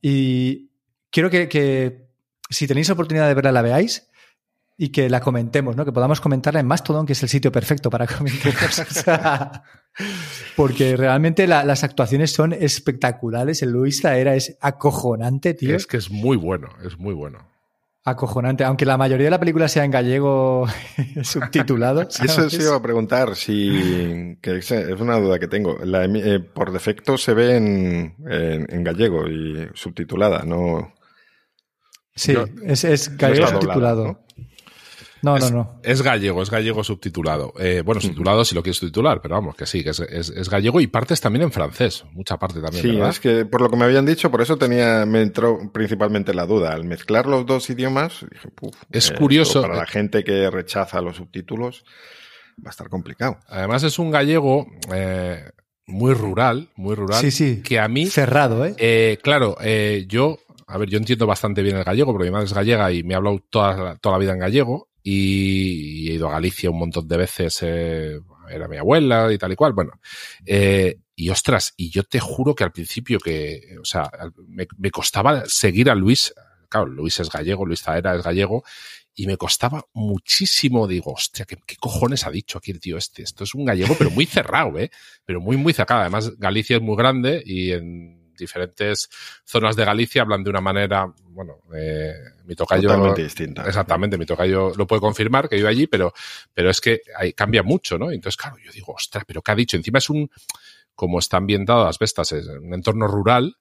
[0.00, 0.70] Y
[1.10, 2.06] quiero que,
[2.50, 4.08] si tenéis oportunidad de verla, la veáis
[4.76, 5.84] y que la comentemos, ¿no?
[5.84, 8.54] Que podamos comentarla en Mastodon, que es el sitio perfecto para comentar
[10.56, 13.62] Porque realmente las actuaciones son espectaculares.
[13.62, 15.74] El Luis era es acojonante, tío.
[15.74, 17.57] Es que es muy bueno, es muy bueno.
[18.10, 20.66] Acojonante, aunque la mayoría de la película sea en gallego
[21.22, 22.02] subtitulado.
[22.22, 25.78] Eso sí iba a preguntar, si que es una duda que tengo.
[25.82, 30.94] Eh, por defecto se ve en, en, gallego y subtitulada, ¿no?
[32.14, 32.34] Sí,
[32.64, 34.04] es, es, gallego subtitulado.
[34.04, 34.27] No,
[35.22, 35.80] no, no.
[35.82, 37.52] Es gallego, es gallego subtitulado.
[37.58, 40.86] Eh, bueno, subtitulado si lo quieres subtitular, pero vamos, que sí, que es, gallego y
[40.86, 42.82] partes también en francés, mucha parte también.
[42.82, 46.34] Sí, es que por lo que me habían dicho, por eso tenía, me entró principalmente
[46.34, 46.72] la duda.
[46.72, 48.48] Al mezclar los dos idiomas, dije,
[48.90, 49.62] es curioso.
[49.62, 51.84] Para la gente que rechaza los subtítulos,
[52.64, 53.38] va a estar complicado.
[53.48, 54.66] Además, es un gallego.
[54.92, 55.42] Eh,
[55.86, 57.18] muy rural, muy rural.
[57.18, 57.62] Sí, sí.
[57.62, 58.06] Que a mí.
[58.08, 58.74] Cerrado, ¿eh?
[58.76, 59.56] eh claro,
[60.06, 60.38] yo
[60.68, 63.14] a ver, yo entiendo bastante bien el gallego, porque mi madre es gallega y me
[63.14, 67.08] ha hablado toda, toda la vida en gallego y he ido a Galicia un montón
[67.08, 69.92] de veces, eh, era mi abuela y tal y cual, bueno.
[70.44, 74.10] Eh, y ostras, y yo te juro que al principio que, o sea,
[74.46, 76.34] me, costaba seguir a Luis,
[76.68, 78.64] claro, Luis es gallego, Luis Zaera es gallego,
[79.14, 83.22] y me costaba muchísimo, digo, hostia, ¿qué, ¿qué, cojones ha dicho aquí el tío este?
[83.22, 84.90] Esto es un gallego, pero muy cerrado, ¿eh?
[85.24, 86.02] Pero muy, muy cerrado.
[86.02, 89.08] Además, Galicia es muy grande y en diferentes
[89.44, 92.14] zonas de Galicia hablan de una manera, bueno, eh,
[92.44, 92.88] mi tocayo...
[92.88, 93.64] Totalmente distinta.
[93.66, 96.12] Exactamente, mi tocayo lo puede confirmar, que vive allí, pero,
[96.54, 98.10] pero es que hay, cambia mucho, ¿no?
[98.10, 99.76] Entonces, claro, yo digo, ostras, pero ¿qué ha dicho?
[99.76, 100.30] Encima es un,
[100.94, 103.56] como está ambientado las bestas, es un entorno rural,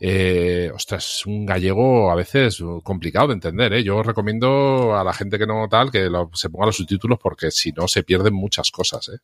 [0.00, 3.72] eh, ostras, es un gallego a veces complicado de entender.
[3.72, 3.82] ¿eh?
[3.82, 7.72] Yo recomiendo a la gente que no tal que se ponga los subtítulos porque si
[7.72, 9.08] no se pierden muchas cosas.
[9.08, 9.18] ¿eh?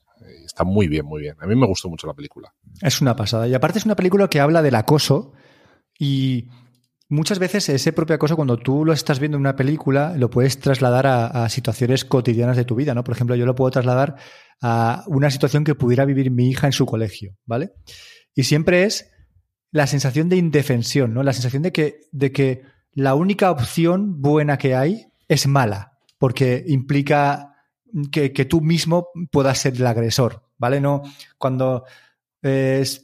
[0.45, 1.37] Está muy bien, muy bien.
[1.41, 2.53] A mí me gustó mucho la película.
[2.81, 3.47] Es una pasada.
[3.47, 5.33] Y aparte es una película que habla del acoso
[5.99, 6.49] y
[7.09, 10.59] muchas veces ese propio acoso, cuando tú lo estás viendo en una película, lo puedes
[10.59, 13.05] trasladar a, a, situaciones cotidianas de tu vida, ¿no?
[13.05, 14.17] Por ejemplo, yo lo puedo trasladar
[14.61, 17.75] a una situación que pudiera vivir mi hija en su colegio, ¿vale?
[18.35, 19.14] Y siempre es
[19.75, 21.25] la sensación de indefensión, ¿no?
[21.25, 26.63] La sensación de que, de que la única opción buena que hay es mala, porque
[26.69, 27.57] implica
[28.13, 30.81] que, que tú mismo puedas ser el agresor, ¿vale?
[30.81, 31.03] No,
[31.39, 31.87] cuando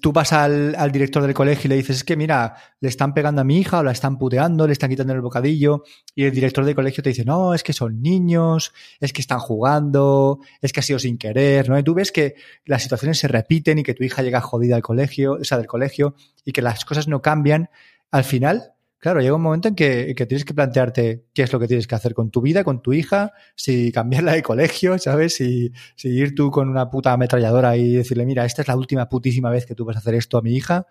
[0.00, 3.14] tú vas al, al, director del colegio y le dices, es que mira, le están
[3.14, 5.82] pegando a mi hija o la están puteando, le están quitando el bocadillo,
[6.14, 9.38] y el director del colegio te dice, no, es que son niños, es que están
[9.38, 11.78] jugando, es que ha sido sin querer, ¿no?
[11.78, 12.34] Y tú ves que
[12.66, 15.66] las situaciones se repiten y que tu hija llega jodida al colegio, o sea, del
[15.66, 16.14] colegio,
[16.44, 17.70] y que las cosas no cambian.
[18.10, 21.66] Al final, Claro, llega un momento en que, tienes que plantearte qué es lo que
[21.66, 25.36] tienes que hacer con tu vida, con tu hija, si cambiarla de colegio, ¿sabes?
[25.36, 29.08] Si, si ir tú con una puta ametralladora y decirle, mira, esta es la última
[29.08, 30.86] putísima vez que tú vas a hacer esto a mi hija,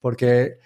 [0.00, 0.58] porque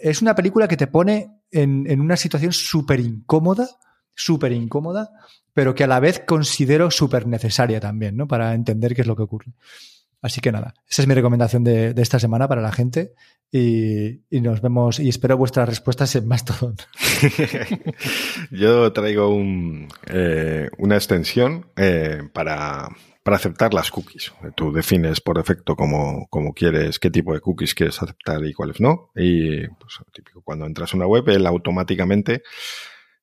[0.00, 3.68] es una película que te pone en, en una situación súper incómoda,
[4.14, 5.10] súper incómoda,
[5.52, 8.28] pero que a la vez considero súper necesaria también, ¿no?
[8.28, 9.54] Para entender qué es lo que ocurre.
[10.20, 13.12] Así que nada, esa es mi recomendación de, esta semana para la gente
[13.52, 16.76] y, nos vemos y espero vuestras respuestas en Mastodon.
[18.50, 19.36] Yo traigo
[20.06, 22.88] eh, una extensión eh, para,
[23.24, 24.32] aceptar las cookies.
[24.56, 29.10] Tú defines por defecto cómo, quieres, qué tipo de cookies quieres aceptar y cuáles no.
[29.14, 32.42] Y pues, típico, cuando entras a una web, él automáticamente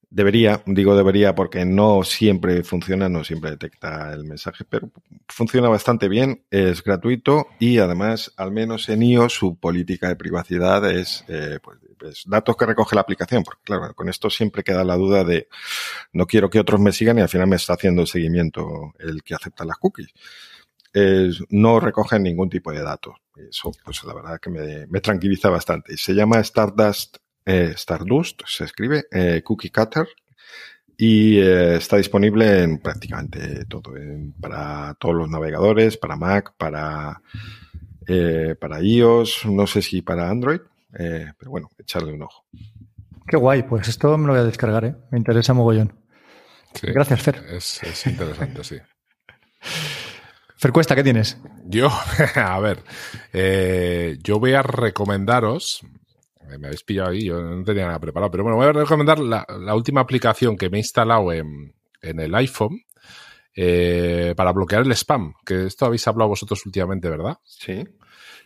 [0.09, 4.89] Debería, digo debería porque no siempre funciona, no siempre detecta el mensaje, pero
[5.27, 10.89] funciona bastante bien, es gratuito y además, al menos en iOS, su política de privacidad
[10.89, 14.95] es eh, pues, datos que recoge la aplicación, porque claro, con esto siempre queda la
[14.95, 15.47] duda de
[16.13, 19.23] no quiero que otros me sigan y al final me está haciendo el seguimiento el
[19.23, 20.13] que acepta las cookies.
[21.49, 23.15] no recoge ningún tipo de datos.
[23.35, 25.97] Eso, pues la verdad que me, me tranquiliza bastante.
[25.97, 30.07] Se llama Stardust eh, Stardust, se escribe, eh, Cookie Cutter,
[30.97, 33.93] y eh, está disponible en prácticamente todo,
[34.41, 37.21] para todos los navegadores, para Mac, para,
[38.59, 40.61] para iOS, no sé si para Android,
[40.91, 42.45] pero bueno, echarle un ojo.
[43.27, 44.95] Qué guay, pues esto me lo voy a descargar, ¿eh?
[45.11, 45.93] me interesa mogollón.
[46.81, 47.43] Gracias, Fer.
[47.49, 48.77] Es, interesante, sí.
[50.57, 51.37] Fer Cuesta, ¿qué tienes?
[51.65, 51.89] Yo,
[52.35, 52.83] a ver,
[54.23, 55.81] yo voy a recomendaros
[56.47, 58.31] me habéis pillado ahí, yo no tenía nada preparado.
[58.31, 59.45] Pero bueno, voy a recomendar la,
[59.75, 62.81] última aplicación que me he instalado en, el iPhone
[63.55, 67.39] eh, para bloquear el spam, que esto habéis hablado vosotros últimamente, ¿verdad?
[67.43, 67.83] Sí.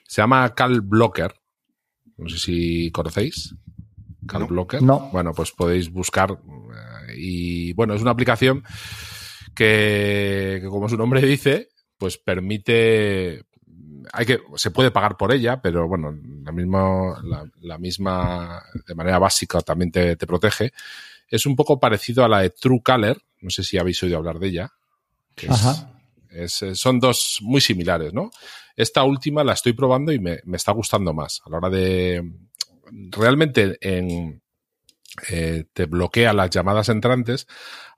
[0.07, 1.33] Se llama Cal Blocker.
[2.17, 3.55] No sé si conocéis.
[4.27, 4.81] Cal Blocker.
[4.81, 5.09] No.
[5.11, 6.31] Bueno, pues podéis buscar.
[6.31, 8.63] Eh, y bueno, es una aplicación
[9.55, 13.43] que, que, como su nombre dice, pues permite
[14.11, 17.21] hay que, se puede pagar por ella, pero bueno, la misma,
[17.61, 20.71] la, misma, de manera básica también te, protege.
[21.27, 24.47] Es un poco parecido a la de Truecaller, no sé si habéis oído hablar de
[24.47, 24.71] ella.
[26.47, 28.31] son dos muy similares, ¿no?
[28.75, 31.41] Esta última la estoy probando y me, está gustando más.
[31.45, 32.23] A la hora de.
[33.11, 34.41] Realmente en,
[35.29, 37.47] eh, te bloquea las llamadas entrantes,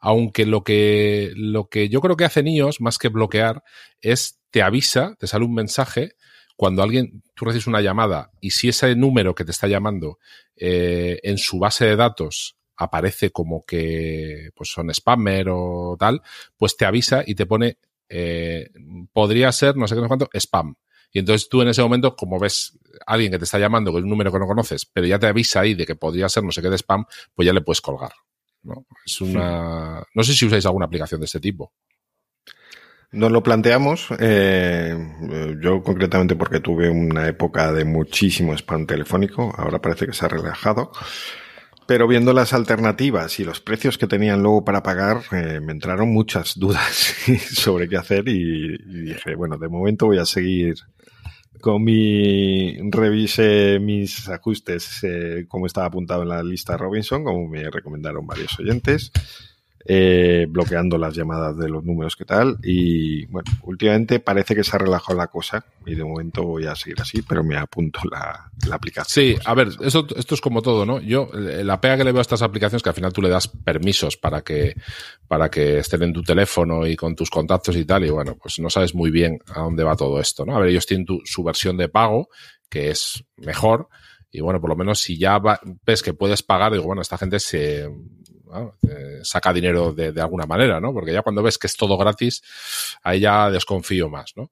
[0.01, 3.63] aunque lo que, lo que yo creo que hace iOS, más que bloquear,
[4.01, 6.15] es te avisa, te sale un mensaje
[6.57, 10.19] cuando alguien, tú recibes una llamada y si ese número que te está llamando
[10.55, 16.21] eh, en su base de datos aparece como que pues son spammer o tal,
[16.57, 17.77] pues te avisa y te pone,
[18.09, 18.69] eh,
[19.13, 20.75] podría ser, no sé qué, no sé cuánto, spam.
[21.13, 24.03] Y entonces tú en ese momento, como ves a alguien que te está llamando con
[24.03, 26.51] un número que no conoces, pero ya te avisa ahí de que podría ser no
[26.51, 27.05] sé qué de spam,
[27.35, 28.13] pues ya le puedes colgar.
[28.63, 28.85] ¿No?
[29.05, 30.03] Es una.
[30.13, 31.73] No sé si usáis alguna aplicación de este tipo.
[33.13, 34.95] Nos lo planteamos, eh,
[35.61, 40.29] yo concretamente porque tuve una época de muchísimo spam telefónico, ahora parece que se ha
[40.29, 40.93] relajado,
[41.85, 46.07] pero viendo las alternativas y los precios que tenían luego para pagar, eh, me entraron
[46.13, 47.13] muchas dudas
[47.51, 50.75] sobre qué hacer y, dije, bueno, de momento voy a seguir
[51.61, 57.69] con mi revise mis ajustes eh, como estaba apuntado en la lista Robinson, como me
[57.69, 59.11] recomendaron varios oyentes
[59.85, 62.57] eh, bloqueando las llamadas de los números que tal.
[62.63, 66.75] Y bueno, últimamente parece que se ha relajado la cosa y de momento voy a
[66.75, 69.25] seguir así, pero me apunto la, aplicación.
[69.25, 70.99] Sí, a ver, eso, esto es como todo, ¿no?
[70.99, 73.47] Yo, la pega que le veo a estas aplicaciones que al final tú le das
[73.47, 74.75] permisos para que,
[75.27, 78.59] para que estén en tu teléfono y con tus contactos y tal, y bueno, pues
[78.59, 80.55] no sabes muy bien a dónde va todo esto, ¿no?
[80.55, 82.29] A ver, ellos tienen su versión de pago,
[82.69, 83.89] que es mejor,
[84.31, 85.41] y bueno, por lo menos si ya
[85.85, 87.89] ves que puedes pagar, digo, bueno, esta gente se
[89.23, 90.93] saca dinero de, alguna manera, ¿no?
[90.93, 92.41] Porque ya cuando ves que es todo gratis,
[93.03, 94.51] ahí ya desconfío más, ¿no?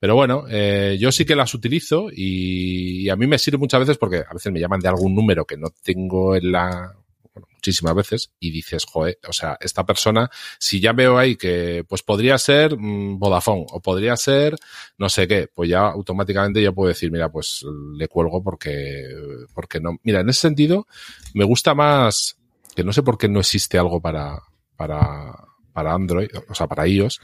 [0.00, 3.96] Pero bueno, eh, yo sí que las utilizo y, a mí me sirve muchas veces
[3.96, 6.92] porque a veces me llaman de algún número que no tengo en la,
[7.32, 11.84] bueno, muchísimas veces y dices, joder, o sea, esta persona, si ya veo ahí que
[11.88, 14.56] pues podría ser mm, Vodafone o podría ser
[14.98, 17.64] no sé qué, pues ya automáticamente yo puedo decir, mira, pues
[17.96, 19.06] le cuelgo porque,
[19.54, 19.98] porque no.
[20.02, 20.86] Mira, en ese sentido,
[21.32, 22.36] me gusta más
[22.74, 24.42] que no sé por qué no existe algo para,
[24.76, 25.34] para,
[25.72, 27.20] para Android, o sea, para iOS,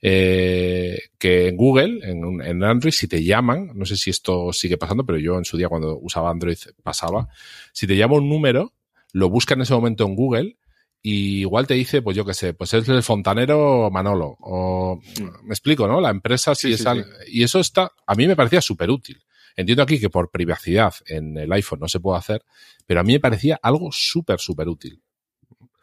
[0.00, 4.78] eh, que en Google, en, en, Android, si te llaman, no sé si esto sigue
[4.78, 7.28] pasando, pero yo en su día cuando usaba Android pasaba,
[7.72, 8.72] si te llama un número,
[9.12, 10.56] lo busca en ese momento en Google
[11.02, 15.00] y igual te dice, pues yo qué sé, pues es el fontanero Manolo, o
[15.42, 16.00] me explico, ¿no?
[16.00, 16.84] La empresa si es
[17.28, 19.20] y eso está, a mí me parecía súper útil.
[19.58, 22.44] Entiendo aquí que por privacidad en el iPhone no se puede hacer,
[22.86, 25.02] pero a mí me parecía algo súper, súper útil.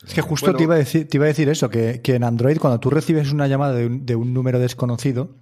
[0.08, 2.58] Es que justo te, iba a decir, te iba a decir eso, que, en Android
[2.58, 5.36] cuando tú recibes una llamada de un, número desconocido,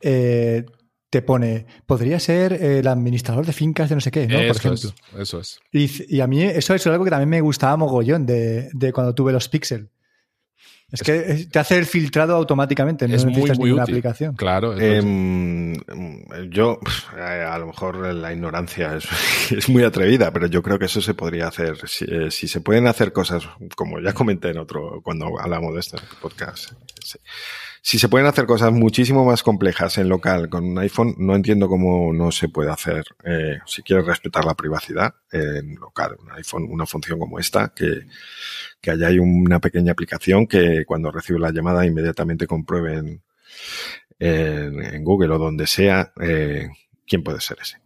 [0.00, 0.66] eh,
[1.10, 4.36] te pone, podría ser el administrador de fincas de no sé qué, ¿no?
[4.36, 4.94] Por ejemplo.
[5.18, 5.58] eso es.
[5.72, 9.32] Y, a mí eso es algo que también me gustaba mogollón de, de cuando tuve
[9.32, 9.90] los Pixel.
[10.94, 13.80] Es, que te hace el filtrado automáticamente, no es muy, muy útil.
[13.80, 14.36] aplicación.
[14.36, 14.78] Claro.
[14.78, 15.74] Em,
[16.50, 16.78] yo,
[17.16, 18.96] eh, a lo mejor la ignorancia
[19.50, 21.78] es, muy atrevida, pero yo creo que eso se podría hacer.
[22.06, 23.42] Eh, si, se pueden hacer cosas,
[23.76, 26.72] como ya comenté en otro, cuando hablamos de este podcast,
[27.82, 31.68] si se pueden hacer cosas muchísimo más complejas en local con un iPhone, no entiendo
[31.68, 36.66] cómo no se puede hacer, eh, si quieres respetar la privacidad en local, un iPhone,
[36.70, 38.04] una función como esta, que
[38.84, 42.98] que haya una pequeña aplicación que cuando recibe la llamada inmediatamente compruebe
[44.18, 46.68] en, Google o donde sea eh,
[47.06, 47.78] quién puede ser ese.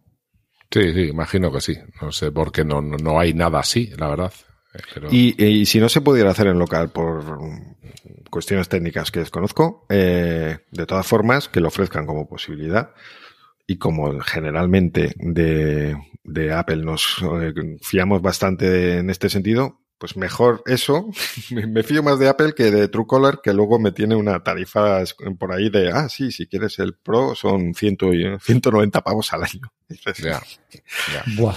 [0.71, 1.77] Sí, sí, imagino que sí.
[2.03, 4.33] No sé por qué no, no hay nada así, la verdad.
[5.11, 7.25] Y, si no se pudiera hacer en local por
[8.31, 12.91] cuestiones técnicas que desconozco, eh, de todas formas, que lo ofrezcan como posibilidad.
[13.71, 20.63] Y como generalmente de, de Apple nos eh, fiamos bastante en este sentido, pues mejor
[20.65, 21.11] eso.
[21.51, 25.03] me fío más de Apple que de Truecaller, que luego me tiene una tarifa
[25.39, 29.71] por ahí de, ah, sí, si quieres el Pro son 190 pavos al año.
[31.37, 31.57] Buah.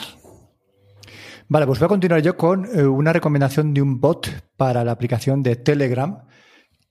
[1.47, 4.27] Vale, pues voy a continuar yo con eh, una recomendación de un bot
[4.57, 6.23] para la aplicación de Telegram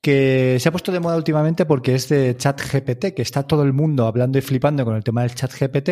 [0.00, 3.72] que se ha puesto de moda últimamente porque es de ChatGPT, que está todo el
[3.72, 5.90] mundo hablando y flipando con el tema del ChatGPT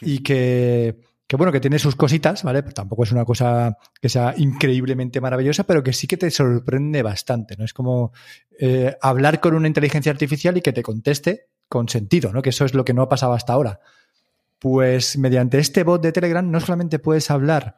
[0.00, 2.62] y que que bueno, que tiene sus cositas, ¿vale?
[2.62, 7.02] Pero tampoco es una cosa que sea increíblemente maravillosa, pero que sí que te sorprende
[7.02, 7.66] bastante, ¿no?
[7.66, 8.12] Es como
[8.58, 12.40] eh, hablar con una inteligencia artificial y que te conteste con sentido, ¿no?
[12.40, 13.80] Que eso es lo que no ha pasado hasta ahora.
[14.58, 17.76] Pues mediante este bot de Telegram no solamente puedes hablar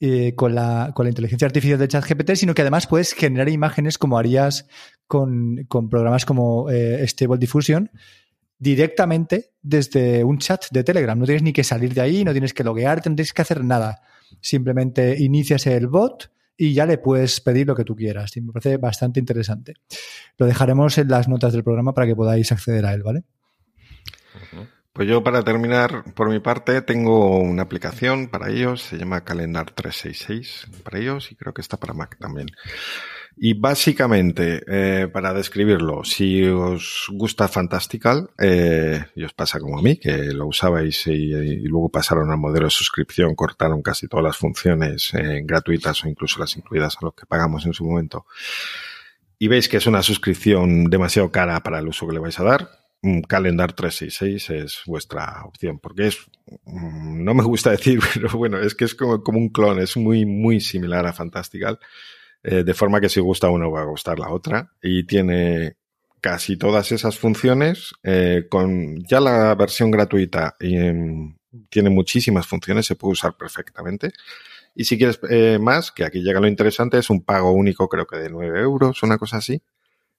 [0.00, 3.98] eh, con, la, con, la, inteligencia artificial de ChatGPT, sino que además puedes generar imágenes
[3.98, 4.66] como harías
[5.06, 7.90] con, con programas como eh, Stable Diffusion
[8.58, 11.18] directamente desde un chat de Telegram.
[11.18, 13.64] No tienes ni que salir de ahí, no tienes que loguearte, no tienes que hacer
[13.64, 14.00] nada.
[14.40, 18.36] Simplemente inicias el bot y ya le puedes pedir lo que tú quieras.
[18.36, 19.74] Me parece bastante interesante.
[20.38, 23.24] Lo dejaremos en las notas del programa para que podáis acceder a él, ¿vale?
[24.96, 29.70] Pues yo para terminar, por mi parte, tengo una aplicación para ellos, se llama Calendar
[29.70, 32.46] 366 para ellos y creo que está para Mac también.
[33.36, 39.82] Y básicamente, eh, para describirlo, si os gusta Fantastical, eh, y os pasa como a
[39.82, 44.38] mí, que lo usabais y, luego pasaron al modelo de suscripción, cortaron casi todas las
[44.38, 48.24] funciones eh, gratuitas o incluso las incluidas a los que pagamos en su momento,
[49.38, 52.44] y veis que es una suscripción demasiado cara para el uso que le vais a
[52.44, 52.85] dar,
[53.22, 56.18] Calendar 366 es vuestra opción, porque es,
[56.64, 59.96] mm, no me gusta decir, pero bueno, es que es como, como un clon, es
[59.96, 61.78] muy, muy similar a Fantastical
[62.48, 64.72] eh, de forma que si gusta uno va a gustar la otra.
[64.80, 65.76] Y tiene
[66.20, 70.76] casi todas esas funciones eh, con ya la versión gratuita y
[71.68, 74.12] tiene muchísimas funciones, se puede usar perfectamente.
[74.76, 78.06] Y si quieres eh, más, que aquí llega lo interesante, es un pago único creo
[78.06, 79.60] que de 9 euros, una cosa así.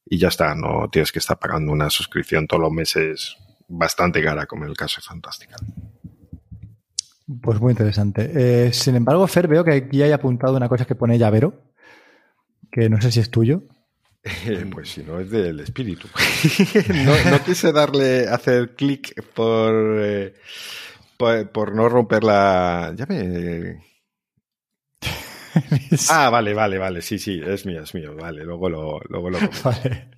[0.10, 4.46] Y ya está, no tienes que estar pagando una suscripción todos los meses bastante cara,
[4.46, 5.56] como en el caso de Fantástica.
[7.42, 8.72] Pues muy interesante.
[8.72, 11.68] sin embargo, Fer, veo que aquí hay apuntado una cosa que pone llavero
[12.72, 13.64] que no sé si es tuyo.
[14.24, 16.08] Eh, pues si no, es del espíritu.
[17.06, 20.34] no, quise darle, hacer clic eh,
[21.18, 22.94] por, por, no romper la...
[22.96, 23.84] Ya me...
[26.10, 27.02] ah, vale, vale, vale.
[27.02, 28.16] Sí, sí, es mío, es mío.
[28.16, 29.00] Vale, luego lo...
[29.10, 30.10] Luego lo vale.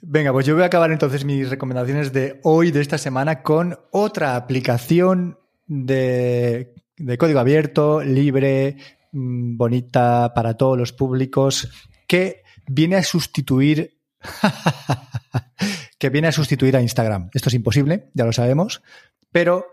[0.00, 3.78] Venga, pues yo voy a acabar entonces mis recomendaciones de hoy, de esta semana, con
[3.90, 8.76] otra aplicación de, de código abierto, libre,
[9.14, 11.70] Mm, bonita para todos los públicos
[12.08, 13.96] que viene a sustituir
[15.98, 17.30] que viene a sustituir a Instagram.
[17.32, 18.82] Esto es imposible, ya lo sabemos,
[19.30, 19.68] pero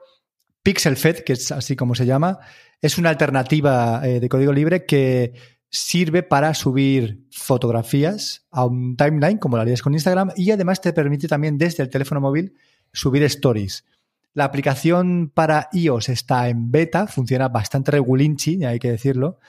[0.64, 2.40] PixelFed, que es así como se llama,
[2.82, 5.34] es una alternativa eh, de código libre que
[5.70, 10.94] sirve para subir fotografías a un timeline, como lo harías con Instagram, y además te
[10.94, 12.54] permite también desde el teléfono móvil
[12.92, 13.86] subir stories.
[14.34, 19.40] La aplicación para iOS está en beta, funciona bastante regulinchi, hay que decirlo.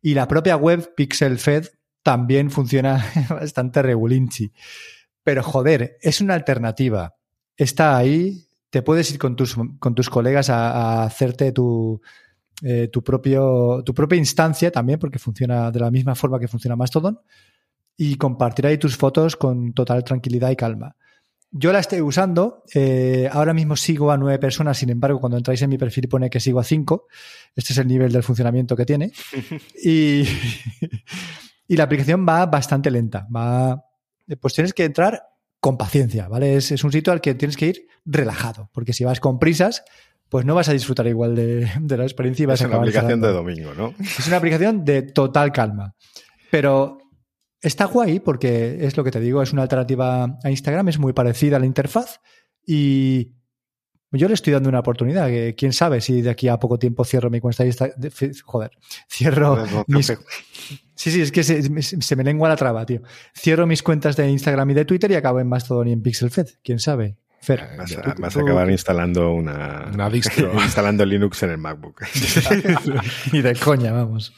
[0.00, 1.66] Y la propia web PixelFed
[2.02, 4.52] también funciona bastante regulinchi.
[5.24, 7.16] Pero joder, es una alternativa.
[7.56, 12.00] Está ahí, te puedes ir con tus, con tus colegas a, hacerte tu,
[12.62, 16.76] eh, tu, propio, tu propia instancia también, porque funciona de la misma forma que funciona
[16.76, 17.20] Mastodon,
[17.96, 20.96] y compartir ahí tus fotos con total tranquilidad y calma.
[21.50, 22.62] Yo la estoy usando.
[22.74, 26.28] Eh, ahora mismo sigo a nueve personas, sin embargo, cuando entráis en mi perfil pone
[26.28, 27.06] que sigo a cinco.
[27.56, 29.12] Este es el nivel del funcionamiento que tiene.
[29.82, 30.24] y,
[31.68, 33.26] y la aplicación va bastante lenta.
[33.34, 33.82] Va,
[34.40, 35.22] pues tienes que entrar
[35.60, 36.56] con paciencia, ¿vale?
[36.56, 39.84] Es, es, un sitio al que tienes que ir relajado, porque si vas con prisas,
[40.28, 42.42] pues no vas a disfrutar igual de, la experiencia.
[42.44, 43.94] Y vas es una aplicación de domingo, ¿no?
[43.98, 45.94] Es una aplicación de total calma.
[46.50, 46.98] Pero
[47.60, 51.12] está guay porque es lo que te digo, es una alternativa a Instagram, es muy
[51.12, 52.20] parecida a la interfaz
[52.66, 53.37] y
[54.12, 55.28] yo le estoy dando una oportunidad.
[55.28, 58.10] Que quién sabe si de aquí a poco tiempo cierro mi cuenta Instagram.
[58.44, 58.70] Joder,
[59.10, 60.12] cierro mis...
[60.94, 63.02] Sí, sí, es que se, se, me lengua la traba, tío.
[63.32, 66.48] Cierro mis cuentas de Instagram y de Twitter y acabo en Mastodon y en PixelFed.
[66.64, 67.16] Quién sabe.
[67.40, 70.52] Fer, vas, a, acabar instalando una, una distro.
[70.60, 72.02] instalando Linux en el MacBook.
[73.32, 74.34] ni de coña, vamos.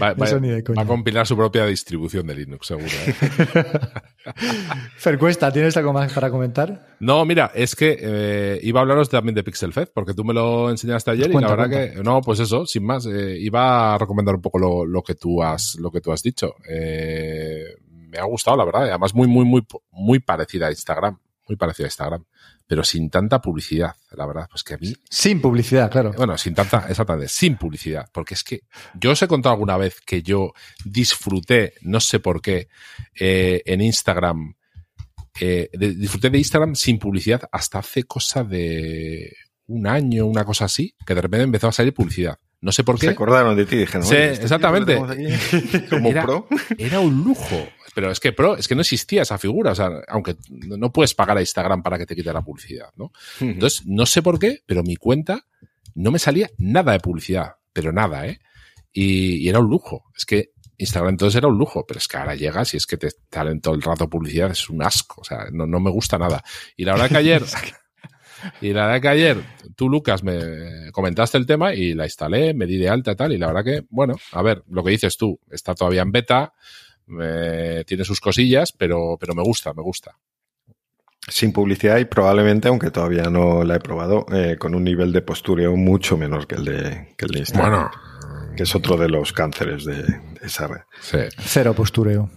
[0.00, 2.86] Va, a compilar su propia distribución de Linux, seguro.
[3.06, 3.14] ¿eh?
[4.96, 6.96] Fer Cuesta, ¿tienes algo más para comentar?
[7.00, 10.68] No, mira, es que eh, iba a hablaros también de PixelFed, porque tú me lo
[10.70, 14.34] enseñaste ayer y la verdad que, no, pues eso, sin más, eh, iba a recomendar
[14.34, 16.54] un poco lo, lo, que tú has, lo que tú has dicho.
[16.68, 21.86] me ha gustado, la verdad, además muy, muy, muy, muy parecida a Instagram muy parecida
[21.86, 22.24] a Instagram
[22.72, 24.94] pero sin tanta publicidad, la verdad, pues que a mí...
[25.10, 26.14] Sin publicidad, claro.
[26.16, 28.62] Bueno, sin tanta, exactamente, sin publicidad, porque es que
[28.94, 32.68] yo os he contado alguna vez que yo disfruté, no sé por qué,
[33.20, 34.54] eh, en Instagram,
[35.38, 39.36] eh, disfruté de Instagram sin publicidad hasta hace cosa de
[39.66, 42.38] un año, una cosa así, que de repente empezó a salir publicidad.
[42.62, 43.06] No sé por qué.
[43.06, 44.96] Se acordaron de ti dijeron, sí, este exactamente.
[45.90, 46.46] Como era, pro.
[46.78, 47.68] Era un lujo.
[47.94, 49.72] Pero es que Pro, es que no existía esa figura.
[49.72, 53.12] O sea, aunque no puedes pagar a Instagram para que te quite la publicidad, ¿no?
[53.40, 55.46] Entonces, no sé por qué, pero mi cuenta
[55.94, 57.56] no me salía nada de publicidad.
[57.72, 58.40] Pero nada, ¿eh?
[58.92, 60.04] Y, era un lujo.
[60.16, 62.96] Es que Instagram entonces era un lujo, pero es que ahora llegas y es que
[62.96, 65.20] te salen todo el rato publicidad, es un asco.
[65.20, 66.42] O sea, no, no me gusta nada.
[66.76, 67.42] Y la verdad que ayer.
[68.60, 69.44] Y la verdad que ayer
[69.76, 73.32] tú, Lucas, me comentaste el tema y la instalé, me di de alta y tal.
[73.32, 76.52] Y la verdad que, bueno, a ver, lo que dices tú, está todavía en beta,
[77.06, 80.16] tiene sus cosillas, pero, pero me gusta, me gusta.
[81.28, 85.22] Sin publicidad y probablemente, aunque todavía no la he probado, eh, con un nivel de
[85.22, 87.70] postureo mucho menor que el de, que el de Instagram.
[87.70, 87.90] Bueno.
[88.56, 90.80] Que es otro de los cánceres de, esa red.
[91.38, 92.28] Cero postureo.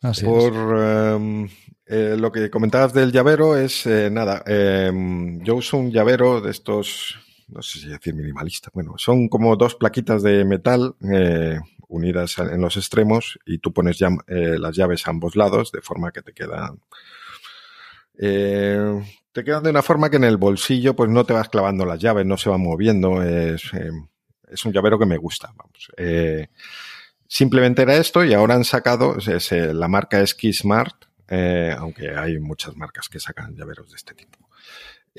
[0.00, 1.48] Así Por em,
[1.86, 4.44] eh, lo que comentabas del llavero es eh, nada.
[4.46, 7.18] Em, yo uso un llavero de estos,
[7.48, 8.70] no sé si decir minimalista.
[8.72, 10.94] Bueno, son como dos plaquitas de metal
[11.88, 15.80] unidas en los extremos y tú pones ya, eh, las llaves a ambos lados de
[15.80, 16.80] forma que te quedan
[18.18, 19.02] eh,
[19.32, 22.00] te quedan de una forma que en el bolsillo pues no te vas clavando las
[22.00, 23.22] llaves, no se van moviendo.
[23.22, 23.90] Es, eh,
[24.48, 25.52] es un llavero que me gusta.
[25.54, 25.92] Vamos.
[27.26, 31.04] simplemente era esto y ahora han sacado, es, la marca es Smart,
[31.78, 34.47] aunque hay muchas marcas que sacan llaveros de este tipo.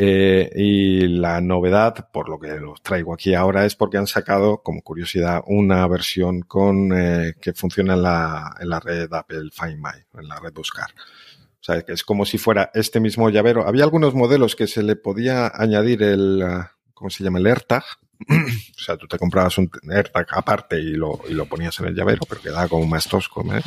[0.02, 4.64] Eh, y la novedad, por lo que los traigo aquí ahora, es porque han sacado,
[4.64, 9.76] como curiosidad, una versión con eh, que funciona en la, en la red Apple Find
[9.76, 10.88] My, en la red Buscar.
[10.90, 13.68] O sea, que es como si fuera este mismo llavero.
[13.68, 17.40] Había algunos modelos que se le podía añadir el, ah, ¿cómo se llama?
[17.40, 17.84] El AirTag.
[18.30, 21.96] o sea, tú te comprabas un AirTag aparte y lo, y lo ponías en el
[21.96, 23.44] llavero, pero quedaba como más tosco.
[23.54, 23.62] ¿eh?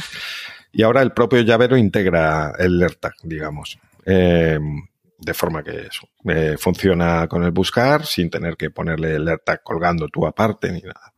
[0.73, 3.79] Y ahora el propio llavero integra el AirTag, digamos.
[4.07, 4.59] Eh,
[5.25, 9.63] de forma que eso, eh, funciona con el buscar sin tener que ponerle el AirTag
[9.63, 11.15] colgando tú aparte ni nada.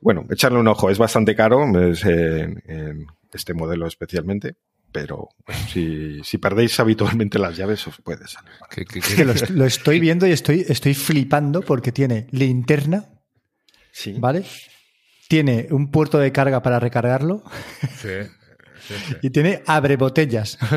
[0.00, 4.56] Bueno, echarle un ojo, es bastante caro es, en, este modelo especialmente,
[4.90, 5.28] pero
[5.72, 9.50] si, si, perdéis habitualmente las llaves os puede salir.
[9.50, 13.06] lo, estoy viendo y estoy, estoy flipando porque tiene linterna,
[13.92, 14.16] sí.
[14.18, 14.44] ¿vale?
[15.28, 17.44] Tiene un puerto de carga para recargarlo.
[18.00, 18.08] Sí.
[19.22, 20.58] Y tiene abre botellas.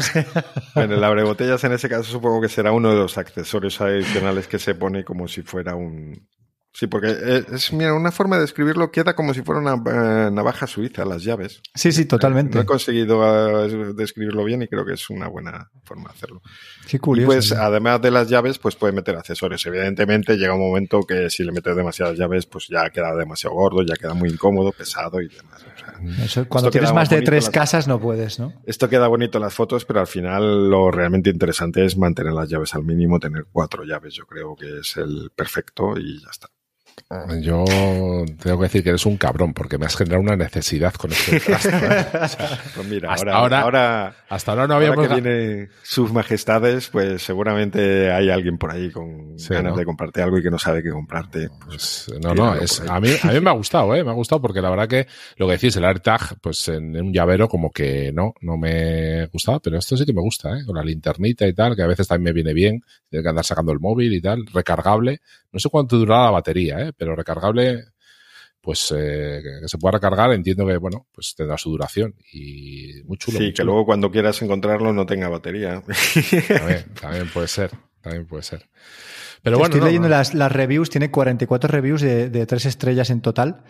[0.76, 4.48] Bueno, el abre botellas en ese caso supongo que será uno de los accesorios adicionales
[4.48, 6.28] que se pone como si fuera un,
[6.74, 10.68] Sí, porque es, mira, una forma de describirlo queda como si fuera una eh, navaja
[10.68, 11.62] suiza, las llaves.
[11.76, 12.56] Sí, sí, totalmente.
[12.56, 16.42] no he conseguido eh, describirlo bien y creo que es una buena forma de hacerlo.
[16.88, 17.26] Qué curioso.
[17.30, 19.66] Y pues, además de las llaves, pues puede meter accesorios.
[19.66, 23.84] Evidentemente, llega un momento que si le metes demasiadas llaves, pues ya queda demasiado gordo,
[23.84, 25.66] ya queda muy incómodo, pesado y demás.
[26.48, 28.54] cuando tienes más de tres casas no puedes, ¿no?
[28.66, 32.48] Esto queda bonito en las fotos, pero al final lo realmente interesante es mantener las
[32.48, 34.14] llaves al mínimo, tener cuatro llaves.
[34.14, 36.48] Yo creo que es el perfecto y ya está.
[37.42, 37.66] Yo
[38.42, 41.42] tengo que decir que eres un cabrón porque me has generado una necesidad con este
[41.42, 41.70] trasto.
[41.70, 42.06] ¿eh?
[42.76, 44.98] pues mira, hasta ahora, ahora, hasta ahora no habíamos...
[44.98, 50.22] Ahora que viene sus majestades, pues seguramente hay alguien por ahí con ganas de comprarte
[50.22, 51.50] algo y que no sabe qué comprarte.
[51.66, 54.06] Pues, pues no, no, es, a, mí, a mí me ha gustado, ¿eh?
[54.06, 55.06] Me ha gustado porque la verdad que
[55.36, 59.60] lo que decís, el AirTag, pues en, un llavero como que no, no me gustaba,
[59.60, 60.66] pero esto sí que me gusta, ¿eh?
[60.66, 63.44] Con la linternita y tal, que a veces también me viene bien, tiene que andar
[63.44, 65.20] sacando el móvil y tal, recargable.
[65.52, 66.81] No sé cuánto durará la batería, ¿eh?
[66.98, 67.86] Pero recargable
[68.62, 73.18] pues eh, que se pueda recargar, entiendo que, bueno, pues tendrá su duración y muy
[73.18, 73.40] chulo.
[73.40, 75.82] Sí, que luego cuando quieras encontrarlo no tenga batería.
[77.02, 77.72] También, puede ser,
[78.02, 78.70] también puede ser.
[79.42, 83.22] Pero bueno, Estoy leyendo Las, las, reviews, tiene 44 reviews de, de tres estrellas en
[83.22, 83.64] total.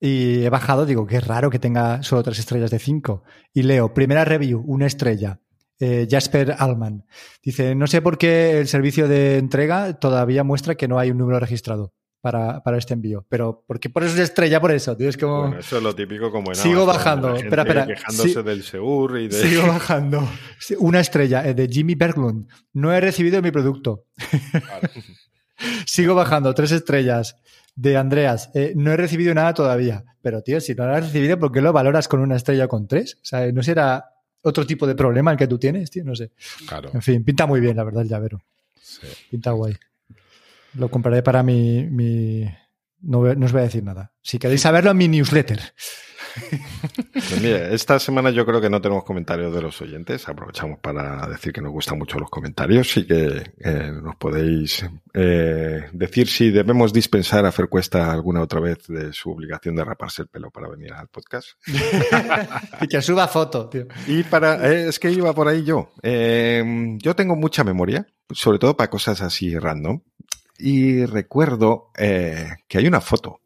[0.00, 3.22] Y he bajado, digo, qué raro que tenga solo tres estrellas de cinco.
[3.52, 5.40] Y leo, primera review, una estrella.
[5.78, 7.06] Eh, Jasper Alman.
[7.42, 11.18] Dice, no sé por qué el servicio de entrega todavía muestra que no hay un
[11.18, 11.94] número registrado
[12.24, 13.26] para, para este envío.
[13.28, 14.96] Pero, ¿por qué por eso es estrella por eso?
[14.96, 15.42] Tío, es como...
[15.42, 17.36] Bueno, eso es lo típico como en Sigo bajando.
[17.36, 17.86] Espera, espera.
[17.86, 19.34] Quejándose del Seur y de...
[19.34, 20.26] Sigo bajando.
[20.78, 22.48] Una estrella eh, de Jimmy Berglund.
[22.72, 24.06] No he recibido mi producto.
[25.84, 26.54] Sigo bajando.
[26.54, 27.36] Tres estrellas
[27.74, 28.50] de Andreas.
[28.54, 30.02] Eh, no he recibido nada todavía.
[30.22, 32.68] Pero, tío, si no lo has recibido, ¿por qué lo valoras con una estrella o
[32.68, 33.16] con tres?
[33.16, 34.02] O sea, ¿no será
[34.40, 36.04] otro tipo de problema el que tú tienes, tío?
[36.04, 36.32] No sé.
[36.66, 36.88] Claro.
[36.94, 38.42] En fin, pinta muy bien, la verdad, el llavero.
[38.80, 39.08] Sí.
[39.30, 39.76] Pinta guay.
[40.74, 41.84] Lo compraré para mi...
[41.84, 42.44] mi...
[43.00, 44.12] No, no, os voy a decir nada.
[44.22, 45.60] Si queréis saberlo, en mi newsletter.
[47.12, 50.28] Pues mira, esta semana yo creo que no tenemos comentarios de los oyentes.
[50.28, 55.84] Aprovechamos para decir que nos gustan mucho los comentarios y que eh, nos podéis eh,
[55.92, 60.22] decir si debemos dispensar a Fer Cuesta alguna otra vez de su obligación de raparse
[60.22, 61.50] el pelo para venir al podcast.
[62.80, 63.86] y que suba foto, tío.
[64.06, 65.92] Y para, eh, es que iba por ahí yo.
[66.02, 70.00] Eh, yo tengo mucha memoria, sobre todo para cosas así random.
[70.58, 73.40] Y recuerdo eh, que hay una foto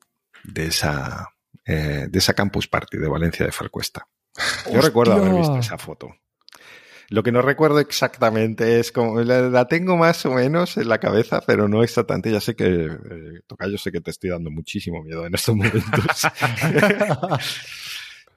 [0.45, 1.29] de esa,
[1.65, 4.07] eh, de esa campus party de Valencia de Farcuesta.
[4.37, 4.81] Yo ¡Hostia!
[4.81, 6.15] recuerdo haber visto esa foto.
[7.11, 10.99] Lo que no recuerdo exactamente es como la, la, tengo más o menos en la
[10.99, 12.31] cabeza, pero no exactamente.
[12.31, 16.27] Ya sé que eh, Tocayo sé que te estoy dando muchísimo miedo en estos momentos.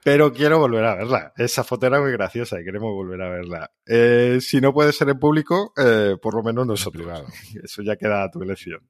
[0.04, 1.32] pero quiero volver a verla.
[1.36, 3.70] Esa foto era muy graciosa y queremos volver a verla.
[3.86, 7.04] Eh, si no puede ser en público, eh, por lo menos nosotros.
[7.04, 7.26] Claro.
[7.62, 8.80] Eso ya queda a tu elección.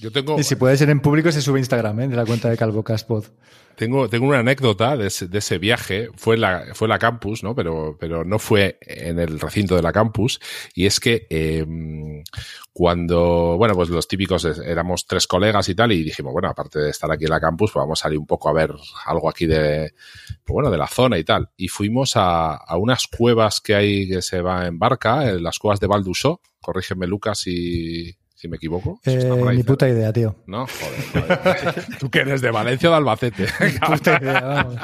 [0.00, 0.38] Yo tengo...
[0.38, 2.08] Y si puede ser en público, se sube a Instagram, ¿eh?
[2.08, 3.24] de la cuenta de Calvo Caspod.
[3.76, 6.08] Tengo, tengo una anécdota de ese, viaje.
[6.16, 7.54] Fue la, fue la campus, ¿no?
[7.54, 10.40] Pero, pero no fue en el recinto de la campus.
[10.74, 11.64] Y es que eh,
[12.72, 16.90] cuando, bueno, pues los típicos éramos tres colegas y tal, y dijimos, bueno, aparte de
[16.90, 18.72] estar aquí en la campus, pues vamos a salir un poco a ver
[19.06, 19.92] algo aquí de,
[20.44, 21.50] pues bueno, de la zona y tal.
[21.56, 25.80] Y fuimos a, a unas cuevas que hay que se va en barca, las cuevas
[25.80, 26.40] de Valdusó.
[26.60, 29.00] Corrígeme, Lucas, y, si me equivoco.
[29.04, 30.34] Eh, ni puta idea, tío.
[30.48, 31.28] No, joder.
[31.28, 31.84] joder.
[32.00, 33.46] Tú que eres de Valencia o de Albacete.
[33.86, 34.80] puta idea, vamos.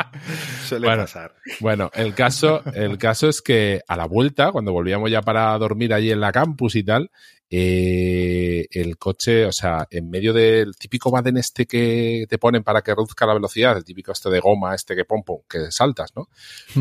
[0.64, 1.35] Suele bueno, pasar.
[1.59, 5.93] Bueno, el caso, el caso es que a la vuelta, cuando volvíamos ya para dormir
[5.93, 7.10] allí en la campus y tal,
[7.51, 12.82] eh, el coche, o sea, en medio del típico baden este que te ponen para
[12.82, 16.14] que reduzca la velocidad, el típico este de goma, este que pom, pom que saltas,
[16.14, 16.28] ¿no?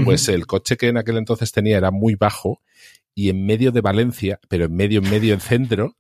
[0.04, 2.62] Pues el coche que en aquel entonces tenía era muy bajo
[3.16, 5.96] y en medio de Valencia, pero en medio, en medio, en centro,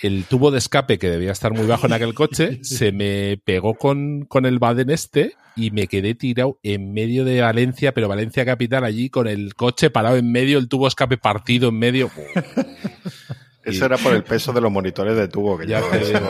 [0.00, 3.74] el tubo de escape que debía estar muy bajo en aquel coche se me pegó
[3.74, 8.44] con, con el Baden este y me quedé tirado en medio de Valencia, pero Valencia
[8.44, 12.10] capital allí con el coche parado en medio, el tubo escape partido en medio.
[13.68, 16.20] Eso era por el peso de los monitores de tubo que ya te digo,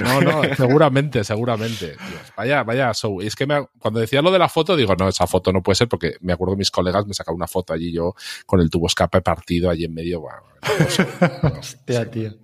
[0.00, 1.88] No, no, seguramente, seguramente.
[1.88, 3.20] Dios, vaya, vaya show.
[3.20, 5.62] Y es que me, cuando decía lo de la foto, digo, no, esa foto no
[5.62, 8.14] puede ser porque me acuerdo mis colegas me sacaron una foto allí yo
[8.46, 10.20] con el tubo escape partido allí en medio.
[10.20, 11.06] Bueno, no sé,
[11.42, 12.34] no sé, Hostia, tío.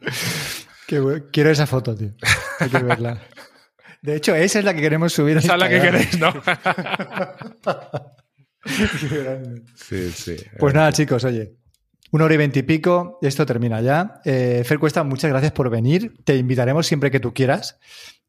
[0.92, 2.10] Qué Quiero esa foto, tío.
[2.60, 3.18] Hay que verla.
[4.02, 5.38] De hecho, esa es la que queremos subir.
[5.38, 6.34] Esa es la que queréis, ¿no?
[9.74, 10.36] sí, sí.
[10.58, 11.54] Pues nada, chicos, oye.
[12.10, 14.20] Una hora y veintipico, esto termina ya.
[14.24, 16.12] Eh, Fer Cuesta, muchas gracias por venir.
[16.24, 17.78] Te invitaremos siempre que tú quieras.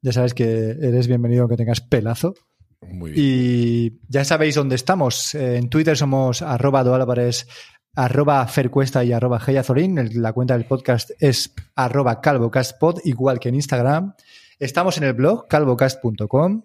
[0.01, 2.33] Ya sabes que eres bienvenido, que tengas pelazo.
[2.81, 3.25] Muy bien.
[3.25, 5.35] Y ya sabéis dónde estamos.
[5.35, 7.47] Eh, en Twitter somos arroba Álvarez,
[7.95, 10.21] arroba Fercuesta y arroba Geyazorín.
[10.21, 14.15] La cuenta del podcast es arroba calvocastpod, igual que en Instagram.
[14.59, 16.63] Estamos en el blog calvocast.com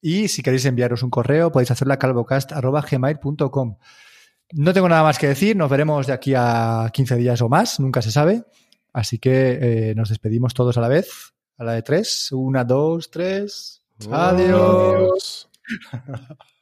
[0.00, 3.76] y si queréis enviaros un correo podéis hacerlo a calvocast.gmail.com.
[4.52, 7.80] No tengo nada más que decir, nos veremos de aquí a 15 días o más,
[7.80, 8.44] nunca se sabe.
[8.92, 12.32] Así que eh, nos despedimos todos a la vez, a la de tres.
[12.32, 13.82] Una, dos, tres.
[14.10, 15.48] Adiós.
[15.92, 16.38] Adiós.